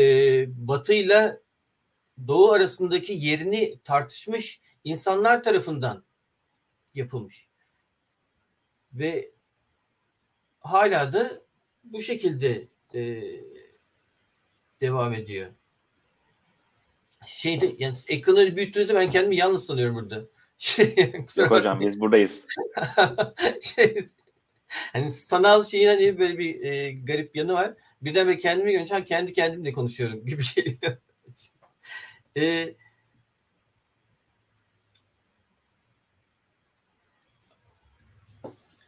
Batı'yla 0.68 1.40
Doğu 2.28 2.52
arasındaki 2.52 3.14
yerini 3.14 3.80
tartışmış 3.84 4.62
insanlar 4.84 5.44
tarafından 5.44 6.04
yapılmış. 6.96 7.48
Ve 8.94 9.32
hala 10.60 11.14
da 11.14 11.42
bu 11.84 12.02
şekilde 12.02 12.68
e, 12.94 13.22
devam 14.82 15.14
ediyor. 15.14 15.52
Şeyde 17.28 17.76
yani 17.78 17.96
ekranları 18.08 18.56
büyüttüğünüzde 18.56 18.96
ben 18.96 19.12
kendimi 19.12 19.36
yalnız 19.36 19.66
sanıyorum 19.66 19.96
burada. 19.96 20.26
Şey, 20.62 20.96
Yok 21.38 21.52
hocam 21.52 21.80
biz 21.80 22.00
buradayız. 22.00 22.46
şey, 23.62 24.08
hani 24.72 25.10
sanal 25.10 25.64
şeyin 25.64 25.88
hani 25.88 26.20
böyle 26.20 26.38
bir 26.38 26.62
e, 26.62 26.92
garip 26.92 27.36
yanı 27.36 27.54
var. 27.54 27.74
Birden 28.02 28.28
böyle 28.28 28.40
kendimi 28.40 28.72
görünce 28.72 29.04
kendi 29.04 29.34
kendimle 29.34 29.74
konuşuyorum 29.74 30.26
gibi 30.26 30.44
şey. 30.44 30.80
E, 32.38 32.76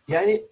yani 0.08 0.46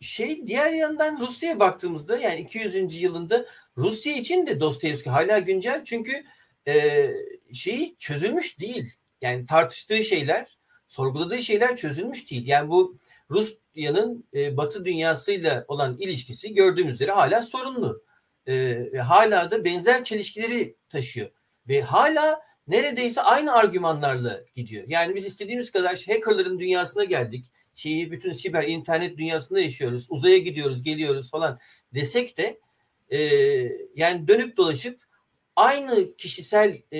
şey 0.00 0.46
diğer 0.46 0.72
yandan 0.72 1.18
Rusya'ya 1.20 1.60
baktığımızda 1.60 2.18
yani 2.18 2.40
200. 2.40 3.02
yılında 3.02 3.46
Rusya 3.76 4.12
için 4.16 4.46
de 4.46 4.60
Dostoyevski 4.60 5.10
hala 5.10 5.38
güncel 5.38 5.84
çünkü 5.84 6.24
e, 6.68 7.08
şeyi 7.52 7.96
çözülmüş 7.98 8.60
değil. 8.60 8.92
Yani 9.20 9.46
tartıştığı 9.46 10.04
şeyler, 10.04 10.58
sorguladığı 10.88 11.42
şeyler 11.42 11.76
çözülmüş 11.76 12.30
değil. 12.30 12.46
Yani 12.46 12.68
bu 12.68 12.98
Rusya'nın 13.30 14.24
e, 14.34 14.56
Batı 14.56 14.84
dünyasıyla 14.84 15.64
olan 15.68 15.96
ilişkisi 15.98 16.54
gördüğümüz 16.54 16.94
üzere 16.94 17.12
hala 17.12 17.42
sorunlu. 17.42 18.02
E, 18.48 18.78
hala 18.98 19.50
da 19.50 19.64
benzer 19.64 20.04
çelişkileri 20.04 20.76
taşıyor. 20.88 21.30
Ve 21.68 21.80
hala 21.80 22.40
neredeyse 22.68 23.22
aynı 23.22 23.52
argümanlarla 23.52 24.40
gidiyor. 24.54 24.84
Yani 24.88 25.14
biz 25.14 25.24
istediğimiz 25.24 25.72
kadar 25.72 25.90
hackerların 25.90 26.58
dünyasına 26.58 27.04
geldik 27.04 27.46
şeyi 27.74 28.10
bütün 28.10 28.32
siber 28.32 28.68
internet 28.68 29.18
dünyasında 29.18 29.60
yaşıyoruz. 29.60 30.06
Uzaya 30.10 30.38
gidiyoruz, 30.38 30.82
geliyoruz 30.82 31.30
falan 31.30 31.58
desek 31.94 32.38
de 32.38 32.60
e, 33.10 33.18
yani 33.94 34.28
dönüp 34.28 34.56
dolaşıp 34.56 35.00
aynı 35.56 36.16
kişisel 36.16 36.82
e, 36.92 36.98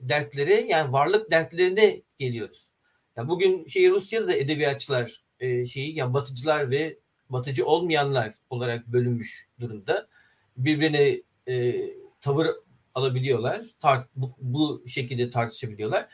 dertlere 0.00 0.60
yani 0.60 0.92
varlık 0.92 1.30
dertlerine 1.30 2.02
geliyoruz. 2.18 2.70
Yani 3.16 3.28
bugün 3.28 3.66
şey 3.66 3.90
Rusya'da 3.90 4.26
da 4.26 4.36
edebiyatçılar 4.36 5.22
e, 5.40 5.66
şeyi 5.66 5.96
yani 5.96 6.14
batıcılar 6.14 6.70
ve 6.70 6.98
batıcı 7.30 7.66
olmayanlar 7.66 8.34
olarak 8.50 8.86
bölünmüş 8.86 9.48
durumda. 9.60 10.08
Birbirine 10.56 11.22
e, 11.48 11.74
tavır 12.20 12.46
alabiliyorlar. 12.94 13.64
Tart, 13.80 14.08
bu, 14.16 14.32
bu 14.38 14.84
şekilde 14.88 15.30
tartışabiliyorlar. 15.30 16.08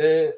E, 0.00 0.34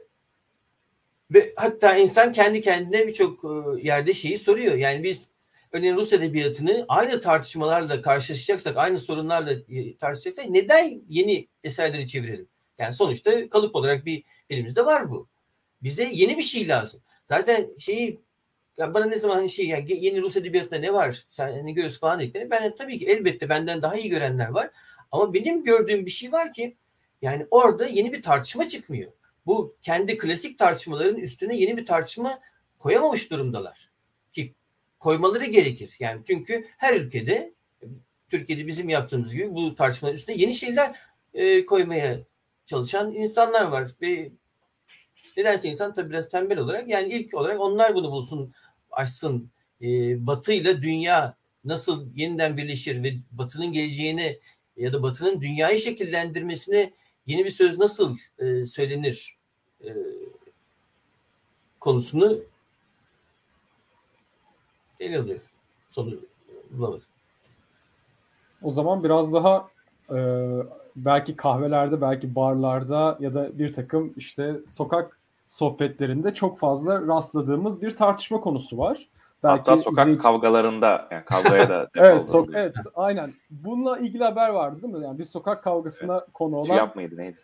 ve 1.34 1.52
hatta 1.56 1.96
insan 1.96 2.32
kendi 2.32 2.60
kendine 2.60 3.06
birçok 3.06 3.44
e, 3.44 3.82
yerde 3.82 4.14
şeyi 4.14 4.38
soruyor. 4.38 4.74
Yani 4.74 5.02
biz 5.02 5.28
örneğin 5.72 5.96
Rus 5.96 6.12
edebiyatını 6.12 6.84
aynı 6.88 7.20
tartışmalarla 7.20 8.02
karşılaşacaksak, 8.02 8.76
aynı 8.76 9.00
sorunlarla 9.00 9.52
e, 9.52 9.96
tartışacaksak 9.96 10.48
neden 10.48 11.02
yeni 11.08 11.48
eserleri 11.64 12.06
çevirelim? 12.06 12.48
Yani 12.78 12.94
sonuçta 12.94 13.48
kalıp 13.48 13.74
olarak 13.76 14.06
bir 14.06 14.24
elimizde 14.50 14.84
var 14.86 15.10
bu. 15.10 15.28
Bize 15.82 16.10
yeni 16.12 16.38
bir 16.38 16.42
şey 16.42 16.68
lazım. 16.68 17.00
Zaten 17.24 17.68
şeyi 17.78 18.20
ya 18.78 18.94
bana 18.94 19.04
ne 19.04 19.16
zaman 19.16 19.34
hani 19.36 19.50
şey 19.50 19.66
ya 19.66 19.78
yeni 19.88 20.22
Rus 20.22 20.36
edebiyatında 20.36 20.78
ne 20.78 20.92
var? 20.92 21.24
Sen 21.28 21.66
ne 21.66 21.72
görüyorsun 21.72 22.00
falan 22.00 22.20
dedikleri. 22.20 22.50
Ben 22.50 22.74
tabii 22.74 22.98
ki 22.98 23.06
elbette 23.06 23.48
benden 23.48 23.82
daha 23.82 23.96
iyi 23.96 24.08
görenler 24.08 24.48
var. 24.48 24.70
Ama 25.12 25.34
benim 25.34 25.64
gördüğüm 25.64 26.06
bir 26.06 26.10
şey 26.10 26.32
var 26.32 26.52
ki 26.52 26.76
yani 27.22 27.46
orada 27.50 27.86
yeni 27.86 28.12
bir 28.12 28.22
tartışma 28.22 28.68
çıkmıyor 28.68 29.12
bu 29.46 29.76
kendi 29.82 30.18
klasik 30.18 30.58
tartışmaların 30.58 31.16
üstüne 31.16 31.56
yeni 31.56 31.76
bir 31.76 31.86
tartışma 31.86 32.40
koyamamış 32.78 33.30
durumdalar. 33.30 33.90
Ki 34.32 34.54
koymaları 34.98 35.44
gerekir. 35.44 35.96
Yani 36.00 36.22
çünkü 36.26 36.66
her 36.78 37.00
ülkede 37.00 37.54
Türkiye'de 38.28 38.66
bizim 38.66 38.88
yaptığımız 38.88 39.34
gibi 39.34 39.54
bu 39.54 39.74
tartışmaların 39.74 40.16
üstüne 40.16 40.36
yeni 40.36 40.54
şeyler 40.54 40.96
e, 41.34 41.66
koymaya 41.66 42.20
çalışan 42.66 43.14
insanlar 43.14 43.64
var 43.64 43.90
ve 44.02 44.32
nedense 45.36 45.68
insan 45.68 45.94
tabii 45.94 46.10
biraz 46.10 46.28
tembel 46.28 46.58
olarak 46.58 46.88
yani 46.88 47.08
ilk 47.12 47.34
olarak 47.34 47.60
onlar 47.60 47.94
bunu 47.94 48.10
bulsun, 48.10 48.54
açsın. 48.90 49.50
E, 49.82 49.86
batı 50.26 50.52
ile 50.52 50.82
dünya 50.82 51.36
nasıl 51.64 52.08
yeniden 52.14 52.56
birleşir 52.56 53.02
ve 53.02 53.12
Batı'nın 53.30 53.72
geleceğini 53.72 54.40
ya 54.76 54.92
da 54.92 55.02
Batı'nın 55.02 55.40
dünyayı 55.40 55.78
şekillendirmesine 55.78 56.92
yeni 57.26 57.44
bir 57.44 57.50
söz 57.50 57.78
nasıl 57.78 58.16
e, 58.38 58.66
söylenir 58.66 59.36
e, 59.84 59.90
konusunu 61.80 62.38
ele 65.00 65.18
alıyor. 65.18 65.40
Sonu 65.88 66.20
bulamadım. 66.70 67.08
O 68.62 68.70
zaman 68.70 69.04
biraz 69.04 69.32
daha 69.32 69.68
e, 70.10 70.18
belki 70.96 71.36
kahvelerde, 71.36 72.00
belki 72.00 72.34
barlarda 72.34 73.18
ya 73.20 73.34
da 73.34 73.58
bir 73.58 73.74
takım 73.74 74.14
işte 74.16 74.56
sokak 74.66 75.20
sohbetlerinde 75.48 76.34
çok 76.34 76.58
fazla 76.58 77.06
rastladığımız 77.06 77.82
bir 77.82 77.96
tartışma 77.96 78.40
konusu 78.40 78.78
var. 78.78 79.08
Belki 79.42 79.58
Hatta 79.58 79.78
sokak 79.78 80.04
izleyici... 80.04 80.22
kavgalarında 80.22 81.08
yani 81.10 81.24
kavgaya 81.24 81.68
da 81.68 81.86
evet, 81.96 82.24
sok 82.24 82.48
evet, 82.54 82.76
aynen. 82.94 83.34
Bununla 83.50 83.98
ilgili 83.98 84.24
haber 84.24 84.48
vardı 84.48 84.82
değil 84.82 84.94
mi? 84.94 85.04
Yani 85.04 85.18
bir 85.18 85.24
sokak 85.24 85.62
kavgasına 85.62 86.14
evet. 86.14 86.28
konu 86.34 86.56
olan. 86.56 86.74
Yap 86.74 86.96
mıydı 86.96 87.16
neydi? 87.16 87.38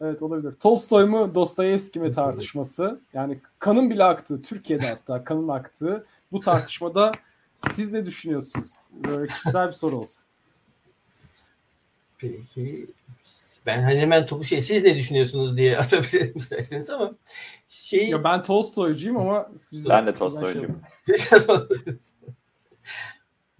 Evet 0.00 0.22
olabilir. 0.22 0.52
Tolstoy 0.52 1.04
mu 1.04 1.34
Dostoyevski 1.34 2.00
mi 2.00 2.12
tartışması. 2.12 3.00
Yani 3.12 3.40
kanın 3.58 3.90
bile 3.90 4.04
aktığı, 4.04 4.42
Türkiye'de 4.42 4.86
hatta 4.86 5.24
kanın 5.24 5.48
aktığı 5.48 6.06
bu 6.32 6.40
tartışmada 6.40 7.12
siz 7.72 7.92
ne 7.92 8.06
düşünüyorsunuz? 8.06 8.74
Böyle 8.90 9.26
kişisel 9.26 9.66
bir 9.66 9.72
soru 9.72 9.96
olsun. 9.96 10.24
Peki 12.18 12.86
ben 13.66 13.82
hani 13.82 14.00
hemen 14.00 14.26
topu 14.26 14.44
şey 14.44 14.60
siz 14.60 14.82
ne 14.82 14.94
düşünüyorsunuz 14.94 15.56
diye 15.56 15.78
atabilirim 15.78 16.36
isterseniz 16.36 16.90
ama 16.90 17.14
şey 17.68 18.08
ya 18.08 18.24
ben 18.24 18.42
Tolstoycuyum 18.42 19.16
ama 19.16 19.50
siz 19.56 19.88
ben 19.88 20.06
de 20.06 20.12
Tolstoycuyum. 20.12 20.80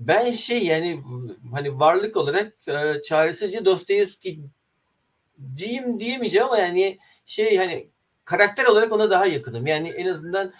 ben 0.00 0.30
şey 0.30 0.64
yani 0.64 1.00
hani 1.52 1.80
varlık 1.80 2.16
olarak 2.16 2.68
e, 2.68 3.02
çaresizce 3.02 3.64
Dostoyevski 3.64 4.40
ciyim 5.54 5.98
diyemeyeceğim 5.98 6.46
ama 6.46 6.58
yani 6.58 6.98
şey 7.26 7.56
hani 7.56 7.88
karakter 8.24 8.64
olarak 8.64 8.92
ona 8.92 9.10
daha 9.10 9.26
yakınım. 9.26 9.66
Yani 9.66 9.88
en 9.88 10.06
azından 10.06 10.52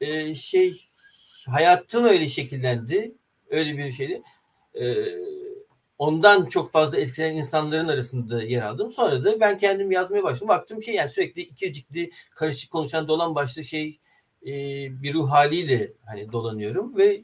e, 0.00 0.34
şey 0.34 0.88
hayatım 1.46 2.04
öyle 2.04 2.28
şekillendi. 2.28 3.14
Öyle 3.50 3.78
bir 3.78 3.92
şeydi. 3.92 4.22
E, 4.74 4.84
ondan 5.98 6.46
çok 6.46 6.72
fazla 6.72 6.98
etkilenen 6.98 7.36
insanların 7.36 7.88
arasında 7.88 8.42
yer 8.42 8.62
aldım. 8.62 8.92
Sonra 8.92 9.24
da 9.24 9.40
ben 9.40 9.58
kendim 9.58 9.92
yazmaya 9.92 10.22
başladım. 10.22 10.48
Baktım 10.48 10.82
şey 10.82 10.94
yani 10.94 11.10
sürekli 11.10 11.42
ikircikli, 11.42 12.10
karışık 12.30 12.70
konuşan, 12.70 13.08
dolan 13.08 13.34
başlı 13.34 13.64
şey 13.64 13.98
e, 14.42 14.52
bir 15.02 15.14
ruh 15.14 15.30
haliyle 15.30 15.92
hani 16.06 16.32
dolanıyorum 16.32 16.96
ve 16.96 17.22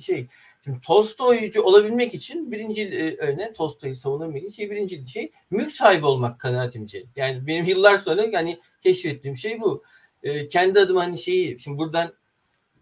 şey 0.00 0.26
Şimdi 0.64 0.80
Tolstoycu 0.80 1.62
olabilmek 1.62 2.14
için 2.14 2.52
birinci 2.52 2.82
e, 2.82 3.16
öne 3.16 3.52
Tolstoy'u 3.52 3.94
savunabilmek 3.94 4.42
için 4.42 4.56
şey, 4.56 4.70
birinci 4.70 5.08
şey 5.08 5.32
mülk 5.50 5.72
sahibi 5.72 6.06
olmak 6.06 6.40
kanaatimce. 6.40 7.04
Yani 7.16 7.46
benim 7.46 7.64
yıllar 7.64 7.96
sonra 7.96 8.24
yani 8.24 8.60
keşfettiğim 8.82 9.36
şey 9.36 9.60
bu. 9.60 9.82
E, 10.22 10.48
kendi 10.48 10.80
adıma 10.80 11.04
hani 11.04 11.18
şeyi 11.18 11.60
şimdi 11.60 11.78
buradan 11.78 12.14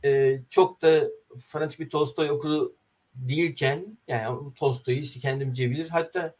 e, 0.04 0.40
çok 0.50 0.82
da 0.82 1.04
fanatik 1.40 1.80
bir 1.80 1.90
Tolstoy 1.90 2.30
okuru 2.30 2.76
değilken 3.18 3.98
yani 4.08 4.54
Tolstoy'u 4.54 4.98
işte 4.98 5.20
kendimce 5.20 5.70
bilir. 5.70 5.88
Hatta 5.88 6.34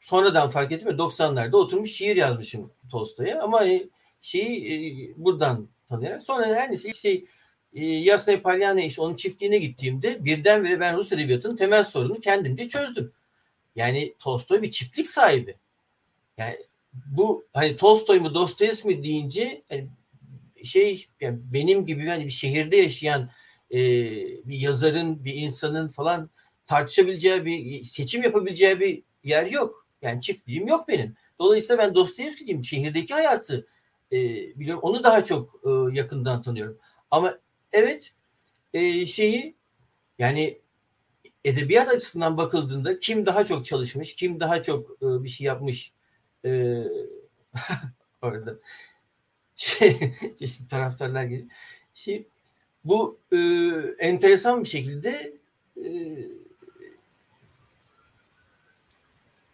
sonradan 0.00 0.48
fark 0.50 0.72
ettim 0.72 0.88
90'larda 0.88 1.56
oturmuş 1.56 1.92
şiir 1.92 2.16
yazmışım 2.16 2.72
Tolstoy'a 2.90 3.42
ama 3.42 3.66
e, 3.66 3.88
şeyi 4.20 4.72
e, 4.72 4.74
buradan 5.16 5.68
tanıyarak 5.88 6.22
sonra 6.22 6.46
her 6.46 6.70
neyse 6.70 6.92
şey 6.92 7.24
e, 7.72 7.84
Yasnaya 7.84 8.42
Palyana 8.42 8.80
işte 8.80 9.02
onun 9.02 9.16
çiftliğine 9.16 9.58
gittiğimde 9.58 10.24
birdenbire 10.24 10.80
ben 10.80 10.96
Rus 10.96 11.12
edebiyatının 11.12 11.56
temel 11.56 11.84
sorununu 11.84 12.20
kendimce 12.20 12.68
çözdüm. 12.68 13.12
Yani 13.76 14.14
Tolstoy 14.18 14.62
bir 14.62 14.70
çiftlik 14.70 15.08
sahibi. 15.08 15.56
Yani 16.38 16.56
bu 16.92 17.44
hani 17.52 17.76
Tolstoy 17.76 18.18
mu 18.20 18.34
Dostoyevski 18.34 18.88
mi 18.88 19.02
deyince 19.02 19.62
hani 19.68 19.88
şey 20.64 21.06
yani 21.20 21.38
benim 21.42 21.86
gibi 21.86 22.06
hani 22.06 22.24
bir 22.24 22.30
şehirde 22.30 22.76
yaşayan 22.76 23.30
e, 23.70 23.78
bir 24.48 24.58
yazarın, 24.58 25.24
bir 25.24 25.34
insanın 25.34 25.88
falan 25.88 26.30
tartışabileceği 26.66 27.44
bir 27.44 27.82
seçim 27.82 28.22
yapabileceği 28.22 28.80
bir 28.80 29.02
yer 29.24 29.46
yok. 29.46 29.86
Yani 30.02 30.20
çiftliğim 30.20 30.66
yok 30.66 30.88
benim. 30.88 31.16
Dolayısıyla 31.38 31.78
ben 31.78 31.94
Dostoyevski'ciyim. 31.94 32.64
Şehirdeki 32.64 33.14
hayatı 33.14 33.66
e, 34.12 34.18
biliyorum. 34.60 34.82
Onu 34.82 35.04
daha 35.04 35.24
çok 35.24 35.60
e, 35.64 35.96
yakından 35.96 36.42
tanıyorum. 36.42 36.78
Ama 37.10 37.38
evet 37.72 38.12
e, 38.74 39.06
şeyi 39.06 39.56
yani 40.18 40.60
edebiyat 41.44 41.88
açısından 41.88 42.36
bakıldığında 42.36 42.98
kim 42.98 43.26
daha 43.26 43.44
çok 43.44 43.64
çalışmış, 43.64 44.14
kim 44.14 44.40
daha 44.40 44.62
çok 44.62 44.90
e, 44.90 45.24
bir 45.24 45.28
şey 45.28 45.46
yapmış 45.46 45.92
e, 46.44 46.82
orada 48.22 48.58
çeşitli 49.54 50.68
taraftarlar 50.68 51.24
gibi. 51.24 51.48
Şey, 51.94 52.28
bu 52.84 53.18
e, 53.32 53.36
enteresan 53.98 54.64
bir 54.64 54.68
şekilde 54.68 55.32
e, 55.76 55.90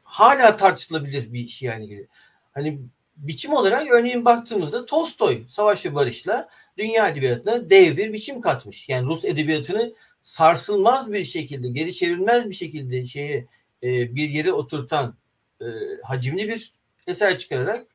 hala 0.04 0.56
tartışılabilir 0.56 1.32
bir 1.32 1.48
şey 1.48 1.68
yani. 1.68 2.06
Hani 2.52 2.78
biçim 3.16 3.52
olarak 3.52 3.90
örneğin 3.90 4.24
baktığımızda 4.24 4.86
Tolstoy 4.86 5.48
Savaş 5.48 5.86
ve 5.86 5.94
Barış'la 5.94 6.48
dünya 6.78 7.08
edebiyatına 7.08 7.70
dev 7.70 7.96
bir 7.96 8.12
biçim 8.12 8.40
katmış. 8.40 8.88
Yani 8.88 9.08
Rus 9.08 9.24
edebiyatını 9.24 9.94
sarsılmaz 10.22 11.12
bir 11.12 11.24
şekilde, 11.24 11.68
geri 11.68 11.94
çevrilmez 11.94 12.48
bir 12.48 12.54
şekilde 12.54 13.06
şeye 13.06 13.46
e, 13.82 14.14
bir 14.14 14.28
yere 14.28 14.52
oturtan 14.52 15.16
e, 15.60 15.66
hacimli 16.02 16.48
bir 16.48 16.72
eser 17.06 17.38
çıkararak 17.38 17.86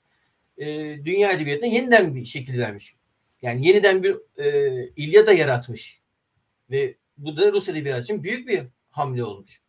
e, 0.58 0.66
dünya 1.06 1.32
edebiyatına 1.32 1.68
yeniden 1.68 2.16
bir 2.16 2.26
şekil 2.26 2.60
vermiş. 2.60 2.96
Yani 3.42 3.68
yeniden 3.68 4.04
bir 4.04 4.18
e, 4.38 4.72
İlyada 4.96 5.34
yaratmış. 5.34 6.02
Ve 6.70 6.96
bu 7.18 7.38
da 7.38 7.52
Rus 7.52 7.70
edebiyatı 7.70 8.04
için 8.04 8.24
büyük 8.24 8.48
bir 8.48 8.62
hamle 8.90 9.24
olmuş. 9.24 9.62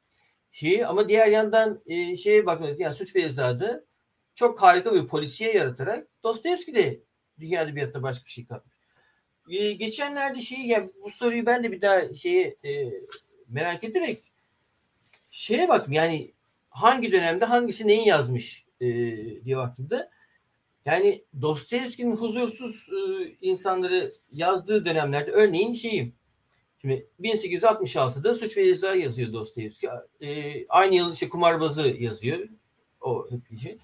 Şeyi, 0.52 0.86
ama 0.86 1.08
diğer 1.08 1.26
yandan 1.26 1.82
e, 1.86 2.16
şeye 2.16 2.46
bakmak 2.46 2.80
yani 2.80 2.94
Suç 2.94 3.16
ve 3.16 3.22
Ceza'da 3.22 3.84
çok 4.34 4.62
harika 4.62 4.94
bir 4.94 5.06
polisiye 5.06 5.52
yaratarak 5.52 6.08
Dostoyevski 6.24 6.74
de 6.74 7.00
dünya 7.40 7.62
edebiyatına 7.62 8.02
başka 8.02 8.24
bir 8.24 8.30
şey 8.30 8.46
katmış. 8.46 8.74
E, 9.50 9.72
geçenlerde 9.72 10.40
şey 10.40 10.58
yani 10.58 10.90
bu 11.04 11.10
soruyu 11.10 11.46
ben 11.46 11.64
de 11.64 11.72
bir 11.72 11.80
daha 11.80 12.14
şeye 12.14 12.56
e, 12.64 12.92
merak 13.48 13.84
ederek 13.84 14.18
şeye 15.30 15.68
baktım 15.68 15.92
yani 15.92 16.32
hangi 16.70 17.12
dönemde 17.12 17.44
hangisi 17.44 17.86
neyi 17.86 18.08
yazmış 18.08 18.66
e, 18.80 18.86
diye 19.44 19.56
baktığımda 19.56 20.10
yani 20.84 21.24
Dostoyevski'nin 21.42 22.16
huzursuz 22.16 22.88
e, 22.88 23.30
insanları 23.40 24.12
yazdığı 24.32 24.84
dönemlerde 24.84 25.30
örneğin 25.30 25.72
şeyim 25.72 26.14
Şimdi 26.82 27.06
1866'da 27.20 28.34
Suç 28.34 28.56
ve 28.56 28.64
Ceza 28.64 28.94
yazıyor 28.94 29.32
Dostoyevski. 29.32 29.88
E, 30.20 30.66
aynı 30.68 30.94
yıl 30.94 31.12
işte 31.12 31.28
Kumarbazı 31.28 31.82
yazıyor. 31.82 32.48
O 33.00 33.28
hep 33.30 33.78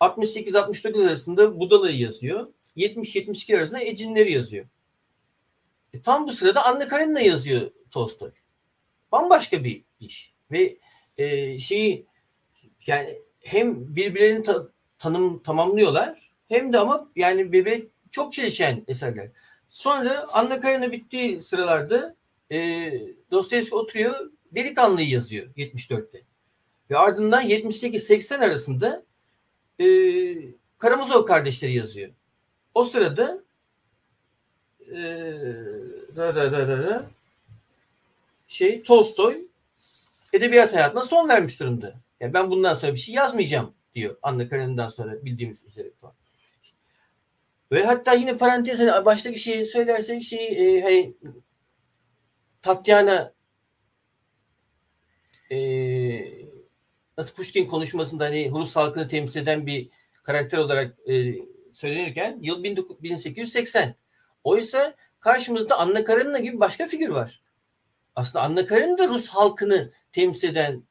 68-69 0.00 1.06
arasında 1.06 1.60
Budala'yı 1.60 1.98
yazıyor. 1.98 2.52
70-72 2.76 3.56
arasında 3.56 3.80
Ecinleri 3.80 4.32
yazıyor. 4.32 4.66
E, 5.92 6.00
tam 6.00 6.26
bu 6.26 6.32
sırada 6.32 6.64
Anna 6.64 6.88
Karenina 6.88 7.20
yazıyor 7.20 7.70
Tolstoy. 7.90 8.30
Bambaşka 9.12 9.64
bir 9.64 9.84
iş. 10.00 10.34
Ve 10.50 10.78
e, 11.18 11.58
şeyi 11.58 12.06
yani 12.86 13.22
hem 13.40 13.96
birbirlerini 13.96 14.42
ta, 14.42 14.68
tanım 14.98 15.42
tamamlıyorlar 15.42 16.25
hem 16.48 16.72
de 16.72 16.78
ama 16.78 17.08
yani 17.16 17.52
birbirine 17.52 17.84
çok 18.10 18.32
çelişen 18.32 18.84
eserler. 18.88 19.28
Sonra 19.70 20.26
Anna 20.32 20.60
Karenina 20.60 20.92
bittiği 20.92 21.40
sıralarda 21.40 22.16
e, 22.52 22.90
Dostoyevski 23.30 23.74
oturuyor 23.74 24.30
Delikanlı'yı 24.52 25.08
yazıyor 25.08 25.46
74'te. 25.56 26.22
Ve 26.90 26.98
ardından 26.98 27.44
78-80 27.44 28.44
arasında 28.44 29.02
e, 29.80 29.86
Karamazov 30.78 31.26
kardeşleri 31.26 31.74
yazıyor. 31.74 32.10
O 32.74 32.84
sırada 32.84 33.40
e, 34.80 34.98
ra, 36.16 36.34
ra, 36.34 36.52
ra, 36.52 36.68
ra, 36.68 36.78
ra, 36.78 37.10
şey 38.48 38.82
Tolstoy 38.82 39.36
edebiyat 40.32 40.72
hayatına 40.72 41.02
son 41.02 41.28
vermiş 41.28 41.60
durumda. 41.60 41.94
Yani 42.20 42.34
ben 42.34 42.50
bundan 42.50 42.74
sonra 42.74 42.94
bir 42.94 42.98
şey 42.98 43.14
yazmayacağım 43.14 43.72
diyor 43.94 44.16
Anna 44.22 44.48
Karenina'dan 44.48 44.88
sonra 44.88 45.24
bildiğimiz 45.24 45.64
üzere 45.64 45.90
falan. 46.00 46.14
Ve 47.72 47.84
hatta 47.84 48.12
yine 48.12 48.36
parantez 48.36 48.78
hani 48.78 49.04
baştaki 49.04 49.38
şeyi 49.38 49.66
söylersek 49.66 50.22
şey 50.22 50.76
e, 50.76 50.82
hani 50.82 51.14
Tatyana 52.62 53.32
e, 55.50 55.58
nasıl 57.18 57.34
Pushkin 57.34 57.66
konuşmasında 57.66 58.24
hani 58.24 58.50
Rus 58.50 58.76
halkını 58.76 59.08
temsil 59.08 59.40
eden 59.40 59.66
bir 59.66 59.88
karakter 60.22 60.58
olarak 60.58 61.08
e, 61.08 61.34
söylenirken 61.72 62.38
yıl 62.42 62.64
1880. 62.64 63.94
Oysa 64.44 64.94
karşımızda 65.20 65.78
Anna 65.78 66.04
Karenina 66.04 66.38
gibi 66.38 66.60
başka 66.60 66.86
figür 66.86 67.08
var. 67.08 67.42
Aslında 68.16 68.44
Anna 68.44 68.66
Karenina 68.66 68.98
da 68.98 69.08
Rus 69.08 69.28
halkını 69.28 69.92
temsil 70.12 70.48
eden 70.48 70.82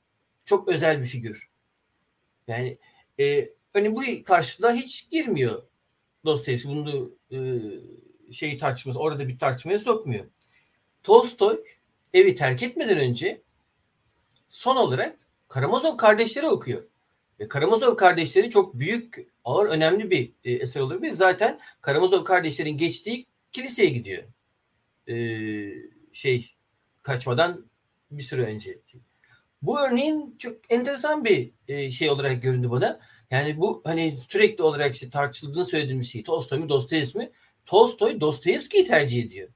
çok 0.45 0.67
özel 0.67 1.01
bir 1.01 1.05
figür. 1.05 1.49
Yani 2.47 2.77
e, 3.19 3.49
hani 3.73 3.95
bu 3.95 4.01
karşılığa 4.25 4.73
hiç 4.73 5.09
girmiyor 5.11 5.63
Dostoyevski. 6.25 6.69
Bunu 6.69 7.11
e, 7.31 7.37
şeyi 8.33 8.57
tartışması 8.57 8.99
orada 8.99 9.27
bir 9.27 9.39
tartışmaya 9.39 9.79
sokmuyor. 9.79 10.25
Tolstoy 11.03 11.63
evi 12.13 12.35
terk 12.35 12.63
etmeden 12.63 12.97
önce 12.97 13.41
son 14.49 14.75
olarak 14.75 15.17
Karamazov 15.47 15.97
kardeşleri 15.97 16.47
okuyor. 16.47 16.83
Ve 17.39 17.47
Karamazov 17.47 17.95
kardeşleri 17.95 18.49
çok 18.49 18.79
büyük, 18.79 19.27
ağır, 19.45 19.69
önemli 19.69 20.11
bir 20.11 20.31
e, 20.43 20.51
eser 20.51 20.81
olur. 20.81 21.01
Ve 21.01 21.13
zaten 21.13 21.59
Karamazov 21.81 22.23
kardeşlerin 22.23 22.77
geçtiği 22.77 23.25
kiliseye 23.51 23.89
gidiyor. 23.89 24.23
Ee, 25.07 25.73
şey 26.13 26.55
kaçmadan 27.03 27.65
bir 28.11 28.23
süre 28.23 28.41
önce. 28.41 28.79
Bu 29.61 29.79
örneğin 29.79 30.35
çok 30.39 30.71
enteresan 30.71 31.25
bir 31.25 31.51
e, 31.67 31.91
şey 31.91 32.09
olarak 32.09 32.43
göründü 32.43 32.69
bana. 32.71 32.99
Yani 33.31 33.57
bu 33.57 33.81
hani 33.85 34.17
sürekli 34.17 34.63
olarak 34.63 34.93
işte 34.93 35.09
tartışıldığını 35.09 35.65
söylediğim 35.65 36.01
bir 36.01 36.05
şey. 36.05 36.23
Tolstoy 36.23 36.59
mu 36.59 36.69
Dostoyevski 36.69 37.17
mi? 37.17 37.31
Tolstoy 37.65 38.21
Dostoyevski'yi 38.21 38.87
tercih 38.87 39.23
ediyor 39.23 39.49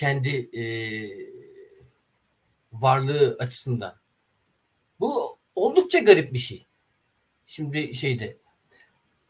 kendi 0.00 0.50
e, 0.52 0.64
varlığı 2.72 3.36
açısından. 3.38 3.94
Bu 5.00 5.38
oldukça 5.54 5.98
garip 5.98 6.32
bir 6.32 6.38
şey. 6.38 6.66
Şimdi 7.46 7.94
şeyde. 7.94 8.38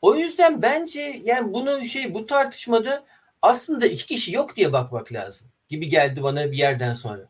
O 0.03 0.15
yüzden 0.15 0.63
bence 0.63 1.21
yani 1.25 1.53
bunu 1.53 1.85
şey 1.85 2.15
bu 2.15 2.27
tartışmada 2.27 3.07
aslında 3.43 3.87
iki 3.87 4.07
kişi 4.07 4.33
yok 4.33 4.57
diye 4.57 4.73
bakmak 4.73 5.13
lazım 5.13 5.49
gibi 5.69 5.89
geldi 5.89 6.23
bana 6.23 6.53
bir 6.53 6.59
yerden 6.59 6.95
sonra. 6.95 7.29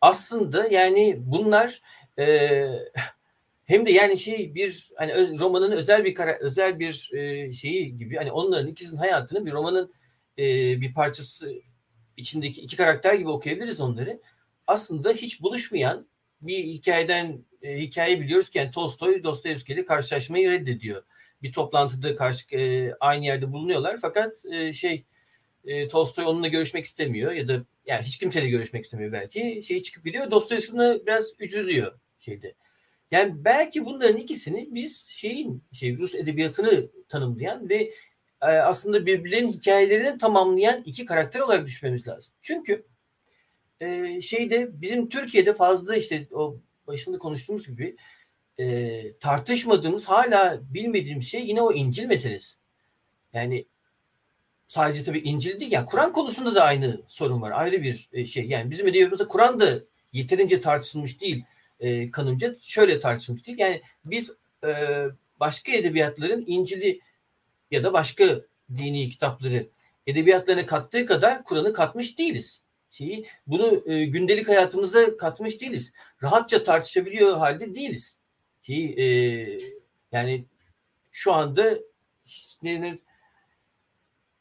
Aslında 0.00 0.68
yani 0.68 1.16
bunlar 1.18 1.82
e, 2.18 2.66
hem 3.66 3.86
de 3.86 3.92
yani 3.92 4.18
şey 4.18 4.54
bir 4.54 4.90
hani 4.96 5.12
öz, 5.12 5.40
romanın 5.40 5.70
özel 5.70 6.04
bir 6.04 6.16
özel 6.40 6.78
bir 6.78 7.10
e, 7.14 7.52
şeyi 7.52 7.96
gibi 7.96 8.16
hani 8.16 8.32
onların 8.32 8.68
ikisinin 8.68 8.98
hayatını 8.98 9.46
bir 9.46 9.52
romanın 9.52 9.92
e, 10.38 10.44
bir 10.80 10.94
parçası 10.94 11.54
içindeki 12.16 12.60
iki 12.60 12.76
karakter 12.76 13.14
gibi 13.14 13.28
okuyabiliriz 13.28 13.80
onları. 13.80 14.20
Aslında 14.66 15.12
hiç 15.12 15.42
buluşmayan 15.42 16.08
bir 16.42 16.64
hikayeden 16.64 17.44
e, 17.62 17.80
hikaye 17.80 18.20
biliyoruz 18.20 18.50
ki 18.50 18.58
yani 18.58 18.70
Tolstoy 18.70 19.24
Dostoyevski 19.24 19.72
ile 19.72 19.84
karşılaşmayı 19.84 20.50
reddediyor. 20.50 21.02
Bir 21.42 21.52
toplantıda 21.52 22.16
karşı 22.16 22.56
e, 22.56 22.92
aynı 23.00 23.24
yerde 23.24 23.52
bulunuyorlar 23.52 23.98
fakat 24.00 24.44
e, 24.52 24.72
şey 24.72 25.04
e, 25.64 25.88
Tolstoy 25.88 26.24
onunla 26.24 26.48
görüşmek 26.48 26.84
istemiyor 26.84 27.32
ya 27.32 27.48
da 27.48 27.64
yani 27.86 28.02
hiç 28.02 28.18
kimseyle 28.18 28.48
görüşmek 28.48 28.84
istemiyor 28.84 29.12
belki. 29.12 29.62
Şeyi 29.66 29.82
çıkıp 29.82 30.04
gidiyor. 30.04 30.30
Dostoyevski 30.30 30.76
biraz 31.06 31.32
üzülüyor 31.38 31.92
şeyde. 32.18 32.54
Yani 33.10 33.44
belki 33.44 33.84
bunların 33.84 34.16
ikisini 34.16 34.68
biz 34.70 35.06
şeyin 35.08 35.62
şey 35.72 35.98
Rus 35.98 36.14
edebiyatını 36.14 36.90
tanımlayan 37.08 37.68
ve 37.68 37.92
e, 38.42 38.46
aslında 38.46 39.06
birbirlerinin 39.06 39.52
hikayelerini 39.52 40.18
tamamlayan 40.18 40.82
iki 40.84 41.04
karakter 41.04 41.40
olarak 41.40 41.66
düşünmemiz 41.66 42.08
lazım. 42.08 42.34
Çünkü 42.42 42.86
e, 43.80 44.20
şeyde 44.20 44.80
bizim 44.80 45.08
Türkiye'de 45.08 45.52
fazla 45.52 45.96
işte 45.96 46.26
o 46.32 46.56
başında 46.86 47.18
konuştuğumuz 47.18 47.66
gibi 47.66 47.96
e, 48.60 49.02
tartışmadığımız 49.20 50.04
hala 50.04 50.60
bilmediğimiz 50.74 51.26
şey 51.26 51.46
yine 51.46 51.62
o 51.62 51.72
İncil 51.72 52.06
meselesi. 52.06 52.54
Yani 53.32 53.66
sadece 54.66 55.04
tabii 55.04 55.18
İncil 55.18 55.60
değil 55.60 55.72
yani 55.72 55.86
Kur'an 55.86 56.12
konusunda 56.12 56.54
da 56.54 56.64
aynı 56.64 57.02
sorun 57.06 57.42
var. 57.42 57.50
Ayrı 57.50 57.82
bir 57.82 58.26
şey. 58.26 58.46
Yani 58.46 58.70
bizim 58.70 58.86
edebiyatımızda 58.86 59.28
Kur'an 59.28 59.60
da 59.60 59.78
yeterince 60.12 60.60
tartışılmış 60.60 61.20
değil. 61.20 61.44
E, 61.84 62.10
kanımca 62.10 62.54
şöyle 62.60 63.00
tartışılmış 63.00 63.46
değil. 63.46 63.58
Yani 63.58 63.82
biz 64.04 64.30
e, 64.66 64.68
başka 65.40 65.72
edebiyatların 65.72 66.44
İncil'i 66.46 67.00
ya 67.70 67.84
da 67.84 67.92
başka 67.92 68.24
dini 68.76 69.10
kitapları 69.10 69.68
edebiyatlarına 70.06 70.66
kattığı 70.66 71.06
kadar 71.06 71.44
Kur'an'ı 71.44 71.72
katmış 71.72 72.18
değiliz. 72.18 72.62
Şeyi, 72.90 73.26
bunu 73.46 73.82
e, 73.86 74.04
gündelik 74.04 74.48
hayatımızda 74.48 75.16
katmış 75.16 75.60
değiliz. 75.60 75.92
Rahatça 76.22 76.64
tartışabiliyor 76.64 77.36
halde 77.36 77.74
değiliz. 77.74 78.16
Şeyi, 78.62 78.94
e, 79.00 79.06
yani 80.12 80.44
şu 81.12 81.32
anda 81.32 81.78
ne 82.62 82.98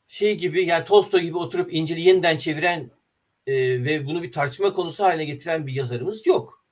şey 0.07 0.37
gibi 0.37 0.65
yani 0.65 0.85
Tolstoy 0.85 1.21
gibi 1.21 1.37
oturup 1.37 1.73
İncil'i 1.73 2.01
yeniden 2.01 2.37
çeviren 2.37 2.91
e, 3.47 3.53
ve 3.85 4.05
bunu 4.05 4.23
bir 4.23 4.31
tartışma 4.31 4.73
konusu 4.73 5.03
haline 5.03 5.25
getiren 5.25 5.67
bir 5.67 5.73
yazarımız 5.73 6.27
yok. 6.27 6.62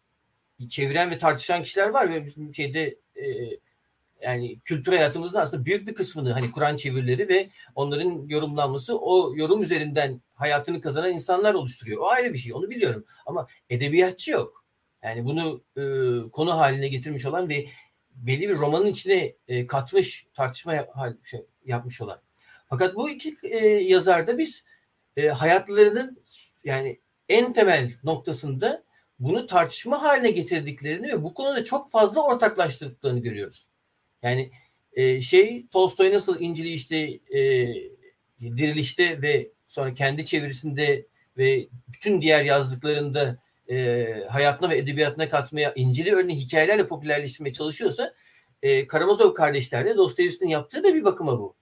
Çeviren 0.70 1.12
ve 1.12 1.18
tartışan 1.18 1.64
kişiler 1.64 1.90
var 1.90 2.10
ve 2.10 2.26
bizim 2.26 2.56
şeyde 2.56 2.96
e, 3.16 3.26
yani 4.22 4.60
kültür 4.60 4.92
hayatımızın 4.92 5.38
aslında 5.38 5.66
büyük 5.66 5.88
bir 5.88 5.94
kısmını 5.94 6.34
hani 6.34 6.52
Kur'an 6.52 6.76
çevirileri 6.76 7.30
ve 7.30 7.50
onların 7.76 8.26
yorumlanması 8.28 9.00
o 9.00 9.36
yorum 9.36 9.62
üzerinden 9.62 10.22
hayatını 10.34 10.82
kazanan 10.82 11.12
insanlar 11.12 11.54
oluşturuyor. 11.54 12.02
O 12.02 12.08
ayrı 12.08 12.34
bir 12.34 12.38
şey 12.38 12.54
onu 12.54 12.70
biliyorum 12.70 13.06
ama 13.26 13.48
edebiyatçı 13.70 14.32
yok. 14.32 14.66
Yani 15.04 15.26
bunu 15.26 15.64
e, 15.78 15.84
konu 16.30 16.58
haline 16.58 16.88
getirmiş 16.88 17.26
olan 17.26 17.50
ve 17.50 17.66
belli 18.16 18.50
bir 18.50 18.58
romanın 18.58 18.88
içine 18.88 19.36
e, 19.48 19.68
katmış 19.68 20.28
tartışma 20.34 20.74
yap, 20.74 20.90
şey, 21.24 21.46
yapmış 21.66 22.02
olan. 22.02 22.22
Fakat 22.70 22.96
bu 22.96 23.10
iki 23.10 23.38
e, 23.44 23.68
yazarda 23.68 24.38
biz 24.38 24.64
e, 25.18 25.28
hayatlarının 25.28 26.24
yani 26.64 27.00
en 27.30 27.54
temel 27.54 27.94
noktasında 28.04 28.84
bunu 29.22 29.48
tartışma 29.48 30.02
haline 30.02 30.32
getirdiklerini 30.32 31.08
ve 31.08 31.24
bu 31.24 31.34
konuda 31.34 31.64
çok 31.64 31.90
fazla 31.90 32.22
ortaklaştırdıklarını 32.22 33.20
görüyoruz. 33.20 33.68
Yani 34.24 34.52
e, 34.94 35.22
şey 35.22 35.68
Tolstoy 35.68 36.14
nasıl 36.14 36.42
İncil'i 36.42 36.70
işte 36.70 36.98
e, 37.30 37.68
dirilişte 38.42 39.22
ve 39.22 39.50
sonra 39.68 39.94
kendi 39.94 40.26
çevirisinde 40.26 41.06
ve 41.38 41.68
bütün 41.88 42.22
diğer 42.22 42.44
yazdıklarında 42.44 43.38
e, 43.70 44.08
hayatına 44.30 44.70
ve 44.70 44.78
edebiyatına 44.78 45.30
katmaya 45.30 45.74
İncil'i 45.76 46.16
örneğin 46.16 46.40
hikayelerle 46.40 46.88
popülerleştirmeye 46.88 47.54
çalışıyorsa 47.54 48.14
e, 48.62 48.88
Karamazov 48.88 49.34
kardeşlerle 49.34 49.98
Dostoyevski'nin 49.98 50.50
yaptığı 50.50 50.84
da 50.84 50.94
bir 50.94 51.04
bakıma 51.04 51.40
bu 51.40 51.56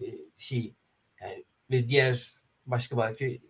e, 0.00 0.06
şey 0.38 0.74
yani 1.20 1.44
ve 1.70 1.88
diğer 1.88 2.32
başka 2.66 2.98
belki 2.98 3.40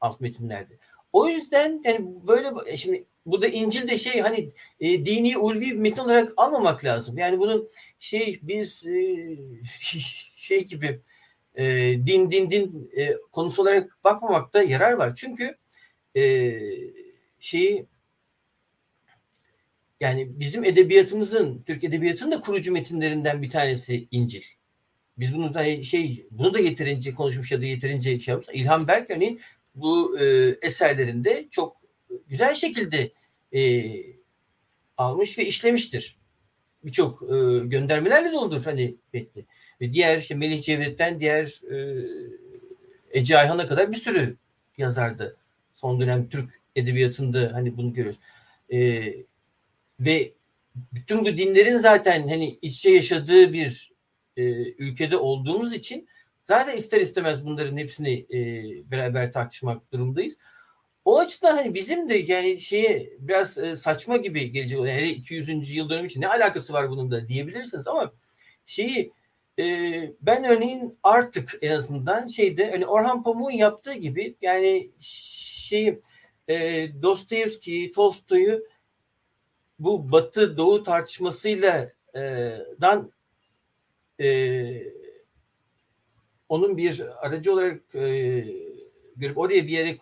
alt 0.00 0.20
metinlerde. 0.20 0.78
O 1.12 1.28
yüzden 1.28 1.80
yani 1.84 2.06
böyle 2.26 2.76
şimdi 2.76 3.04
bu 3.26 3.42
da 3.42 3.48
İncil 3.48 3.88
de 3.88 3.98
şey 3.98 4.20
hani 4.20 4.52
e, 4.80 5.04
dini 5.04 5.38
ulvi 5.38 5.60
bir 5.60 5.76
metin 5.76 6.02
olarak 6.02 6.32
almamak 6.36 6.84
lazım. 6.84 7.18
Yani 7.18 7.38
bunun 7.38 7.70
şey 7.98 8.40
biz 8.42 8.86
e, 8.86 9.36
şey 10.36 10.64
gibi 10.66 11.00
e, 11.54 11.64
din 12.06 12.30
din 12.30 12.50
din 12.50 12.90
e, 12.96 13.14
konusu 13.32 13.62
olarak 13.62 14.04
bakmamakta 14.04 14.62
yarar 14.62 14.92
var. 14.92 15.12
Çünkü 15.16 15.56
e, 16.16 16.52
şeyi 17.40 17.86
yani 20.00 20.40
bizim 20.40 20.64
edebiyatımızın, 20.64 21.62
Türk 21.66 21.84
edebiyatının 21.84 22.32
da 22.32 22.40
kurucu 22.40 22.72
metinlerinden 22.72 23.42
bir 23.42 23.50
tanesi 23.50 24.08
İncil. 24.10 24.42
Biz 25.18 25.34
bunu 25.34 25.54
hani 25.54 25.84
şey 25.84 26.26
bunu 26.30 26.54
da 26.54 26.58
yeterince 26.58 27.14
konuşmuş 27.14 27.52
ya 27.52 27.60
da 27.60 27.64
yeterince 27.64 28.18
şey 28.18 28.32
yapmış. 28.32 28.56
İlhan 28.56 28.88
Berk 28.88 29.10
örneğin 29.10 29.40
bu 29.74 30.18
e, 30.20 30.56
eserlerinde 30.62 31.46
çok 31.50 31.76
güzel 32.28 32.54
şekilde 32.54 33.10
e, 33.54 33.92
almış 34.96 35.38
ve 35.38 35.46
işlemiştir. 35.46 36.16
Birçok 36.84 37.22
e, 37.22 37.36
göndermelerle 37.66 38.32
doludur 38.32 38.64
hani 38.64 38.94
metni. 39.12 39.44
Ve 39.80 39.92
diğer 39.92 40.18
işte 40.18 40.34
Melih 40.34 40.62
Cevdet'ten 40.62 41.20
diğer 41.20 41.60
e, 41.70 42.06
Ece 43.10 43.38
Ayhan'a 43.38 43.66
kadar 43.66 43.92
bir 43.92 43.96
sürü 43.96 44.36
yazardı. 44.78 45.36
Son 45.74 46.00
dönem 46.00 46.28
Türk 46.28 46.60
edebiyatında 46.76 47.50
hani 47.54 47.76
bunu 47.76 47.92
görüyoruz. 47.92 48.20
E, 48.72 49.12
ve 50.00 50.32
bütün 50.92 51.24
bu 51.24 51.36
dinlerin 51.36 51.76
zaten 51.76 52.28
hani 52.28 52.58
içe 52.62 52.90
yaşadığı 52.90 53.52
bir 53.52 53.92
e, 54.36 54.42
ülkede 54.72 55.16
olduğumuz 55.16 55.74
için 55.74 56.08
zaten 56.44 56.76
ister 56.76 57.00
istemez 57.00 57.44
bunların 57.44 57.76
hepsini 57.76 58.26
e, 58.30 58.40
beraber 58.90 59.32
tartışmak 59.32 59.92
durumdayız. 59.92 60.36
O 61.04 61.18
açıdan 61.18 61.56
hani 61.56 61.74
bizim 61.74 62.08
de 62.08 62.14
yani 62.14 62.60
şeye 62.60 63.12
biraz 63.18 63.58
e, 63.58 63.76
saçma 63.76 64.16
gibi 64.16 64.52
gelecek 64.52 64.78
yani 64.78 64.92
hele 64.92 65.08
200. 65.08 65.74
yıl 65.74 65.88
dönümü 65.90 66.06
için 66.06 66.20
ne 66.20 66.28
alakası 66.28 66.72
var 66.72 66.90
bunun 66.90 67.10
da 67.10 67.28
diyebilirsiniz 67.28 67.86
ama 67.86 68.12
şeyi 68.66 69.12
e, 69.58 69.64
ben 70.20 70.44
örneğin 70.44 70.98
artık 71.02 71.58
en 71.62 71.70
azından 71.72 72.26
şeyde 72.26 72.70
hani 72.70 72.86
Orhan 72.86 73.22
Pamuk'un 73.22 73.50
yaptığı 73.50 73.94
gibi 73.94 74.36
yani 74.42 74.90
şeyi 75.00 76.00
e, 76.48 76.88
Dostoyevski, 77.02 77.92
Tolstoy'u 77.94 78.62
bu 79.78 80.12
Batı 80.12 80.56
Doğu 80.56 80.82
tartışmasıyla 80.82 81.92
e, 82.16 82.20
dan 82.80 83.12
e, 84.20 84.26
onun 86.52 86.76
bir 86.76 87.02
aracı 87.26 87.52
olarak 87.52 87.94
e, 87.94 88.44
görüp 89.16 89.38
oraya 89.38 89.66
bir 89.66 89.72
yere 89.72 89.98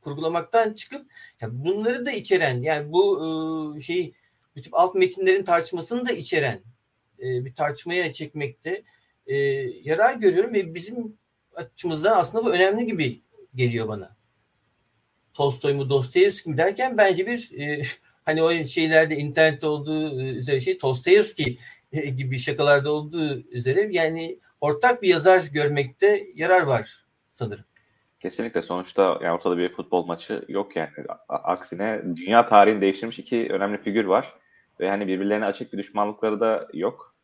kurgulamaktan 0.00 0.72
çıkıp 0.72 1.06
yani 1.40 1.64
bunları 1.64 2.06
da 2.06 2.10
içeren 2.10 2.62
yani 2.62 2.92
bu 2.92 3.20
e, 3.76 3.80
şey 3.80 4.14
bütün 4.56 4.72
alt 4.72 4.94
metinlerin 4.94 5.44
tartışmasını 5.44 6.08
da 6.08 6.12
içeren 6.12 6.60
e, 7.18 7.44
bir 7.44 7.54
tartışmaya 7.54 8.12
çekmekte 8.12 8.82
e, 9.26 9.36
yarar 9.84 10.14
görüyorum 10.14 10.54
ve 10.54 10.74
bizim 10.74 11.16
açımızdan 11.54 12.18
aslında 12.18 12.44
bu 12.44 12.50
önemli 12.52 12.86
gibi 12.86 13.22
geliyor 13.54 13.88
bana. 13.88 14.16
Tolstoy 15.34 15.72
mu 15.72 15.90
Dostoyevski 15.90 16.50
mi 16.50 16.56
derken 16.56 16.96
bence 16.96 17.26
bir 17.26 17.58
e, 17.58 17.82
hani 18.24 18.42
o 18.42 18.66
şeylerde 18.66 19.16
internette 19.16 19.66
olduğu 19.66 20.20
üzere 20.20 20.60
şey 20.60 20.80
Dostoyevski 20.80 21.58
gibi 22.16 22.38
şakalarda 22.38 22.92
olduğu 22.92 23.50
üzere 23.50 23.88
yani 23.92 24.38
ortak 24.64 25.02
bir 25.02 25.08
yazar 25.08 25.44
görmekte 25.52 26.26
yarar 26.34 26.62
var 26.62 27.04
sanırım. 27.28 27.64
Kesinlikle 28.20 28.62
sonuçta 28.62 29.18
yani 29.22 29.34
ortada 29.34 29.58
bir 29.58 29.72
futbol 29.72 30.06
maçı 30.06 30.44
yok 30.48 30.76
yani. 30.76 30.90
Aksine 31.28 32.02
dünya 32.16 32.46
tarihini 32.46 32.80
değiştirmiş 32.80 33.18
iki 33.18 33.48
önemli 33.50 33.82
figür 33.82 34.04
var. 34.04 34.34
Ve 34.80 34.90
hani 34.90 35.06
birbirlerine 35.06 35.44
açık 35.44 35.72
bir 35.72 35.78
düşmanlıkları 35.78 36.40
da 36.40 36.68
yok. 36.72 37.14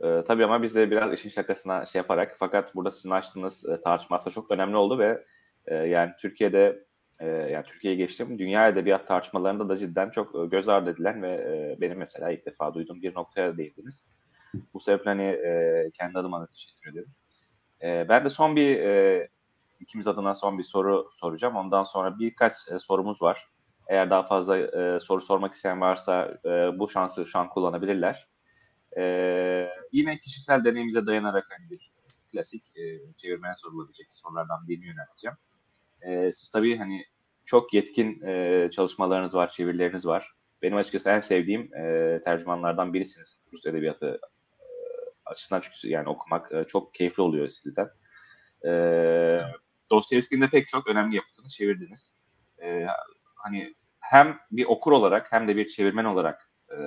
Ee, 0.00 0.22
tabii 0.26 0.44
ama 0.44 0.62
biz 0.62 0.74
de 0.74 0.90
biraz 0.90 1.12
işin 1.12 1.30
şakasına 1.30 1.86
şey 1.86 1.98
yaparak 1.98 2.36
fakat 2.38 2.74
burada 2.74 2.90
sizin 2.90 3.10
açtığınız 3.10 3.68
e, 3.68 3.80
tartışma 3.80 4.16
aslında 4.16 4.34
çok 4.34 4.50
önemli 4.50 4.76
oldu 4.76 4.98
ve 4.98 5.24
e, 5.66 5.74
yani 5.74 6.12
Türkiye'de 6.20 6.84
e, 7.20 7.26
yani 7.26 7.64
Türkiye'ye 7.64 7.98
geçtim. 7.98 8.38
Dünya 8.38 8.68
edebiyat 8.68 9.08
tartışmalarında 9.08 9.68
da 9.68 9.78
cidden 9.78 10.10
çok 10.10 10.34
e, 10.34 10.46
göz 10.46 10.68
ardı 10.68 10.90
edilen 10.90 11.22
ve 11.22 11.30
e, 11.30 11.80
benim 11.80 11.98
mesela 11.98 12.30
ilk 12.30 12.46
defa 12.46 12.74
duyduğum 12.74 13.02
bir 13.02 13.14
noktaya 13.14 13.56
değindiniz. 13.56 14.06
Bu 14.74 14.80
sebeple 14.80 15.10
hani 15.10 15.22
e, 15.22 15.90
kendi 15.94 16.18
adıma 16.18 16.40
da 16.40 16.46
teşekkür 16.46 16.90
ederim. 16.90 17.10
E, 17.82 18.08
ben 18.08 18.24
de 18.24 18.30
son 18.30 18.56
bir 18.56 18.78
e, 18.78 19.28
ikimiz 19.80 20.06
adına 20.06 20.34
son 20.34 20.58
bir 20.58 20.64
soru 20.64 21.08
soracağım. 21.12 21.56
Ondan 21.56 21.82
sonra 21.82 22.18
birkaç 22.18 22.52
e, 22.70 22.78
sorumuz 22.78 23.22
var. 23.22 23.48
Eğer 23.88 24.10
daha 24.10 24.22
fazla 24.22 24.58
e, 24.58 25.00
soru 25.00 25.20
sormak 25.20 25.54
isteyen 25.54 25.80
varsa 25.80 26.38
e, 26.44 26.78
bu 26.78 26.88
şansı 26.88 27.26
şu 27.26 27.38
an 27.38 27.48
kullanabilirler. 27.48 28.28
E, 28.96 29.02
yine 29.92 30.18
kişisel 30.18 30.64
deneyimize 30.64 31.06
dayanarak 31.06 31.46
hani 31.50 31.70
bir 31.70 31.92
klasik 32.32 32.76
e, 32.76 33.14
çevirmeye 33.16 33.54
sorulabilecek 33.54 34.08
sorulardan 34.12 34.68
birini 34.68 34.86
yönelteceğim. 34.86 35.36
E, 36.02 36.32
siz 36.32 36.50
tabii 36.50 36.76
hani 36.76 37.04
çok 37.44 37.74
yetkin 37.74 38.22
e, 38.26 38.68
çalışmalarınız 38.70 39.34
var, 39.34 39.48
çevirileriniz 39.48 40.06
var. 40.06 40.32
Benim 40.62 40.76
açıkçası 40.76 41.10
en 41.10 41.20
sevdiğim 41.20 41.74
e, 41.74 42.20
tercümanlardan 42.24 42.94
birisiniz 42.94 43.42
Rus 43.52 43.66
edebiyatı 43.66 44.20
açısından 45.26 45.60
çünkü 45.60 45.88
yani 45.88 46.08
okumak 46.08 46.52
e, 46.52 46.64
çok 46.64 46.94
keyifli 46.94 47.22
oluyor 47.22 47.48
sizden. 47.48 47.88
E, 48.66 48.72
Dostoyevski'nin 49.90 50.40
de 50.40 50.48
pek 50.48 50.68
çok 50.68 50.86
önemli 50.86 51.16
yapıtını 51.16 51.48
çevirdiniz. 51.48 52.18
E, 52.62 52.86
hani 53.34 53.74
hem 54.00 54.38
bir 54.50 54.64
okur 54.64 54.92
olarak 54.92 55.32
hem 55.32 55.48
de 55.48 55.56
bir 55.56 55.68
çevirmen 55.68 56.04
olarak 56.04 56.50
e, 56.70 56.78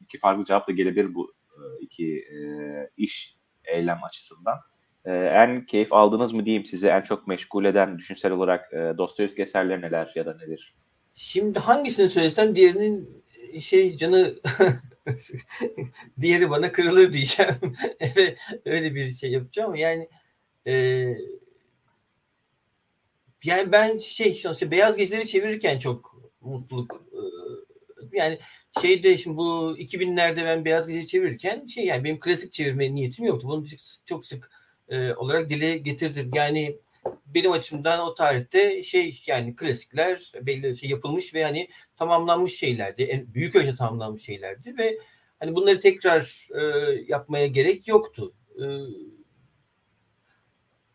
iki 0.00 0.18
farklı 0.18 0.44
cevap 0.44 0.68
da 0.68 0.72
gelebilir 0.72 1.14
bu 1.14 1.32
e, 1.50 1.62
iki 1.80 2.18
e, 2.18 2.38
iş 2.96 3.36
eylem 3.64 4.04
açısından. 4.04 4.58
E, 5.04 5.12
en 5.12 5.66
keyif 5.66 5.92
aldınız 5.92 6.32
mı 6.32 6.44
diyeyim 6.44 6.64
sizi 6.64 6.88
en 6.88 7.00
çok 7.00 7.26
meşgul 7.26 7.64
eden 7.64 7.98
düşünsel 7.98 8.32
olarak 8.32 8.72
e, 8.72 8.98
Dostoyevski 8.98 9.42
eserleri 9.42 9.80
neler 9.80 10.12
ya 10.14 10.26
da 10.26 10.36
nedir? 10.36 10.74
Şimdi 11.14 11.58
hangisini 11.58 12.08
söylesem 12.08 12.56
diğerinin 12.56 13.24
şey 13.60 13.96
canı 13.96 14.34
diğeri 16.20 16.50
bana 16.50 16.72
kırılır 16.72 17.12
diyeceğim. 17.12 17.54
Öyle 18.64 18.94
bir 18.94 19.12
şey 19.12 19.30
yapacağım 19.30 19.74
yani 19.74 20.08
e, 20.66 21.04
yani 23.44 23.72
ben 23.72 23.98
şey 23.98 24.42
işte 24.52 24.70
Beyaz 24.70 24.96
Geceleri 24.96 25.26
çevirirken 25.26 25.78
çok 25.78 26.22
mutluluk 26.40 27.04
e, 27.12 27.20
yani 28.12 28.38
şeyde 28.80 29.16
şimdi 29.16 29.36
bu 29.36 29.76
2000'lerde 29.78 30.44
ben 30.44 30.64
Beyaz 30.64 30.86
Geceleri 30.86 31.06
çevirirken 31.06 31.66
şey 31.66 31.84
yani 31.86 32.04
benim 32.04 32.20
klasik 32.20 32.52
çevirme 32.52 32.94
niyetim 32.94 33.24
yoktu. 33.24 33.48
Bunu 33.48 33.66
çok 34.06 34.26
sık 34.26 34.50
e, 34.88 35.14
olarak 35.14 35.50
dile 35.50 35.78
getirdim. 35.78 36.30
Yani 36.34 36.78
benim 37.26 37.52
açımdan 37.52 38.00
o 38.00 38.14
tarihte 38.14 38.82
şey 38.82 39.22
yani 39.26 39.56
klasikler 39.56 40.32
belli 40.42 40.76
şey 40.76 40.90
yapılmış 40.90 41.34
ve 41.34 41.44
hani 41.44 41.68
tamamlanmış 41.96 42.58
şeylerdi. 42.58 43.02
En 43.02 43.34
büyük 43.34 43.56
ölçüde 43.56 43.74
tamamlanmış 43.74 44.22
şeylerdi 44.22 44.78
ve 44.78 44.98
hani 45.38 45.54
bunları 45.54 45.80
tekrar 45.80 46.48
e, 46.54 46.62
yapmaya 47.08 47.46
gerek 47.46 47.88
yoktu. 47.88 48.34
E, 48.56 48.64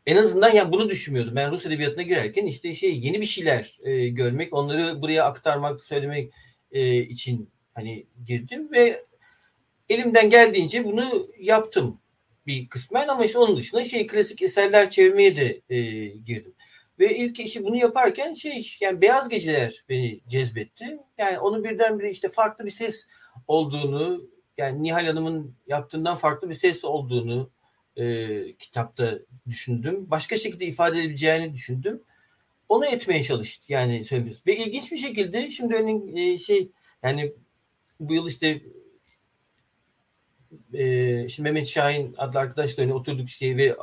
en 0.05 0.18
azından 0.18 0.51
yani 0.51 0.72
bunu 0.72 0.89
düşünmüyordum. 0.89 1.36
Ben 1.36 1.51
Rus 1.51 1.66
edebiyatına 1.66 2.01
girerken 2.01 2.45
işte 2.45 2.76
şey 2.76 2.99
yeni 2.99 3.22
bir 3.22 3.26
şeyler 3.26 3.80
e, 3.84 4.07
görmek, 4.07 4.53
onları 4.53 5.01
buraya 5.01 5.26
aktarmak, 5.26 5.86
söylemek 5.86 6.34
e, 6.72 6.97
için 6.97 7.49
hani 7.74 8.07
girdim 8.26 8.72
ve 8.72 9.05
elimden 9.89 10.30
geldiğince 10.30 10.86
bunu 10.86 11.28
yaptım 11.39 11.99
bir 12.47 12.69
kısmen 12.69 13.07
ama 13.07 13.25
işte 13.25 13.39
onun 13.39 13.57
dışında 13.57 13.83
şey 13.83 14.07
klasik 14.07 14.41
eserler 14.41 14.89
çevirmeye 14.89 15.35
de 15.35 15.61
e, 15.69 15.81
girdim. 16.07 16.53
Ve 16.99 17.17
ilk 17.17 17.39
işi 17.39 17.63
bunu 17.63 17.75
yaparken 17.75 18.33
şey 18.33 18.75
yani 18.81 19.01
Beyaz 19.01 19.29
Geceler 19.29 19.83
beni 19.89 20.21
cezbetti. 20.27 20.97
Yani 21.17 21.39
onu 21.39 21.63
birdenbire 21.63 22.11
işte 22.11 22.29
farklı 22.29 22.65
bir 22.65 22.69
ses 22.71 23.07
olduğunu 23.47 24.29
yani 24.57 24.83
Nihal 24.83 25.05
Hanım'ın 25.05 25.55
yaptığından 25.67 26.15
farklı 26.15 26.49
bir 26.49 26.55
ses 26.55 26.85
olduğunu 26.85 27.49
e, 27.95 28.53
kitapta 28.53 29.19
düşündüm. 29.47 30.11
Başka 30.11 30.37
şekilde 30.37 30.65
ifade 30.65 30.99
edebileceğini 30.99 31.53
düşündüm. 31.53 32.03
Onu 32.69 32.85
etmeye 32.85 33.23
çalıştı 33.23 33.73
yani 33.73 34.03
söylüyoruz. 34.03 34.41
Ve 34.47 34.57
ilginç 34.57 34.91
bir 34.91 34.97
şekilde 34.97 35.51
şimdi 35.51 35.75
örneğin 35.75 36.15
e, 36.15 36.37
şey 36.37 36.71
yani 37.03 37.33
bu 37.99 38.13
yıl 38.13 38.27
işte 38.27 38.61
e, 40.73 41.29
şimdi 41.29 41.51
Mehmet 41.51 41.67
Şahin 41.67 42.15
adlı 42.17 42.39
arkadaşla 42.39 42.83
hani 42.83 42.93
oturduk 42.93 43.29
şey 43.29 43.57
ve 43.57 43.63
e, 43.63 43.73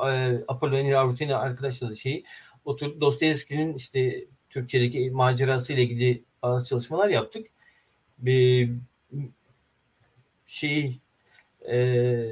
Apollo 0.47 0.97
Avrutina 0.97 1.37
arkadaşla 1.37 1.89
da 1.89 1.95
şey 1.95 2.23
oturduk 2.65 3.01
Dostoyevski'nin 3.01 3.73
işte 3.73 4.25
Türkçedeki 4.49 5.11
macerası 5.11 5.73
ile 5.73 5.83
ilgili 5.83 6.23
bazı 6.43 6.65
çalışmalar 6.65 7.09
yaptık. 7.09 7.47
Bir 8.17 8.71
şey 10.47 10.99
e, 11.69 12.25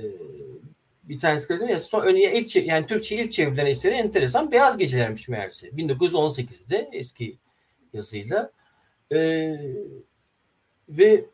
bir 1.04 1.20
tanesi 1.20 1.50
dedim 1.50 1.70
ya 1.70 1.80
son 1.80 2.02
örneğin 2.02 2.32
ilk 2.32 2.56
yani 2.56 2.86
Türkçe 2.86 3.16
ilk 3.16 3.32
çevrilen 3.32 3.66
eseri 3.66 3.94
enteresan 3.94 4.52
Beyaz 4.52 4.78
Gecelermiş 4.78 5.28
meğerse. 5.28 5.68
1918'de 5.68 6.90
eski 6.94 7.38
yazıyla. 7.94 8.52
E, 9.12 9.20
ve 10.90 11.26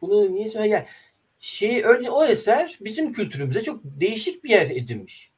bunu 0.00 0.34
niye 0.34 0.48
söyleyeyim? 0.48 0.74
Yani 0.74 0.86
şey 1.40 1.84
öyle 1.84 2.10
o 2.10 2.24
eser 2.24 2.78
bizim 2.80 3.12
kültürümüze 3.12 3.62
çok 3.62 3.80
değişik 3.84 4.44
bir 4.44 4.50
yer 4.50 4.70
edinmiş. 4.70 5.30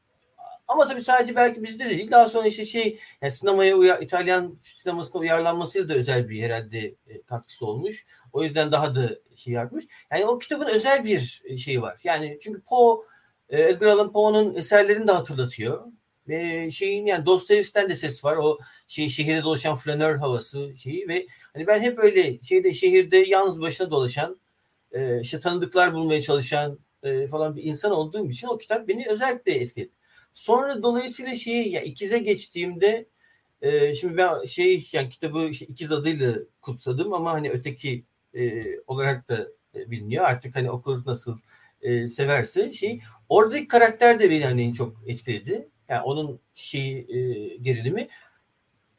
Ama 0.68 0.86
tabii 0.88 1.02
sadece 1.02 1.36
belki 1.36 1.62
bizde 1.62 1.84
de 1.84 1.90
değil. 1.90 2.10
Daha 2.10 2.28
sonra 2.28 2.46
işte 2.46 2.64
şey 2.64 2.98
yani 3.22 3.30
sinemaya 3.30 3.76
uyar, 3.76 4.02
İtalyan 4.02 4.58
sinemasına 4.62 5.20
uyarlanmasıyla 5.20 5.88
da 5.88 5.94
özel 5.94 6.28
bir 6.28 6.42
herhalde 6.42 6.78
e, 7.06 7.22
katkısı 7.22 7.66
olmuş. 7.66 8.06
O 8.32 8.42
yüzden 8.42 8.72
daha 8.72 8.94
da 8.94 9.10
şey 9.36 9.54
yapmış. 9.54 9.84
Yani 10.10 10.26
o 10.26 10.38
kitabın 10.38 10.66
özel 10.66 11.04
bir 11.04 11.42
e, 11.44 11.58
şeyi 11.58 11.82
var. 11.82 12.00
Yani 12.04 12.38
çünkü 12.42 12.62
Poe 12.62 13.04
e, 13.48 13.62
Edgar 13.62 13.86
Allan 13.86 14.12
Poe'nun 14.12 14.54
eserlerini 14.54 15.08
de 15.08 15.12
hatırlatıyor. 15.12 15.84
Ve 16.28 16.70
şeyin 16.70 17.06
yani 17.06 17.26
Dostoyevski'den 17.26 17.90
de 17.90 17.96
ses 17.96 18.24
var. 18.24 18.36
O 18.36 18.58
şey 18.88 19.08
şehirde 19.08 19.42
dolaşan 19.42 19.76
flanör 19.76 20.16
havası 20.16 20.74
şeyi 20.76 21.08
ve 21.08 21.26
hani 21.52 21.66
ben 21.66 21.80
hep 21.80 21.98
öyle 21.98 22.42
şeyde 22.42 22.74
şehirde 22.74 23.16
yalnız 23.16 23.60
başına 23.60 23.90
dolaşan 23.90 24.41
e, 24.92 25.20
işte 25.20 25.40
tanıdıklar 25.40 25.94
bulmaya 25.94 26.22
çalışan 26.22 26.78
e, 27.02 27.26
falan 27.26 27.56
bir 27.56 27.62
insan 27.64 27.92
olduğum 27.92 28.30
için 28.30 28.48
o 28.48 28.58
kitap 28.58 28.88
beni 28.88 29.06
özellikle 29.08 29.52
etkiledi. 29.52 29.90
Sonra 30.34 30.82
dolayısıyla 30.82 31.36
şeyi 31.36 31.72
ya 31.72 31.82
ikize 31.82 32.18
geçtiğimde 32.18 33.06
e, 33.62 33.94
şimdi 33.94 34.16
ben 34.16 34.44
şey 34.44 34.88
yani 34.92 35.08
kitabı 35.08 35.48
işte 35.48 35.66
ikiz 35.66 35.92
adıyla 35.92 36.34
kutsadım 36.60 37.12
ama 37.12 37.32
hani 37.32 37.50
öteki 37.50 38.04
e, 38.34 38.62
olarak 38.86 39.28
da 39.28 39.46
e, 39.74 39.90
biliniyor. 39.90 40.24
Artık 40.24 40.56
hani 40.56 40.70
okur 40.70 41.06
nasıl 41.06 41.38
e, 41.82 42.08
severse 42.08 42.72
şey 42.72 43.00
oradaki 43.28 43.68
karakter 43.68 44.20
de 44.20 44.30
beni 44.30 44.44
hani 44.44 44.74
çok 44.74 44.96
etkiledi. 45.06 45.68
Yani 45.88 46.02
onun 46.02 46.40
şeyi 46.52 46.98
e, 47.08 47.56
gerilimi 47.56 48.08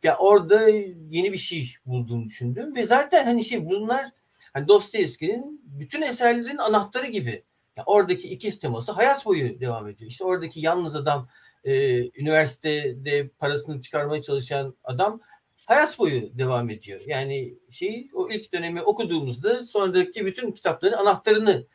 ya 0.03 0.17
orada 0.17 0.69
yeni 1.09 1.33
bir 1.33 1.37
şey 1.37 1.73
bulduğumu 1.85 2.25
düşündüm 2.25 2.75
ve 2.75 2.85
zaten 2.85 3.25
hani 3.25 3.45
şey 3.45 3.65
bunlar 3.65 4.09
hani 4.53 4.67
Dostoyevski'nin 4.67 5.61
bütün 5.65 6.01
eserlerin 6.01 6.57
anahtarı 6.57 7.07
gibi. 7.07 7.43
Yani 7.77 7.85
oradaki 7.85 8.29
ikiz 8.29 8.59
teması 8.59 8.91
hayat 8.91 9.25
boyu 9.25 9.59
devam 9.59 9.87
ediyor. 9.87 10.11
İşte 10.11 10.23
oradaki 10.23 10.59
yalnız 10.59 10.95
adam 10.95 11.29
e, 11.63 12.01
üniversitede 12.21 13.27
parasını 13.27 13.81
çıkarmaya 13.81 14.21
çalışan 14.21 14.75
adam 14.83 15.21
hayat 15.65 15.99
boyu 15.99 16.37
devam 16.37 16.69
ediyor. 16.69 17.01
Yani 17.07 17.53
şey 17.71 18.09
o 18.13 18.29
ilk 18.29 18.53
dönemi 18.53 18.81
okuduğumuzda 18.81 19.63
sonraki 19.63 20.25
bütün 20.25 20.51
kitapların 20.51 20.93
anahtarını 20.93 21.67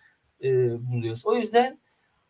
e, 0.43 0.70
buluyoruz. 0.93 1.26
O 1.26 1.35
yüzden 1.37 1.81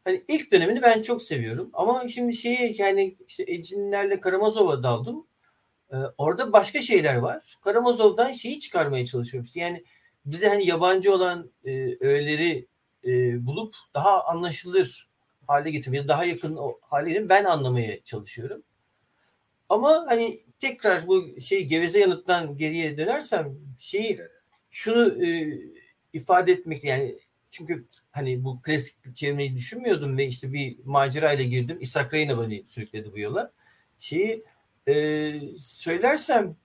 hani 0.05 0.25
ilk 0.29 0.53
dönemini 0.53 0.83
ben 0.83 1.03
çok 1.03 1.23
seviyorum. 1.23 1.71
Ama 1.73 2.09
şimdi 2.09 2.35
şeyi 2.35 2.75
yani 2.79 3.17
işte 3.29 3.43
Ecinlerle 3.43 4.21
Karamazov'a 4.21 4.83
daldım. 4.83 5.27
E, 5.93 5.97
orada 6.19 6.53
başka 6.53 6.81
şeyler 6.81 7.17
var. 7.17 7.57
Karamazov'dan 7.65 8.33
şeyi 8.33 8.61
çıkarmaya 8.61 9.07
çalışıyorum. 9.07 9.51
Yani 9.55 9.85
bize 10.31 10.49
hani 10.49 10.67
yabancı 10.67 11.15
olan 11.15 11.51
e, 11.65 11.97
öğeleri 12.01 12.67
e, 13.07 13.47
bulup 13.47 13.75
daha 13.95 14.25
anlaşılır 14.25 15.09
hale 15.47 15.71
getirmeye, 15.71 16.09
daha 16.09 16.25
yakın 16.25 16.59
hale 16.81 17.09
getirmeye 17.09 17.29
ben 17.29 17.45
anlamaya 17.45 18.05
çalışıyorum. 18.05 18.63
Ama 19.69 20.05
hani 20.09 20.45
tekrar 20.61 21.07
bu 21.07 21.41
şey 21.41 21.65
geveze 21.65 21.99
yanıttan 21.99 22.57
geriye 22.57 22.97
dönersem 22.97 23.59
şeyi 23.79 24.21
şunu 24.71 25.25
e, 25.25 25.59
ifade 26.13 26.53
etmek 26.53 26.85
yani 26.85 27.19
çünkü 27.51 27.87
hani 28.11 28.45
bu 28.45 28.63
klasik 28.63 29.17
çevirmeyi 29.17 29.57
düşünmüyordum 29.57 30.19
ve 30.19 30.27
işte 30.27 30.53
bir 30.53 30.77
macera 30.85 31.33
ile 31.33 31.45
girdim. 31.45 31.79
İshak 31.81 32.15
Reyna 32.15 32.43
beni 32.43 32.65
sürükledi 32.69 33.13
bu 33.13 33.19
yola. 33.19 33.53
Şeyi 34.01 34.45
e, 34.89 35.33
söylersem 35.59 36.57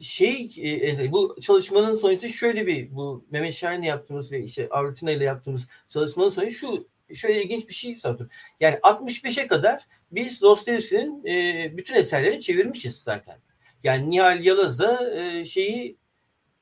şey 0.00 0.50
e, 0.58 1.12
bu 1.12 1.36
çalışmanın 1.40 1.94
sonucu 1.94 2.28
şöyle 2.28 2.66
bir 2.66 2.94
bu 2.94 3.24
Mehmet 3.30 3.54
Şahin'le 3.54 3.82
yaptığımız 3.82 4.32
ve 4.32 4.44
işte 4.44 4.68
Avrutina 4.70 5.10
ile 5.10 5.24
yaptığımız 5.24 5.68
çalışmanın 5.88 6.30
sonucu 6.30 6.52
şu 6.54 6.88
şöyle 7.14 7.42
ilginç 7.42 7.68
bir 7.68 7.74
şey 7.74 7.96
sordum. 7.96 8.28
Yani 8.60 8.76
65'e 8.76 9.46
kadar 9.46 9.82
biz 10.12 10.42
Dostoyevski'nin 10.42 11.24
e, 11.24 11.76
bütün 11.76 11.94
eserlerini 11.94 12.40
çevirmişiz 12.40 12.96
zaten. 12.96 13.38
Yani 13.84 14.10
Nihal 14.10 14.44
Yalaz'da 14.44 15.20
e, 15.20 15.44
şeyi 15.44 15.96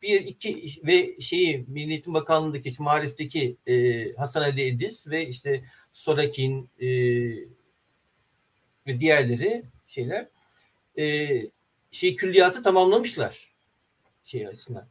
bir 0.02 0.20
iki 0.20 0.64
ve 0.86 1.20
şeyi 1.20 1.64
Milli 1.68 1.90
Eğitim 1.90 2.14
Bakanlığı'ndaki 2.14 2.68
işte, 2.68 2.82
Marif'teki 2.82 3.56
e, 3.66 4.12
Hasan 4.12 4.42
Ali 4.42 4.66
Ediz 4.66 5.06
ve 5.06 5.28
işte 5.28 5.64
Sorakin 5.92 6.70
e, 6.80 6.88
ve 8.86 9.00
diğerleri 9.00 9.62
şeyler 9.86 10.28
e, 10.98 11.40
şey 11.90 12.16
külliyatı 12.16 12.62
tamamlamışlar 12.62 13.52
şey 14.24 14.46
açısından. 14.46 14.88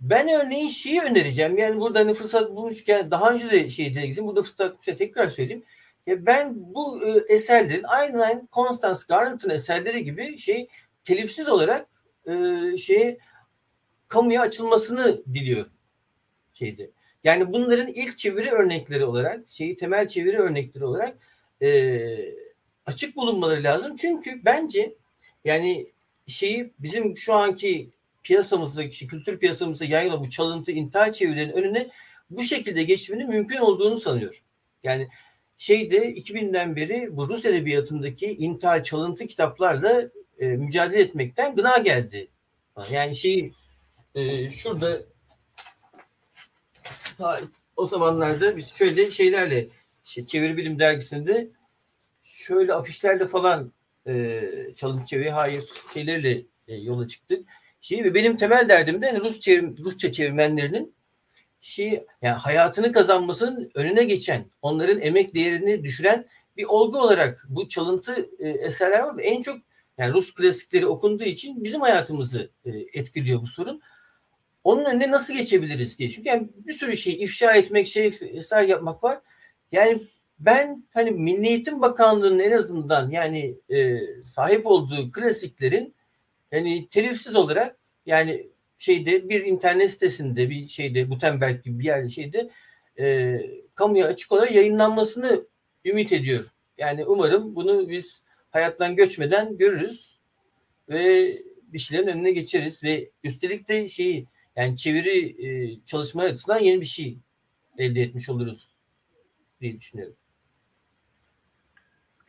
Ben 0.00 0.28
örneğin 0.28 0.68
şeyi 0.68 1.00
önereceğim. 1.00 1.58
Yani 1.58 1.80
burada 1.80 1.98
hani 1.98 2.14
fırsat 2.14 2.50
bulmuşken 2.50 3.10
daha 3.10 3.30
önce 3.30 3.50
de 3.50 3.70
şey 3.70 3.94
dedim. 3.94 4.26
Burada 4.26 4.42
fırsat 4.42 4.70
bulmuşken 4.70 4.96
tekrar 4.96 5.28
söyleyeyim. 5.28 5.64
Ya 6.06 6.26
ben 6.26 6.54
bu 6.56 7.06
e, 7.06 7.34
eserlerin 7.34 7.84
aynen 7.84 8.48
Constance 8.52 9.00
Garnet'ın 9.08 9.50
eserleri 9.50 10.04
gibi 10.04 10.38
şey 10.38 10.68
telifsiz 11.04 11.48
olarak 11.48 11.88
e, 12.26 12.76
şey 12.76 13.18
kamuya 14.08 14.42
açılmasını 14.42 15.24
diliyorum 15.34 15.72
şeyde. 16.52 16.90
Yani 17.24 17.52
bunların 17.52 17.86
ilk 17.86 18.18
çeviri 18.18 18.50
örnekleri 18.50 19.04
olarak, 19.04 19.48
şeyi 19.48 19.76
temel 19.76 20.08
çeviri 20.08 20.38
örnekleri 20.38 20.84
olarak 20.84 21.16
e, 21.62 22.00
açık 22.86 23.16
bulunmaları 23.16 23.62
lazım. 23.62 23.96
Çünkü 23.96 24.44
bence 24.44 24.94
yani 25.44 25.92
şeyi 26.30 26.72
bizim 26.78 27.16
şu 27.16 27.34
anki 27.34 27.90
piyasamızda, 28.22 28.82
işte 28.82 29.06
kültür 29.06 29.38
piyasamızda 29.38 29.84
yayılan 29.84 30.20
bu 30.20 30.30
çalıntı 30.30 30.72
intihar 30.72 31.12
çevirilerinin 31.12 31.52
önüne 31.52 31.88
bu 32.30 32.42
şekilde 32.42 32.82
geçmenin 32.82 33.28
mümkün 33.28 33.56
olduğunu 33.56 33.96
sanıyorum. 33.96 34.38
Yani 34.82 35.08
şeyde 35.58 36.12
2000'den 36.12 36.76
beri 36.76 37.16
bu 37.16 37.28
Rus 37.28 37.44
edebiyatındaki 37.44 38.26
intihar 38.26 38.82
çalıntı 38.82 39.26
kitaplarla 39.26 40.02
e, 40.38 40.46
mücadele 40.46 41.00
etmekten 41.00 41.56
gına 41.56 41.78
geldi. 41.78 42.28
Yani 42.90 43.16
şey 43.16 43.52
e, 44.14 44.50
şurada 44.50 45.02
ta, 47.18 47.40
o 47.76 47.86
zamanlarda 47.86 48.56
biz 48.56 48.74
şöyle 48.74 49.10
şeylerle 49.10 49.68
Çeviri 50.04 50.56
Bilim 50.56 50.78
dergisinde 50.78 51.48
şöyle 52.22 52.74
afişlerle 52.74 53.26
falan 53.26 53.72
e, 54.06 54.42
çalıntı 54.76 55.06
çeviri 55.06 55.30
hayır 55.30 55.64
şeylerle 55.94 56.42
e, 56.68 56.76
yola 56.76 57.08
çıktık. 57.08 57.48
Şey 57.80 58.04
ve 58.04 58.14
benim 58.14 58.36
temel 58.36 58.68
derdim 58.68 59.02
de 59.02 59.06
yani 59.06 59.20
Rus 59.20 59.40
çevir, 59.40 59.76
Rusça 59.84 60.12
çevirmenlerinin 60.12 60.94
şey 61.60 62.06
yani 62.22 62.34
hayatını 62.34 62.92
kazanmasının 62.92 63.70
önüne 63.74 64.04
geçen, 64.04 64.44
onların 64.62 65.00
emek 65.00 65.34
değerini 65.34 65.84
düşüren 65.84 66.26
bir 66.56 66.64
olgu 66.64 66.98
olarak 66.98 67.46
bu 67.48 67.68
çalıntı 67.68 68.30
e, 68.38 68.48
eserler 68.48 69.00
var 69.00 69.16
ve 69.16 69.22
en 69.22 69.42
çok 69.42 69.58
yani 69.98 70.12
Rus 70.12 70.34
klasikleri 70.34 70.86
okunduğu 70.86 71.24
için 71.24 71.64
bizim 71.64 71.80
hayatımızı 71.80 72.50
e, 72.64 72.70
etkiliyor 72.70 73.42
bu 73.42 73.46
sorun. 73.46 73.80
Onun 74.64 74.84
önüne 74.84 75.10
nasıl 75.10 75.34
geçebiliriz 75.34 75.98
diye. 75.98 76.10
Çünkü 76.10 76.28
yani 76.28 76.48
bir 76.54 76.72
sürü 76.72 76.96
şey 76.96 77.22
ifşa 77.24 77.52
etmek, 77.52 77.88
şey 77.88 78.12
eser 78.20 78.62
yapmak 78.62 79.04
var. 79.04 79.20
Yani 79.72 80.02
ben 80.40 80.84
hani 80.94 81.10
Milli 81.10 81.46
Eğitim 81.46 81.82
Bakanlığı'nın 81.82 82.38
en 82.38 82.52
azından 82.52 83.10
yani 83.10 83.54
e, 83.70 83.98
sahip 84.26 84.66
olduğu 84.66 85.12
klasiklerin 85.12 85.94
yani 86.52 86.88
telifsiz 86.90 87.34
olarak 87.36 87.76
yani 88.06 88.46
şeyde 88.78 89.28
bir 89.28 89.44
internet 89.44 89.90
sitesinde 89.90 90.50
bir 90.50 90.68
şeyde 90.68 91.02
Gutenberg 91.02 91.64
gibi 91.64 91.78
bir 91.78 91.84
yerde 91.84 92.08
şeyde 92.08 92.50
e, 92.98 93.36
kamuya 93.74 94.06
açık 94.06 94.32
olarak 94.32 94.54
yayınlanmasını 94.54 95.46
ümit 95.84 96.12
ediyorum. 96.12 96.50
Yani 96.78 97.06
umarım 97.06 97.56
bunu 97.56 97.88
biz 97.88 98.22
hayattan 98.50 98.96
göçmeden 98.96 99.58
görürüz 99.58 100.18
ve 100.88 101.32
bir 101.72 101.78
şeylerin 101.78 102.08
önüne 102.08 102.32
geçeriz 102.32 102.82
ve 102.84 103.10
üstelik 103.24 103.68
de 103.68 103.88
şeyi 103.88 104.26
yani 104.56 104.76
çeviri 104.76 105.46
e, 105.46 105.78
çalışma 105.86 106.22
açısından 106.22 106.58
yeni 106.58 106.80
bir 106.80 106.86
şey 106.86 107.18
elde 107.78 108.02
etmiş 108.02 108.28
oluruz 108.28 108.70
diye 109.60 109.76
düşünüyorum. 109.80 110.16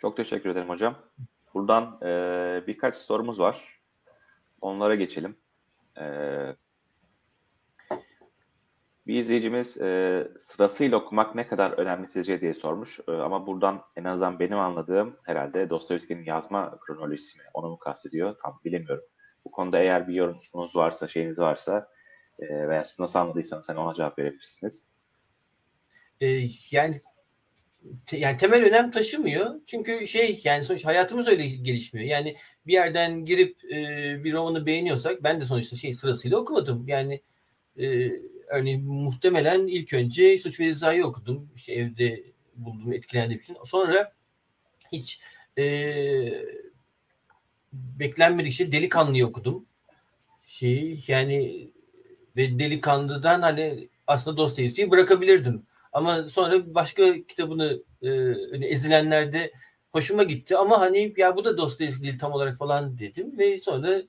Çok 0.01 0.17
teşekkür 0.17 0.49
ederim 0.49 0.69
hocam. 0.69 0.95
Buradan 1.53 1.99
e, 2.03 2.63
birkaç 2.67 2.95
sorumuz 2.95 3.39
var. 3.39 3.79
Onlara 4.61 4.95
geçelim. 4.95 5.37
E, 5.97 6.05
bir 9.07 9.15
izleyicimiz 9.15 9.81
e, 9.81 10.27
sırasıyla 10.39 10.97
okumak 10.97 11.35
ne 11.35 11.47
kadar 11.47 11.71
önemli 11.71 12.07
sizce 12.07 12.41
diye 12.41 12.53
sormuş. 12.53 12.99
E, 13.07 13.11
ama 13.11 13.47
buradan 13.47 13.81
en 13.95 14.03
azından 14.03 14.39
benim 14.39 14.59
anladığım 14.59 15.17
herhalde 15.23 15.69
Dostoyevski'nin 15.69 16.23
yazma 16.23 16.79
kronolojisi 16.79 17.37
mi? 17.37 17.43
Onu 17.53 17.69
mu 17.69 17.79
kastediyor? 17.79 18.37
Tam 18.43 18.59
bilemiyorum. 18.65 19.03
Bu 19.45 19.51
konuda 19.51 19.79
eğer 19.79 20.07
bir 20.07 20.13
yorumunuz 20.13 20.75
varsa, 20.75 21.07
şeyiniz 21.07 21.39
varsa 21.39 21.87
e, 22.39 22.69
veya 22.69 22.83
siz 22.83 22.99
nasıl 22.99 23.19
anladıysanız 23.19 23.69
hani 23.69 23.79
ona 23.79 23.93
cevap 23.93 24.19
verebilirsiniz. 24.19 24.87
E, 26.21 26.27
yani 26.71 27.01
yani 28.11 28.37
temel 28.37 28.65
önem 28.65 28.91
taşımıyor. 28.91 29.55
Çünkü 29.65 30.07
şey 30.07 30.41
yani 30.43 30.65
sonuç 30.65 30.85
hayatımız 30.85 31.27
öyle 31.27 31.47
gelişmiyor. 31.47 32.07
Yani 32.07 32.35
bir 32.67 32.73
yerden 32.73 33.25
girip 33.25 33.63
e, 33.73 33.77
bir 34.23 34.33
romanı 34.33 34.65
beğeniyorsak 34.65 35.23
ben 35.23 35.41
de 35.41 35.45
sonuçta 35.45 35.75
şey 35.75 35.93
sırasıyla 35.93 36.37
okumadım. 36.37 36.87
Yani 36.87 37.21
e, 37.77 38.11
örneğin 38.47 38.85
muhtemelen 38.85 39.67
ilk 39.67 39.93
önce 39.93 40.37
Suç 40.37 40.59
ve 40.59 40.63
Ceza'yı 40.65 41.05
okudum. 41.05 41.49
İşte 41.55 41.73
evde 41.73 42.23
bulduğum 42.55 42.93
etkilendiğim 42.93 43.41
için. 43.41 43.57
Sonra 43.65 44.13
hiç 44.91 45.19
e, 45.57 45.63
beklenmedik 47.73 48.53
şey 48.53 48.71
Delikanlı'yı 48.71 49.27
okudum. 49.27 49.65
Şey 50.47 51.03
yani 51.07 51.69
ve 52.37 52.59
Delikanlı'dan 52.59 53.41
hani 53.41 53.89
aslında 54.07 54.37
Dostoyevski'yi 54.37 54.91
bırakabilirdim. 54.91 55.65
Ama 55.93 56.23
sonra 56.23 56.75
başka 56.75 57.13
kitabını 57.27 57.83
e, 58.01 58.09
ezilenlerde 58.67 59.51
hoşuma 59.91 60.23
gitti 60.23 60.57
ama 60.57 60.79
hani 60.79 61.13
ya 61.17 61.35
bu 61.35 61.45
da 61.45 61.57
Dostoyevski 61.57 62.03
değil 62.03 62.19
tam 62.19 62.31
olarak 62.31 62.57
falan 62.57 62.99
dedim 62.99 63.37
ve 63.37 63.59
sonra 63.59 64.01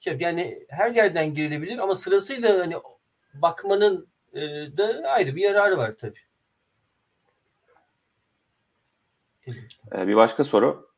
şey, 0.00 0.16
yani 0.20 0.66
her 0.68 0.90
yerden 0.90 1.34
girilebilir 1.34 1.78
ama 1.78 1.94
sırasıyla 1.94 2.58
hani 2.58 2.76
bakmanın 3.34 4.08
e, 4.34 4.40
da 4.76 5.02
ayrı 5.08 5.36
bir 5.36 5.42
yararı 5.42 5.78
var 5.78 5.92
tabii. 6.00 6.20
Ee, 9.94 10.06
bir 10.08 10.16
başka 10.16 10.44
soru. 10.44 10.90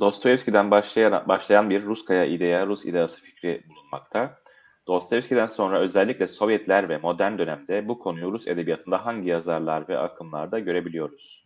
Dostoyevski'den 0.00 0.70
başlayan, 0.70 1.28
başlayan 1.28 1.70
bir 1.70 1.84
Ruskaya 1.84 2.24
ideya, 2.24 2.66
Rus 2.66 2.84
ideası 2.84 3.20
fikri 3.20 3.62
bulunmakta. 3.68 4.38
Dostoyevski'den 4.86 5.46
sonra 5.46 5.80
özellikle 5.80 6.26
Sovyetler 6.26 6.88
ve 6.88 6.98
modern 6.98 7.38
dönemde 7.38 7.88
bu 7.88 7.98
konuyu 7.98 8.32
Rus 8.32 8.48
edebiyatında 8.48 9.06
hangi 9.06 9.28
yazarlar 9.28 9.88
ve 9.88 9.98
akımlarda 9.98 10.58
görebiliyoruz? 10.58 11.44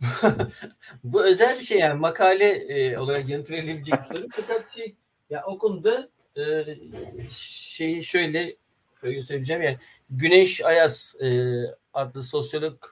bu 1.04 1.24
özel 1.24 1.58
bir 1.58 1.64
şey 1.64 1.78
yani 1.78 2.00
makale 2.00 2.50
e, 2.50 2.98
olarak 2.98 3.28
yanıt 3.28 3.50
verilebilecek 3.50 3.94
bir 4.00 4.16
soru. 4.16 4.28
Fakat 4.32 4.74
şey 4.74 4.94
ya 5.30 5.44
o 5.46 5.58
konuda 5.58 6.08
e, 6.36 6.42
şeyi 7.30 8.04
şöyle 8.04 8.56
şöyle 9.00 9.14
göstereceğim 9.14 9.62
yani 9.62 9.78
Güneş 10.10 10.64
Ayaz 10.64 11.16
e, 11.22 11.28
adlı 11.94 12.22
sosyolog 12.22 12.84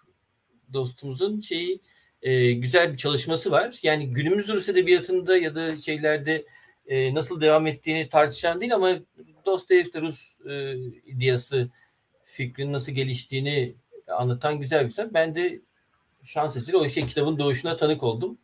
dostumuzun 0.73 1.41
şeyi 1.41 1.81
e, 2.23 2.53
güzel 2.53 2.93
bir 2.93 2.97
çalışması 2.97 3.51
var. 3.51 3.79
Yani 3.83 4.11
günümüz 4.11 4.49
Rus 4.49 4.69
edebiyatında 4.69 5.37
ya 5.37 5.55
da 5.55 5.79
şeylerde 5.79 6.45
e, 6.89 7.15
nasıl 7.15 7.41
devam 7.41 7.67
ettiğini 7.67 8.09
tartışan 8.09 8.61
değil 8.61 8.75
ama 8.75 8.91
Dostoyevski 9.47 10.03
Rus 10.03 10.41
e, 10.47 10.75
ideyası 11.07 11.71
fikrinin 12.25 12.73
nasıl 12.73 12.93
geliştiğini 12.93 13.75
anlatan 14.09 14.61
güzel 14.61 14.85
bir 14.85 14.91
kitap. 14.91 15.15
Ben 15.15 15.35
de 15.35 15.61
şans 16.25 16.57
eseri 16.57 16.77
o 16.77 16.89
şey 16.89 17.07
kitabın 17.07 17.39
doğuşuna 17.39 17.77
tanık 17.77 18.03
oldum. 18.03 18.39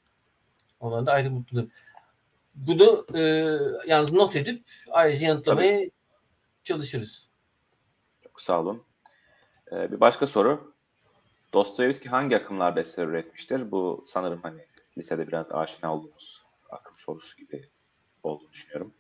Ondan 0.81 1.07
da 1.07 1.13
ayrı 1.13 1.31
mutluyum. 1.31 1.71
Bunu 2.55 3.07
e, 3.15 3.21
yalnız 3.87 4.13
not 4.13 4.37
edip 4.37 4.63
ayrıca 4.91 5.27
yanıtlamaya 5.27 5.79
Tabii. 5.79 5.91
çalışırız. 6.65 7.29
Çok 8.23 8.41
sağ 8.41 8.61
olun. 8.61 8.83
Ee, 9.73 9.93
bir 9.93 10.01
başka 10.01 10.27
soru. 10.27 10.75
Dostoyevski 11.53 12.09
hangi 12.09 12.37
akımlarda 12.37 12.81
eser 12.81 13.07
üretmiştir? 13.07 13.71
Bu 13.71 14.05
sanırım 14.09 14.41
hani 14.43 14.65
lisede 14.99 15.29
biraz 15.29 15.53
aşina 15.53 15.95
olduğumuz 15.95 16.43
akım 16.71 16.99
sorusu 16.99 17.37
gibi 17.37 17.69
olduğunu 18.27 18.53
düşünüyorum. 18.53 18.95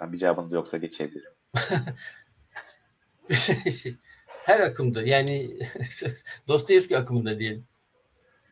Yani 0.00 0.12
bir 0.12 0.18
cevabınız 0.18 0.52
yoksa 0.52 0.76
geçebilirim. 0.76 1.32
Her 4.44 4.60
akımda 4.60 5.02
yani 5.02 5.58
Dostoyevski 6.48 6.98
akımında 6.98 7.38
diyelim. 7.38 7.66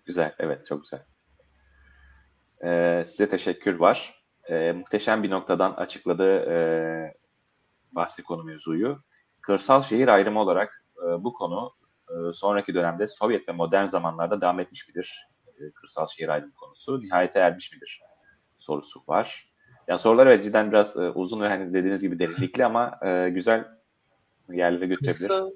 Güzel, 0.05 0.35
evet 0.39 0.67
çok 0.67 0.83
güzel. 0.83 1.05
Ee, 2.65 3.05
size 3.07 3.29
teşekkür 3.29 3.75
var. 3.75 4.23
Ee, 4.51 4.73
muhteşem 4.73 5.23
bir 5.23 5.31
noktadan 5.31 5.73
açıkladı 5.73 6.51
e, 6.51 6.57
bahsi 7.93 8.23
konu 8.23 8.45
mevzuyu. 8.45 9.03
Kırsal 9.41 9.83
şehir 9.83 10.09
ayrımı 10.09 10.41
olarak 10.41 10.85
e, 10.99 11.25
bu 11.25 11.33
konu 11.33 11.75
e, 12.11 12.33
sonraki 12.33 12.75
dönemde 12.75 13.09
Sovyet 13.09 13.49
ve 13.49 13.53
modern 13.53 13.87
zamanlarda 13.87 14.41
devam 14.41 14.61
etmiş 14.61 14.89
midir? 14.89 15.29
E, 15.47 15.71
kırsal 15.71 16.07
şehir 16.07 16.29
ayrımı 16.29 16.55
konusu 16.55 17.01
nihayete 17.01 17.39
ermiş 17.39 17.73
midir? 17.73 18.03
Sorusu 18.67 19.01
var. 19.09 19.53
Yani 19.89 19.99
sorular 19.99 20.27
evet 20.27 20.45
cidden 20.45 20.71
biraz 20.71 20.97
e, 20.97 21.11
uzun 21.11 21.41
ve 21.41 21.49
hani 21.49 21.75
dediğiniz 21.75 22.03
gibi 22.03 22.19
derinlikli 22.19 22.65
ama 22.65 22.99
e, 23.03 23.31
güzel 23.31 23.65
yerlere 24.53 24.87
götürebilir. 24.87 25.19
Kırsal, 25.19 25.51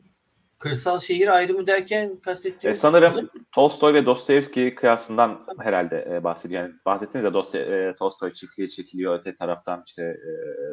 kırsal 0.58 1.00
şehir 1.00 1.28
ayrımı 1.28 1.66
derken 1.66 2.16
kastettiğiniz... 2.16 2.78
E, 2.78 2.80
sanırım 2.80 3.16
mi? 3.16 3.28
Tolstoy 3.52 3.94
ve 3.94 4.06
Dostoyevski 4.06 4.74
kıyasından 4.74 5.46
herhalde 5.58 6.08
e, 6.10 6.24
bahsediyor. 6.24 6.62
Yani 6.62 6.74
bahsettiniz 6.86 7.24
ya 7.24 7.34
Dostoy, 7.34 7.60
e, 7.60 7.94
Tolstoy 7.94 8.32
çiftliğe 8.32 8.68
çekiliyor. 8.68 9.18
Öte 9.18 9.34
taraftan 9.34 9.82
işte 9.86 10.02
e, 10.02 10.32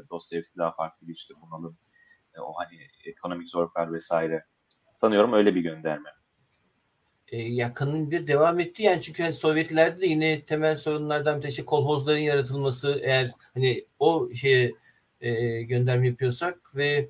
Dostoyevski 0.09 0.57
daha 0.57 0.71
farklı 0.71 1.07
bir 1.07 1.13
işte 1.13 1.33
bunalım. 1.41 1.77
E, 2.35 2.39
o 2.39 2.53
hani 2.57 2.79
ekonomik 3.05 3.49
zorluklar 3.49 3.93
vesaire. 3.93 4.43
Sanıyorum 4.95 5.33
öyle 5.33 5.55
bir 5.55 5.61
gönderme. 5.61 6.09
E, 7.27 7.41
yakınında 7.41 8.27
devam 8.27 8.59
etti. 8.59 8.83
Yani 8.83 9.01
çünkü 9.01 9.23
hani 9.23 9.33
Sovyetlerde 9.33 10.01
de 10.01 10.07
yine 10.07 10.41
temel 10.45 10.75
sorunlardan 10.75 11.43
bir 11.43 11.47
işte 11.47 11.65
kolhozların 11.65 12.19
yaratılması. 12.19 12.99
Eğer 13.03 13.31
hani 13.53 13.85
o 13.99 14.29
şeye 14.33 14.73
e, 15.21 15.61
gönderme 15.61 16.07
yapıyorsak 16.07 16.75
ve 16.75 17.09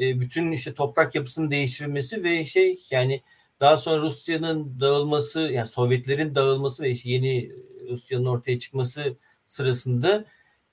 e, 0.00 0.20
bütün 0.20 0.52
işte 0.52 0.74
toprak 0.74 1.14
yapısının 1.14 1.50
değiştirilmesi 1.50 2.24
ve 2.24 2.44
şey 2.44 2.80
yani 2.90 3.22
daha 3.60 3.76
sonra 3.76 4.02
Rusya'nın 4.02 4.80
dağılması 4.80 5.40
yani 5.40 5.66
Sovyetlerin 5.66 6.34
dağılması 6.34 6.82
ve 6.82 6.90
işte 6.90 7.10
yeni 7.10 7.52
Rusya'nın 7.88 8.26
ortaya 8.26 8.58
çıkması 8.58 9.16
sırasında 9.48 10.24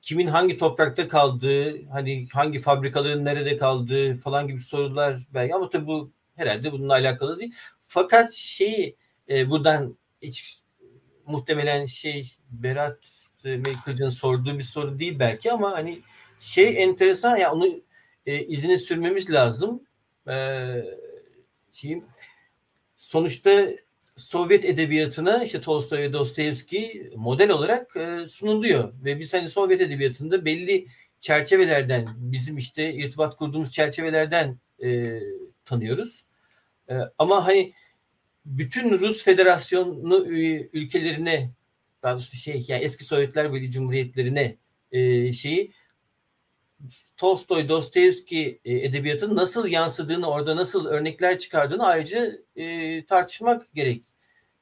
kimin 0.02 0.28
hangi 0.28 0.58
toprakta 0.58 1.08
kaldığı, 1.08 1.86
hani 1.88 2.28
hangi 2.34 2.60
fabrikaların 2.60 3.26
nerede 3.26 3.58
kaldığı 3.58 4.18
falan 4.18 4.48
gibi 4.48 4.60
sorular 4.62 5.18
belki. 5.34 5.56
Ama 5.56 5.70
tabii 5.70 5.88
bu 5.88 6.12
herhalde 6.36 6.72
bununla 6.72 6.94
alakalı 6.94 7.40
değil. 7.40 7.54
Fakat 7.88 8.34
şey 8.34 8.96
e, 9.30 9.50
buradan 9.50 9.98
hiç 10.22 10.60
muhtemelen 11.26 11.86
şey 11.86 12.38
Berat 12.50 12.98
Melkırcı'nın 13.44 14.10
sorduğu 14.10 14.58
bir 14.58 14.64
soru 14.64 15.00
değil 15.00 15.20
belki 15.20 15.52
ama 15.52 15.72
hani 15.72 16.02
şey 16.40 16.84
enteresan 16.84 17.32
ya 17.32 17.38
yani 17.38 17.54
onu 17.54 17.82
e, 18.26 18.46
izini 18.46 18.78
sürmemiz 18.78 19.32
lazım. 19.32 19.84
E, 20.28 20.36
şey, 21.74 22.02
sonuçta 22.98 23.70
Sovyet 24.16 24.66
edebiyatına 24.66 25.44
işte 25.44 25.62
Tolstoy 25.62 26.00
ve 26.00 26.14
Dostoyevski 26.14 27.12
model 27.16 27.52
olarak 27.52 27.96
e, 27.96 28.28
sunuluyor 28.28 28.94
ve 29.04 29.20
biz 29.20 29.34
hani 29.34 29.50
Sovyet 29.50 29.82
edebiyatında 29.82 30.46
belli 30.46 30.88
çerçevelerden 31.20 32.08
bizim 32.18 32.58
işte 32.58 32.94
irtibat 32.94 33.36
kurduğumuz 33.36 33.72
çerçevelerden 33.72 34.58
e, 34.84 35.20
tanıyoruz. 35.66 36.27
E, 36.90 36.96
ama 37.18 37.46
hani 37.46 37.74
bütün 38.46 39.00
Rus 39.00 39.24
Federasyonu 39.24 40.26
ülkelerine 40.74 41.52
daha 42.04 42.14
doğrusu 42.14 42.38
şey 42.38 42.66
yani 42.68 42.84
eski 42.84 43.04
Sovyetler 43.04 43.54
Birliği 43.54 43.72
Cumhuriyetlerine 43.72 44.56
e, 44.92 45.34
şeyi 45.34 45.74
Tolstoy, 47.18 47.70
Dostoyevski 47.70 48.60
e, 48.66 48.74
edebiyatın 48.74 49.36
nasıl 49.36 49.68
yansıdığını, 49.68 50.30
orada 50.30 50.56
nasıl 50.56 50.86
örnekler 50.86 51.40
çıkardığını 51.40 51.86
ayrıca 51.86 52.32
e, 52.56 53.06
tartışmak 53.06 53.74
gerek 53.74 54.04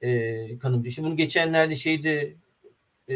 e, 0.01 0.57
kanımca. 0.57 0.89
İşte 0.89 1.03
bunu 1.03 1.17
geçenlerde 1.17 1.75
şeyde 1.75 2.35
e, 3.09 3.15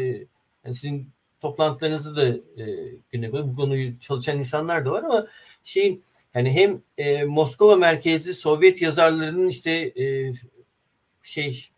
yani 0.64 0.74
sizin 0.74 1.10
toplantılarınızda 1.40 2.16
da 2.16 2.28
e, 2.62 2.94
gündeme 3.12 3.32
bu 3.32 3.56
konuyu 3.56 3.98
çalışan 3.98 4.38
insanlar 4.38 4.84
da 4.84 4.90
var 4.90 5.04
ama 5.04 5.26
şeyin 5.64 6.04
yani 6.34 6.50
hem 6.50 6.82
e, 6.98 7.24
Moskova 7.24 7.76
merkezli 7.76 8.34
Sovyet 8.34 8.82
yazarlarının 8.82 9.48
işte 9.48 9.70
e, 9.72 10.32
şey 11.22 11.70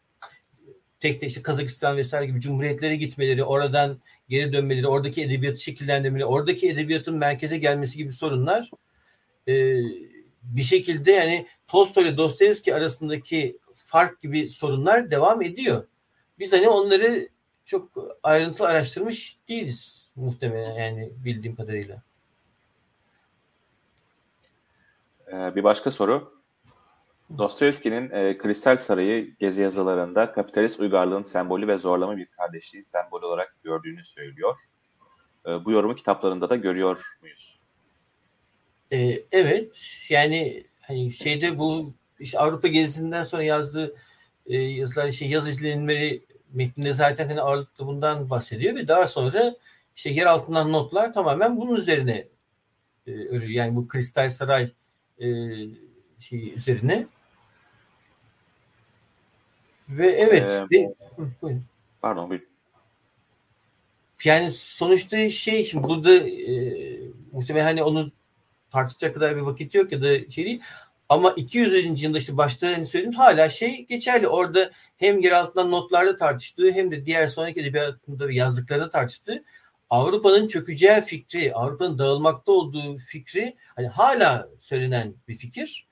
tek 1.01 1.21
tek 1.21 1.31
işte 1.31 1.43
Kazakistan 1.43 1.97
vesaire 1.97 2.27
gibi 2.27 2.41
cumhuriyetlere 2.41 2.97
gitmeleri, 2.97 3.45
oradan 3.45 4.01
geri 4.29 4.53
dönmeleri, 4.53 4.87
oradaki 4.87 5.23
edebiyatı 5.23 5.63
şekillendirmeleri, 5.63 6.27
oradaki 6.27 6.71
edebiyatın 6.71 7.19
merkeze 7.19 7.59
gelmesi 7.59 7.97
gibi 7.99 8.13
sorunlar 8.13 8.71
e, 9.49 9.81
bir 10.43 10.63
şekilde 10.63 11.13
yani 11.13 11.47
Tolstoy 11.67 12.05
ile 12.05 12.17
Dostoyevski 12.17 12.75
arasındaki 12.75 13.59
fark 13.75 14.21
gibi 14.21 14.49
sorunlar 14.49 15.11
devam 15.11 15.43
ediyor. 15.43 15.85
Biz 16.39 16.53
hani 16.53 16.69
onları 16.69 17.29
çok 17.65 17.91
ayrıntılı 18.23 18.67
araştırmış 18.67 19.37
değiliz 19.49 20.11
muhtemelen 20.17 20.75
yani 20.75 21.11
bildiğim 21.25 21.57
kadarıyla. 21.57 22.03
Ee, 25.33 25.55
bir 25.55 25.65
başka 25.65 25.91
soru. 25.91 26.43
Dostoyevski'nin 27.39 28.11
e, 28.11 28.39
Kristal 28.39 28.77
Sarayı 28.77 29.37
gezi 29.39 29.63
yazılarında 29.63 30.33
kapitalist 30.33 30.81
uygarlığın 30.81 31.23
sembolü 31.23 31.69
ve 31.69 31.79
zorlama 31.79 32.17
bir 32.17 32.27
kardeşliği 32.27 32.85
sembolü 32.85 33.27
olarak 33.27 33.57
gördüğünü 33.65 34.05
söylüyor. 34.05 34.57
E, 35.47 35.65
bu 35.65 35.73
yorumu 35.73 35.95
kitaplarında 35.95 36.51
da 36.51 36.57
görüyor 36.57 37.17
muyuz? 37.21 37.59
E, 38.91 39.23
evet. 39.33 39.77
Yani 40.09 40.65
hani 40.81 41.13
şeyde 41.13 41.59
bu 41.59 41.95
işte 42.21 42.39
Avrupa 42.39 42.69
gezisinden 42.69 43.25
sonra 43.25 43.43
yazdığı 43.43 43.95
e, 44.47 44.57
yazılar 44.57 45.11
şey 45.11 45.29
yaz 45.29 45.49
izlenimleri 45.49 46.23
metninde 46.53 46.93
zaten 46.93 47.29
hani 47.29 47.41
ağırlıklı 47.41 47.87
bundan 47.87 48.31
bahsediyor 48.31 48.75
ve 48.75 48.89
daha 48.89 49.07
sonra 49.07 49.55
işte 49.97 50.11
yer 50.11 50.27
altından 50.27 50.73
notlar 50.73 51.13
tamamen 51.13 51.57
bunun 51.57 51.77
üzerine 51.77 52.29
e, 53.07 53.11
örüyor. 53.11 53.51
Yani 53.51 53.77
bu 53.77 53.89
Kristal 53.89 54.31
Saray 54.31 54.71
e, 55.19 55.27
şey 56.21 56.55
üzerine. 56.55 57.07
Ve 59.89 60.11
evet. 60.11 60.53
Ee, 60.73 60.95
hı, 61.41 61.53
Pardon 62.03 62.31
buyurun. 62.31 62.47
Yani 64.25 64.51
sonuçta 64.51 65.31
şey 65.31 65.65
şimdi 65.65 65.89
burada 65.89 66.15
e, 66.15 66.55
muhtemelen 67.33 67.65
hani 67.65 67.83
onu 67.83 68.13
tartışacak 68.73 69.15
kadar 69.15 69.37
bir 69.37 69.41
vakit 69.41 69.75
yok 69.75 69.93
ya 69.93 70.03
da 70.03 70.31
şey 70.31 70.45
değil. 70.45 70.63
Ama 71.09 71.31
200. 71.31 72.03
yılda 72.03 72.19
işte 72.19 72.37
başta 72.37 72.67
hani 72.67 72.87
söyledim 72.87 73.13
hala 73.13 73.49
şey 73.49 73.87
geçerli. 73.87 74.29
Orada 74.29 74.71
hem 74.97 75.21
yer 75.21 75.33
altından 75.33 75.71
notlarda 75.71 76.17
tartıştığı 76.17 76.73
hem 76.73 76.91
de 76.91 77.07
diğer 77.07 77.27
sonraki 77.27 77.61
edebiyatında 77.61 78.33
yazdıklarında 78.33 78.91
tartıştığı 78.91 79.45
Avrupa'nın 79.93 80.47
çökeceği 80.47 81.01
fikri, 81.01 81.55
Avrupa'nın 81.55 81.99
dağılmakta 81.99 82.53
olduğu 82.53 82.97
fikri 82.97 83.57
hani 83.77 83.89
hala 83.89 84.49
söylenen 84.61 85.15
bir 85.29 85.35
fikir. 85.35 85.89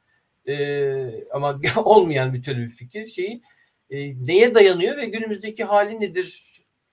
Ee, 0.48 1.24
ama 1.32 1.60
olmayan 1.84 2.34
bir 2.34 2.42
türlü 2.42 2.66
bir 2.66 2.70
fikir 2.70 3.06
şeyi 3.06 3.42
e, 3.90 4.26
neye 4.26 4.54
dayanıyor 4.54 4.96
ve 4.96 5.06
günümüzdeki 5.06 5.64
hali 5.64 6.00
nedir 6.00 6.42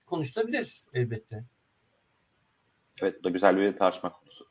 konuşulabilir 0.06 0.80
elbette. 0.94 1.44
Evet 3.02 3.20
bu 3.20 3.24
da 3.24 3.30
güzel 3.30 3.56
bir 3.56 3.76
tartışma 3.76 4.12
konusu. 4.12 4.48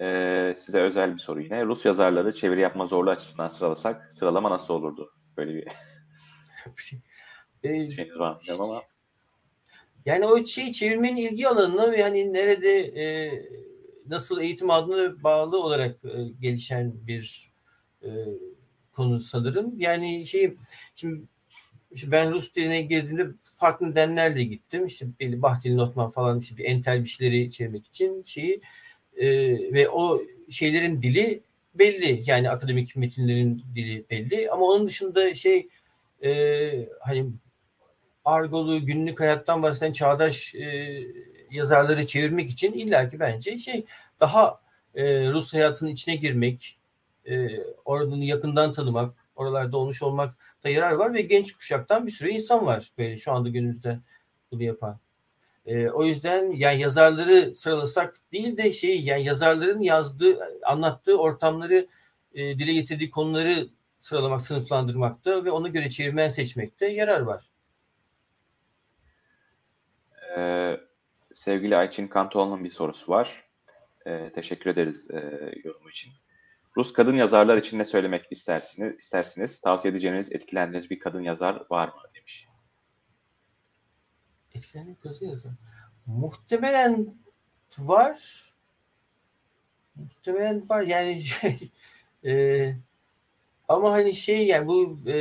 Ee, 0.00 0.54
size 0.58 0.80
özel 0.80 1.14
bir 1.14 1.18
soru 1.18 1.40
yine. 1.40 1.64
Rus 1.64 1.84
yazarları 1.84 2.34
çeviri 2.34 2.60
yapma 2.60 2.86
zorluğu 2.86 3.10
açısından 3.10 3.48
sıralasak 3.48 4.12
sıralama 4.12 4.50
nasıl 4.50 4.74
olurdu? 4.74 5.12
Böyle 5.36 5.54
bir 5.54 5.64
Ee, 7.62 7.90
şeyiniz 7.90 8.18
var 8.18 8.32
mı 8.32 8.40
bilmiyorum 8.40 8.70
ama 8.70 8.82
Yani 10.06 10.26
o 10.26 10.44
şey 10.44 10.72
çevirmenin 10.72 11.16
ilgi 11.16 11.48
alanına 11.48 11.92
ve 11.92 12.02
hani 12.02 12.32
nerede 12.32 12.78
e, 12.80 13.32
nasıl 14.06 14.40
eğitim 14.40 14.70
aldığına 14.70 15.22
bağlı 15.22 15.62
olarak 15.62 16.04
e, 16.04 16.18
gelişen 16.40 16.92
bir 17.06 17.52
e, 18.02 18.08
konu 18.92 19.20
sanırım. 19.20 19.80
Yani 19.80 20.26
şey 20.26 20.54
şimdi, 20.96 21.22
işte 21.90 22.10
ben 22.10 22.32
Rus 22.32 22.54
diline 22.54 22.82
girdiğimde 22.82 23.26
farklı 23.54 23.90
nedenlerle 23.90 24.44
gittim. 24.44 24.86
İşte 24.86 25.06
belli 25.20 25.42
Bahdil 25.42 25.74
Notman 25.74 26.10
falan 26.10 26.40
işte 26.40 26.56
bir 26.56 26.64
entel 26.64 27.04
bir 27.04 27.08
şeyleri 27.08 27.50
çevirmek 27.50 27.86
için 27.86 28.22
şeyi 28.22 28.60
e, 29.16 29.28
ve 29.72 29.88
o 29.88 30.22
şeylerin 30.50 31.02
dili 31.02 31.42
belli. 31.74 32.22
Yani 32.26 32.50
akademik 32.50 32.96
metinlerin 32.96 33.62
dili 33.74 34.04
belli. 34.10 34.50
Ama 34.50 34.64
onun 34.64 34.86
dışında 34.88 35.34
şey 35.34 35.68
e, 36.24 36.88
hani 37.00 37.26
argolu 38.30 38.86
günlük 38.86 39.20
hayattan 39.20 39.62
bahseden 39.62 39.92
çağdaş 39.92 40.54
e, 40.54 41.00
yazarları 41.50 42.06
çevirmek 42.06 42.50
için 42.50 42.72
illaki 42.72 43.20
bence 43.20 43.58
şey 43.58 43.84
daha 44.20 44.60
e, 44.94 45.30
Rus 45.30 45.54
hayatının 45.54 45.90
içine 45.90 46.16
girmek, 46.16 46.78
e, 47.26 47.48
oradan 47.84 48.16
yakından 48.16 48.72
tanımak, 48.72 49.14
oralarda 49.36 49.76
olmuş 49.76 50.02
olmak 50.02 50.34
da 50.64 50.68
yarar 50.68 50.92
var 50.92 51.14
ve 51.14 51.20
genç 51.20 51.56
kuşaktan 51.56 52.06
bir 52.06 52.12
sürü 52.12 52.30
insan 52.30 52.66
var 52.66 52.90
böyle 52.98 53.18
şu 53.18 53.32
anda 53.32 53.48
günümüzde 53.48 53.98
bunu 54.52 54.62
yapan. 54.62 54.98
E, 55.66 55.88
o 55.88 56.04
yüzden 56.04 56.52
yani 56.52 56.80
yazarları 56.80 57.56
sıralasak 57.56 58.20
değil 58.32 58.56
de 58.56 58.72
şey 58.72 59.00
yani 59.00 59.24
yazarların 59.24 59.82
yazdığı, 59.82 60.38
anlattığı 60.66 61.18
ortamları, 61.18 61.86
e, 62.34 62.58
dile 62.58 62.72
getirdiği 62.72 63.10
konuları 63.10 63.68
sıralamak, 63.98 64.42
sınıflandırmakta 64.42 65.44
ve 65.44 65.50
ona 65.50 65.68
göre 65.68 65.90
çevirmen 65.90 66.28
seçmekte 66.28 66.86
yarar 66.86 67.20
var. 67.20 67.44
Ee, 70.36 70.80
sevgili 71.32 71.76
Ayçin 71.76 72.08
Kantoğlu'nun 72.08 72.64
bir 72.64 72.70
sorusu 72.70 73.12
var. 73.12 73.44
Ee, 74.06 74.32
teşekkür 74.34 74.70
ederiz 74.70 75.10
e, 75.10 75.52
yorumu 75.64 75.90
için. 75.90 76.12
Rus 76.76 76.92
kadın 76.92 77.16
yazarlar 77.16 77.56
için 77.56 77.78
ne 77.78 77.84
söylemek 77.84 78.26
istersiniz? 78.30 78.94
istersiniz? 78.98 79.60
Tavsiye 79.60 79.92
edeceğiniz, 79.92 80.32
etkilendiğiniz 80.32 80.90
bir 80.90 80.98
kadın 80.98 81.22
yazar 81.22 81.66
var 81.70 81.88
mı? 81.88 81.94
demiş. 82.14 82.48
Etkilerini 84.54 84.96
kızı 84.96 85.24
yazar. 85.24 85.52
Muhtemelen 86.06 87.14
var. 87.78 88.44
Muhtemelen 89.96 90.68
var. 90.68 90.82
Yani 90.82 91.22
şey, 91.22 91.70
e, 92.24 92.74
ama 93.68 93.92
hani 93.92 94.14
şey 94.14 94.46
yani 94.46 94.66
bu 94.66 95.00
e, 95.06 95.16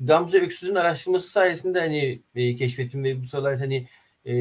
Gamze 0.00 0.40
Öksüz'ün 0.40 0.74
araştırması 0.74 1.30
sayesinde 1.30 1.80
hani 1.80 2.22
e, 2.34 2.54
keşfettim 2.54 3.04
ve 3.04 3.20
bu 3.20 3.24
sıralar 3.26 3.58
hani 3.58 3.88
e, 4.24 4.36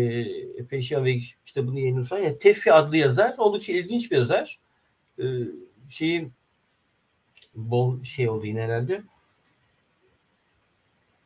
epey 0.57 0.81
şey 0.81 1.03
ve 1.03 1.17
kitabını 1.45 1.79
yayınlamış. 1.79 2.11
Yani 2.11 2.39
Teffi 2.39 2.73
adlı 2.73 2.97
yazar. 2.97 3.35
Oldukça 3.37 3.73
ilginç 3.73 4.11
bir 4.11 4.17
yazar. 4.17 4.59
E, 5.19 5.25
şeyi 5.89 6.29
bol 7.55 8.03
şey 8.03 8.29
oldu 8.29 8.45
yine 8.45 8.61
herhalde. 8.61 9.03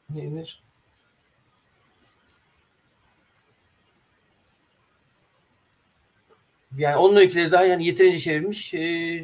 Ne 0.10 0.22
denir? 0.22 0.64
Yani 6.78 6.96
onun 6.96 7.16
öyküleri 7.16 7.52
daha 7.52 7.66
yani 7.66 7.86
yeterince 7.86 8.20
çevrilmiş 8.20 8.74
e, 8.74 8.80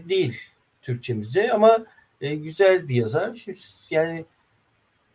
değil 0.09 0.41
Türkçemizde 0.81 1.53
ama 1.53 1.85
e, 2.21 2.35
güzel 2.35 2.87
bir 2.87 2.95
yazar. 2.95 3.45
Yani 3.89 4.25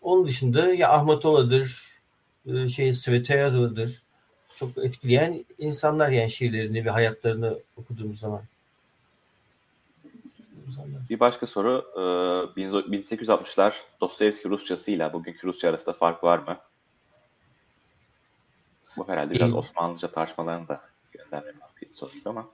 onun 0.03 0.27
dışında 0.27 0.75
ya 0.75 0.93
Ahmatova'dır, 0.93 1.87
e, 2.47 2.69
şey 2.69 2.95
Svetla'dır. 2.95 4.03
Çok 4.55 4.79
etkileyen 4.79 5.45
insanlar 5.59 6.11
yani 6.11 6.31
şiirlerini 6.31 6.85
ve 6.85 6.91
hayatlarını 6.91 7.59
okuduğumuz 7.77 8.19
zaman. 8.19 8.43
Bir 11.11 11.21
başka 11.21 11.47
soru. 11.47 11.93
e, 11.97 12.61
1860'lar 12.61 13.75
Dostoyevski 14.01 14.49
Rusçası 14.49 14.91
ile 14.91 15.13
bugünkü 15.13 15.47
Rusça 15.47 15.69
arasında 15.69 15.93
fark 15.93 16.25
var 16.25 16.39
mı? 16.39 16.59
Bu 18.97 19.09
herhalde 19.09 19.35
biraz 19.35 19.51
İyi. 19.51 19.55
Osmanlıca 19.55 20.13
tartışmalarını 20.13 20.69
da 20.69 20.81
göndermem 21.13 21.55
bir 21.83 21.93
soru 21.93 22.11
ama. 22.25 22.49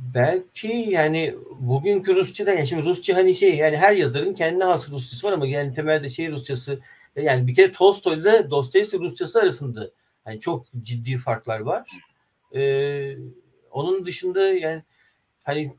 Belki 0.00 0.68
yani 0.68 1.34
bugünkü 1.60 2.16
Rusça'da 2.16 2.52
yani 2.52 2.66
şimdi 2.66 2.82
Rusça 2.82 3.16
hani 3.16 3.34
şey 3.34 3.56
yani 3.56 3.76
her 3.76 3.92
yazarın 3.92 4.34
kendine 4.34 4.64
has 4.64 4.90
Rusçası 4.90 5.26
var 5.26 5.32
ama 5.32 5.46
yani 5.46 5.74
temelde 5.74 6.10
şey 6.10 6.32
Rusçası 6.32 6.80
yani 7.16 7.46
bir 7.46 7.54
kere 7.54 7.72
Tolstoy 7.72 8.18
ile 8.18 8.50
Dostoyevski 8.50 8.98
Rusçası 8.98 9.40
arasında 9.40 9.90
yani 10.26 10.40
çok 10.40 10.66
ciddi 10.82 11.16
farklar 11.16 11.60
var. 11.60 11.90
Ee, 12.54 13.16
onun 13.70 14.06
dışında 14.06 14.48
yani 14.48 14.82
hani 15.44 15.72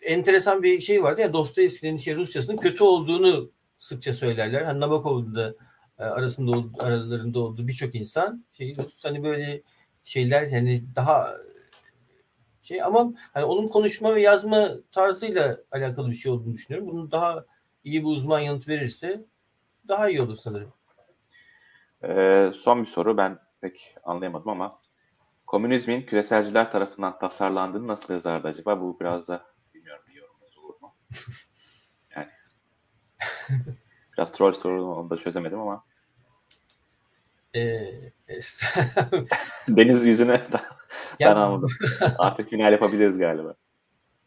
enteresan 0.00 0.62
bir 0.62 0.80
şey 0.80 1.02
vardı 1.02 1.20
ya 1.20 1.32
Dostoyevski'nin 1.32 1.96
şey 1.96 2.14
Rusçasının 2.14 2.56
kötü 2.56 2.84
olduğunu 2.84 3.50
sıkça 3.78 4.14
söylerler. 4.14 4.62
Hani 4.62 4.80
Nabokov'un 4.80 5.34
da 5.34 5.54
e, 5.98 6.02
arasında 6.02 6.84
aralarında 6.84 7.40
olduğu 7.40 7.68
birçok 7.68 7.94
insan 7.94 8.44
şey 8.52 8.76
Rus 8.76 9.04
hani 9.04 9.22
böyle 9.24 9.62
şeyler 10.04 10.46
yani 10.46 10.82
daha 10.96 11.36
şey 12.62 12.82
ama 12.82 13.12
hani 13.32 13.44
onun 13.44 13.66
konuşma 13.68 14.14
ve 14.14 14.22
yazma 14.22 14.68
tarzıyla 14.92 15.60
alakalı 15.70 16.10
bir 16.10 16.14
şey 16.14 16.32
olduğunu 16.32 16.54
düşünüyorum. 16.54 16.88
Bunun 16.88 17.10
daha 17.10 17.44
iyi 17.84 18.00
bir 18.00 18.06
uzman 18.06 18.40
yanıt 18.40 18.68
verirse 18.68 19.24
daha 19.88 20.08
iyi 20.08 20.22
olur 20.22 20.36
sanırım. 20.36 20.72
Ee, 22.04 22.52
son 22.54 22.82
bir 22.82 22.86
soru 22.86 23.16
ben 23.16 23.38
pek 23.60 23.96
anlayamadım 24.04 24.48
ama 24.48 24.70
komünizmin 25.46 26.02
küreselciler 26.02 26.70
tarafından 26.70 27.18
tasarlandığını 27.18 27.86
nasıl 27.86 28.14
yazardı 28.14 28.48
acaba? 28.48 28.80
Bu 28.80 29.00
biraz 29.00 29.28
da 29.28 29.44
bilmiyorum 29.74 30.04
bir 30.08 30.14
yorumunuz 30.14 30.58
olur 30.58 30.80
mu? 30.80 30.94
Yani 32.16 32.28
biraz 34.12 34.32
troll 34.32 34.52
soru 34.52 34.94
onu 34.94 35.10
da 35.10 35.16
çözemedim 35.16 35.60
ama 35.60 35.84
Ee, 37.54 38.12
deniz 39.68 40.06
yüzüne 40.06 40.42
ben 40.52 40.60
Ya- 41.18 41.34
anladım. 41.34 41.70
Artık 42.18 42.48
final 42.48 42.72
yapabiliriz 42.72 43.18
galiba. 43.18 43.54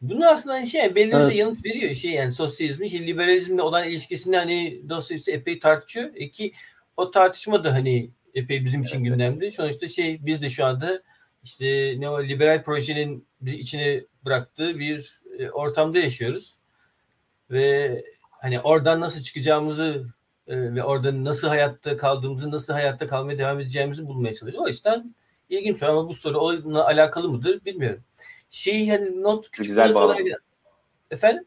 Bunu 0.01 0.27
aslında 0.27 0.55
hani 0.55 0.67
şey 0.67 0.95
belli 0.95 1.11
Evet. 1.13 1.25
evet. 1.25 1.35
yanıt 1.35 1.65
veriyor 1.65 1.95
şey 1.95 2.11
yani 2.11 2.31
sosyalizmin 2.31 2.87
şey, 2.87 3.07
liberalizmle 3.07 3.61
olan 3.61 3.89
ilişkisini 3.89 4.37
hani 4.37 4.89
Dostoyevski 4.89 5.31
epey 5.31 5.59
tartışıyor. 5.59 6.09
E 6.15 6.29
ki 6.29 6.53
o 6.97 7.11
tartışma 7.11 7.63
da 7.63 7.73
hani 7.73 8.09
epey 8.33 8.65
bizim 8.65 8.81
için 8.81 9.03
gündemde. 9.03 9.51
Sonuçta 9.51 9.87
şey 9.87 10.25
biz 10.25 10.41
de 10.41 10.49
şu 10.49 10.65
anda 10.65 11.01
işte 11.43 11.95
neoliberal 11.97 12.63
projenin 12.63 13.27
bir 13.41 13.53
içine 13.53 14.03
bıraktığı 14.25 14.79
bir 14.79 15.19
e, 15.39 15.49
ortamda 15.49 15.99
yaşıyoruz. 15.99 16.55
Ve 17.51 18.03
hani 18.41 18.59
oradan 18.59 18.99
nasıl 18.99 19.21
çıkacağımızı 19.21 20.07
e, 20.47 20.75
ve 20.75 20.83
orada 20.83 21.23
nasıl 21.23 21.47
hayatta 21.47 21.97
kaldığımızı, 21.97 22.51
nasıl 22.51 22.73
hayatta 22.73 23.07
kalmaya 23.07 23.37
devam 23.37 23.59
edeceğimizi 23.59 24.07
bulmaya 24.07 24.35
çalışıyoruz. 24.35 24.67
O 24.67 24.67
yüzden 24.67 25.15
ilginç 25.59 25.83
ama 25.83 26.07
bu 26.09 26.13
soru 26.13 26.39
onunla 26.39 26.87
alakalı 26.87 27.29
mıdır 27.29 27.65
bilmiyorum. 27.65 28.03
Şey 28.49 28.89
hani 28.89 29.23
not 29.23 29.51
küçük 29.51 29.65
güzel 29.65 29.87
not 29.87 29.97
olarak- 29.97 30.19
bağladınız. 30.19 30.39
Efendim? 31.11 31.45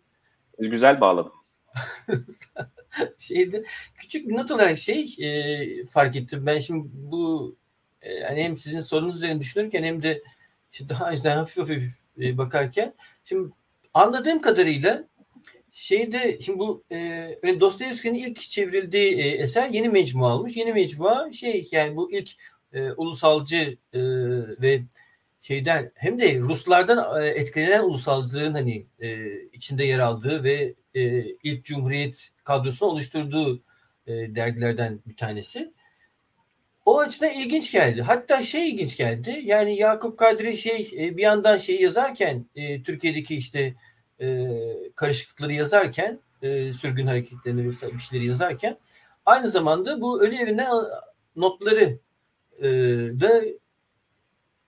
Siz 0.50 0.70
güzel 0.70 1.00
bağladınız. 1.00 1.61
şeyde 3.18 3.64
küçük 3.94 4.28
bir 4.28 4.34
not 4.34 4.50
olarak 4.50 4.78
şey 4.78 5.16
e, 5.20 5.86
fark 5.86 6.16
ettim. 6.16 6.46
Ben 6.46 6.61
şimdi 6.61 6.88
bu 6.92 7.57
e, 8.02 8.22
hani 8.22 8.42
hem 8.42 8.57
sizin 8.57 8.80
sorunuz 8.80 9.16
üzerine 9.16 9.40
düşünürken 9.40 9.82
hem 9.82 10.02
de 10.02 10.22
işte 10.72 10.88
daha 10.88 11.11
önceden 11.11 11.36
hafif 11.36 11.59
hafif 11.59 11.84
e, 12.20 12.38
bakarken 12.38 12.94
şimdi 13.24 13.52
anladığım 13.94 14.40
kadarıyla 14.40 15.04
şeyde 15.72 16.38
şimdi 16.40 16.59
bu 16.59 16.84
e, 16.92 17.61
Dostoyevski'nin 17.61 18.18
ilk 18.18 18.40
çevrildiği 18.40 19.14
e, 19.14 19.28
eser 19.28 19.70
yeni 19.70 19.88
mecmua 19.88 20.30
almış. 20.30 20.57
Yeni 20.57 20.72
mecmua 20.72 21.32
şey 21.32 21.68
yani 21.70 21.96
bu 21.96 22.12
ilk 22.12 22.30
e, 22.77 22.93
ulusalcı 22.93 23.77
e, 23.93 24.01
ve 24.62 24.83
şeyden 25.41 25.93
hem 25.95 26.20
de 26.20 26.39
Ruslardan 26.39 27.22
e, 27.22 27.29
etkilenen 27.29 27.85
ulusalcılığın 27.85 28.53
hani 28.53 28.87
e, 29.01 29.41
içinde 29.53 29.85
yer 29.85 29.99
aldığı 29.99 30.45
ve 30.45 30.74
e, 30.95 31.24
ilk 31.43 31.64
Cumhuriyet 31.64 32.29
kadrosunu 32.45 32.89
oluşturduğu 32.89 33.62
e, 34.07 34.35
dergilerden 34.35 35.01
bir 35.07 35.16
tanesi. 35.16 35.72
O 36.87 36.99
açıdan 36.99 37.33
ilginç 37.33 37.72
geldi. 37.72 38.03
Hatta 38.03 38.43
şey 38.43 38.70
ilginç 38.70 38.97
geldi. 38.97 39.41
Yani 39.45 39.77
Yakup 39.77 40.18
Kadri 40.18 40.59
şey 40.59 40.91
e, 40.99 41.16
bir 41.16 41.22
yandan 41.22 41.59
şey 41.59 41.81
yazarken 41.81 42.47
e, 42.55 42.83
Türkiye'deki 42.83 43.37
işte 43.37 43.74
e, 44.20 44.49
karışıklıkları 44.97 45.53
yazarken 45.53 46.20
e, 46.43 46.72
sürgün 46.72 47.07
hareketlerini 47.07 47.61
ve 47.61 47.93
bir 47.93 47.99
şeyleri 47.99 48.27
yazarken 48.29 48.77
aynı 49.27 49.49
zamanda 49.49 50.01
bu 50.01 50.22
ölü 50.22 50.35
evinden 50.35 50.70
notları 51.37 51.99
e, 52.59 52.68
da 53.20 53.42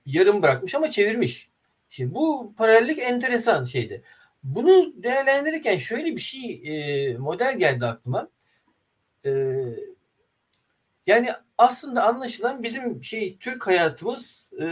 yarım 0.07 0.43
bırakmış 0.43 0.75
ama 0.75 0.91
çevirmiş. 0.91 1.51
Şimdi 1.91 2.15
bu 2.15 2.55
paralellik 2.57 2.99
enteresan 2.99 3.65
şeydi. 3.65 4.03
Bunu 4.43 5.03
değerlendirirken 5.03 5.79
şöyle 5.79 6.17
bir 6.17 6.21
şey 6.21 6.63
e, 6.65 7.17
model 7.19 7.59
geldi 7.59 7.87
aklıma. 7.87 8.29
E, 9.27 9.31
yani 11.07 11.29
aslında 11.59 12.05
anlaşılan 12.05 12.63
bizim 12.63 13.05
şey 13.05 13.37
Türk 13.41 13.67
hayatımız 13.67 14.51
e, 14.61 14.65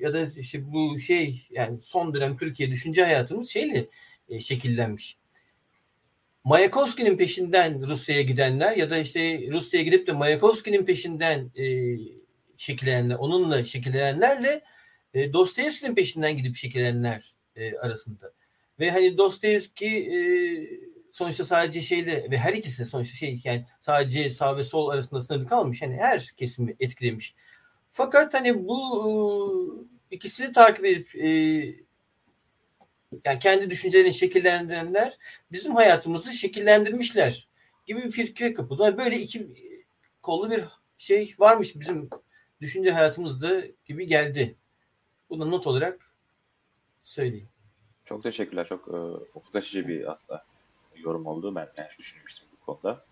ya 0.00 0.14
da 0.14 0.26
işte 0.36 0.72
bu 0.72 0.98
şey 0.98 1.46
yani 1.50 1.80
son 1.80 2.14
dönem 2.14 2.36
Türkiye 2.36 2.70
düşünce 2.70 3.04
hayatımız 3.04 3.50
şeyle 3.50 3.88
e, 4.28 4.40
şekillenmiş. 4.40 5.18
Mayakovski'nin 6.44 7.16
peşinden 7.16 7.86
Rusya'ya 7.88 8.22
gidenler 8.22 8.76
ya 8.76 8.90
da 8.90 8.98
işte 8.98 9.48
Rusya'ya 9.50 9.84
gidip 9.84 10.06
de 10.06 10.12
Mayakovski'nin 10.12 10.84
peşinden 10.84 11.50
e, 11.56 11.64
şekillenenler, 12.56 13.14
onunla 13.14 13.64
şekillenenlerle 13.64 14.62
e, 15.14 15.32
Dostoyevski'nin 15.32 15.94
peşinden 15.94 16.36
gidip 16.36 16.56
şekillenenler 16.56 17.34
e, 17.56 17.76
arasında. 17.76 18.32
Ve 18.80 18.90
hani 18.90 19.18
Dostoyevski 19.18 19.86
e, 19.86 20.18
sonuçta 21.12 21.44
sadece 21.44 21.82
şeyle 21.82 22.30
ve 22.30 22.38
her 22.38 22.52
ikisi 22.52 22.78
de 22.78 22.84
sonuçta 22.84 23.16
şey 23.16 23.40
yani 23.44 23.66
sadece 23.80 24.30
sağ 24.30 24.56
ve 24.56 24.64
sol 24.64 24.88
arasında 24.88 25.22
sınırlı 25.22 25.46
kalmış. 25.46 25.82
Hani 25.82 25.96
her 25.96 26.32
kesimi 26.36 26.76
etkilemiş. 26.80 27.34
Fakat 27.90 28.34
hani 28.34 28.68
bu 28.68 28.78
e, 30.10 30.14
ikisini 30.14 30.52
takip 30.52 30.84
edip 30.84 31.16
e, 31.16 31.28
yani 33.24 33.38
kendi 33.40 33.70
düşüncelerini 33.70 34.14
şekillendirenler 34.14 35.18
bizim 35.52 35.74
hayatımızı 35.74 36.32
şekillendirmişler 36.32 37.48
gibi 37.86 38.02
bir 38.02 38.10
fikre 38.10 38.54
kapıldı. 38.54 38.98
Böyle 38.98 39.20
iki 39.20 39.48
kollu 40.22 40.50
bir 40.50 40.64
şey 40.98 41.34
varmış 41.38 41.80
bizim 41.80 42.08
düşünce 42.64 42.92
hayatımızda 42.92 43.62
gibi 43.84 44.06
geldi. 44.06 44.56
Bunu 45.30 45.50
not 45.50 45.66
olarak 45.66 46.14
söyleyeyim. 47.02 47.48
Çok 48.04 48.22
teşekkürler. 48.22 48.66
Çok 48.66 48.88
e, 48.88 48.96
ufuk 49.34 49.54
açıcı 49.54 49.88
bir 49.88 50.12
aslında 50.12 50.44
yorum 50.96 51.26
oldu. 51.26 51.54
Ben 51.54 51.68
yani 51.76 51.88
düşünmüştüm 51.98 52.48
bu 52.52 52.64
konuda. 52.64 53.04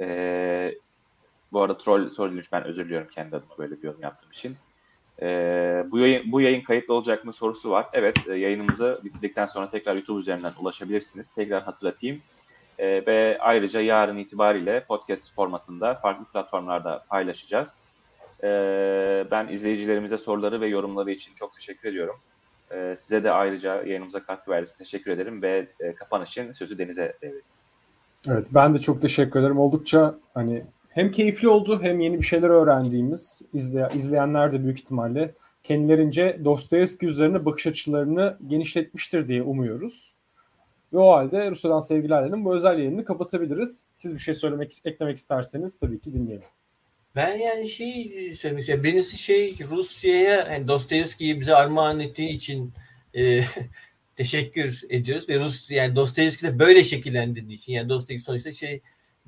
E, 0.00 0.74
bu 1.52 1.62
arada 1.62 1.78
troll 1.78 2.08
soru 2.08 2.42
ben 2.52 2.64
özür 2.64 2.84
diliyorum 2.84 3.08
kendi 3.14 3.36
adıma 3.36 3.58
böyle 3.58 3.76
bir 3.76 3.82
yorum 3.82 4.02
yaptığım 4.02 4.30
için. 4.30 4.56
E, 5.22 5.26
bu 5.90 5.98
yayın 5.98 6.32
bu 6.32 6.40
yayın 6.40 6.62
kayıtlı 6.62 6.94
olacak 6.94 7.24
mı 7.24 7.32
sorusu 7.32 7.70
var. 7.70 7.86
Evet 7.92 8.28
e, 8.28 8.34
yayınımızı 8.34 9.00
bitirdikten 9.04 9.46
sonra 9.46 9.70
tekrar 9.70 9.94
YouTube 9.94 10.20
üzerinden 10.20 10.52
ulaşabilirsiniz. 10.60 11.28
Tekrar 11.28 11.62
hatırlatayım. 11.62 12.22
E, 12.78 13.06
ve 13.06 13.38
ayrıca 13.40 13.80
yarın 13.80 14.16
itibariyle 14.16 14.84
podcast 14.84 15.34
formatında 15.34 15.94
farklı 15.94 16.24
platformlarda 16.24 17.04
paylaşacağız. 17.08 17.82
E, 18.42 18.50
ben 19.30 19.48
izleyicilerimize 19.48 20.18
soruları 20.18 20.60
ve 20.60 20.66
yorumları 20.66 21.10
için 21.10 21.34
çok 21.34 21.54
teşekkür 21.54 21.88
ediyorum. 21.88 22.16
E, 22.70 22.94
size 22.96 23.24
de 23.24 23.30
ayrıca 23.30 23.74
yayınımıza 23.74 24.22
katkı 24.22 24.50
verdiğiniz 24.50 24.70
için 24.70 24.84
teşekkür 24.84 25.10
ederim 25.10 25.42
ve 25.42 25.68
e, 25.80 25.94
kapanış 25.94 26.30
için 26.30 26.52
sözü 26.52 26.78
Deniz'e 26.78 27.16
devrediyorum. 27.22 27.48
Evet 28.26 28.46
ben 28.54 28.74
de 28.74 28.78
çok 28.78 29.02
teşekkür 29.02 29.40
ederim. 29.40 29.58
Oldukça 29.58 30.14
hani 30.34 30.64
hem 30.88 31.10
keyifli 31.10 31.48
oldu 31.48 31.82
hem 31.82 32.00
yeni 32.00 32.18
bir 32.18 32.26
şeyler 32.26 32.48
öğrendiğimiz 32.48 33.42
izle, 33.52 33.88
izleyenler 33.94 34.52
de 34.52 34.62
büyük 34.64 34.78
ihtimalle 34.78 35.34
kendilerince 35.62 36.40
Dostoyevski 36.44 37.06
üzerine 37.06 37.44
bakış 37.44 37.66
açılarını 37.66 38.38
genişletmiştir 38.46 39.28
diye 39.28 39.42
umuyoruz. 39.42 40.14
Ve 40.92 40.98
o 40.98 41.12
halde 41.12 41.50
Rusya'dan 41.50 41.80
sevgilerlerin 41.80 42.44
bu 42.44 42.54
özel 42.54 42.78
yayını 42.78 43.04
kapatabiliriz. 43.04 43.86
Siz 43.92 44.14
bir 44.14 44.18
şey 44.18 44.34
söylemek, 44.34 44.80
eklemek 44.84 45.16
isterseniz 45.16 45.78
tabii 45.78 46.00
ki 46.00 46.12
dinleyelim. 46.12 46.48
Ben 47.18 47.38
yani 47.38 47.68
şey 47.68 48.34
söylemek 48.34 48.60
istiyorum. 48.60 48.84
Birincisi 48.84 49.18
şey 49.18 49.58
Rusya'ya 49.70 50.48
yani 50.52 50.68
Dostoyevski'yi 50.68 51.40
bize 51.40 51.54
armağan 51.54 52.00
ettiği 52.00 52.28
için 52.28 52.72
e, 53.14 53.40
teşekkür 54.16 54.82
ediyoruz 54.88 55.28
ve 55.28 55.38
Rus 55.38 55.70
yani 55.70 55.96
Dostoyevski 55.96 56.46
de 56.46 56.58
böyle 56.58 56.84
şekillendirdiği 56.84 57.58
için 57.58 57.72
yani 57.72 57.88
Dostoyevski 57.88 58.24
sonuçta 58.24 58.52
şey 58.52 58.80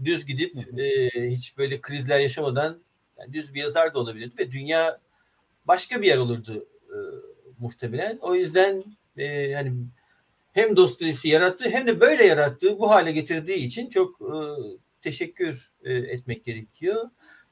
düz 0.05 0.27
gidip 0.27 0.79
e, 0.79 1.11
hiç 1.31 1.59
böyle 1.59 1.81
krizler 1.81 2.21
yaşamadan 2.21 2.83
yani 3.19 3.33
düz 3.33 3.55
bir 3.55 3.61
yazar 3.61 3.95
da 3.95 3.99
olabilirdi 3.99 4.35
ve 4.39 4.51
dünya 4.51 5.01
başka 5.67 6.03
bir 6.03 6.07
yer 6.07 6.19
olurdu 6.19 6.69
e, 6.89 6.97
muhtemelen. 7.59 8.19
O 8.21 8.35
yüzden 8.35 8.85
e, 9.19 9.53
hani 9.53 9.73
hem 10.53 10.77
Dostoyevski 10.77 11.29
yarattı 11.29 11.71
hem 11.71 11.87
de 11.87 12.01
böyle 12.01 12.27
yarattığı 12.27 12.79
bu 12.79 12.91
hale 12.91 13.13
getirdiği 13.13 13.57
için 13.57 13.89
çok 13.89 14.21
e, 14.21 14.37
teşekkür 15.03 15.73
e, 15.85 15.93
etmek 15.93 16.45
gerekiyor. 16.45 17.11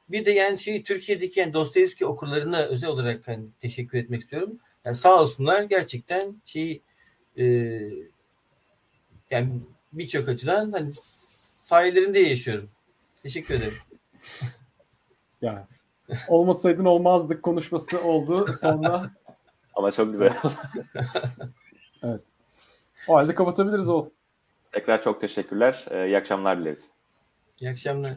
Bir 0.09 0.25
de 0.25 0.31
yani 0.31 0.59
şey 0.59 0.83
Türkiye'deki 0.83 1.39
yani 1.39 1.53
Dostoyevski 1.53 2.05
okurlarına 2.05 2.61
özel 2.61 2.89
olarak 2.89 3.27
hani 3.27 3.45
teşekkür 3.61 3.97
etmek 3.97 4.21
istiyorum. 4.21 4.59
Yani 4.85 4.95
sağ 4.95 5.21
olsunlar 5.21 5.61
gerçekten 5.63 6.41
şey 6.45 6.81
e, 7.37 7.43
yani 9.31 9.49
birçok 9.93 10.29
açıdan 10.29 10.71
hani 10.71 10.91
sayelerinde 11.63 12.19
yaşıyorum. 12.19 12.69
Teşekkür 13.23 13.53
ederim. 13.53 13.77
Yani 15.41 15.61
olmasaydın 16.27 16.85
olmazdık 16.85 17.43
konuşması 17.43 18.03
oldu. 18.03 18.53
Sonra 18.61 19.11
Ama 19.79 19.91
çok 19.91 20.11
güzel. 20.11 20.33
o 23.07 23.15
halde 23.15 23.35
kapatabiliriz 23.35 23.89
o. 23.89 24.09
Tekrar 24.71 25.01
çok 25.01 25.21
teşekkürler. 25.21 25.85
E, 25.89 26.07
iyi 26.07 26.17
akşamlar 26.17 26.59
dileriz. 26.59 26.91
İyi 27.59 27.69
akşamlar. 27.69 28.15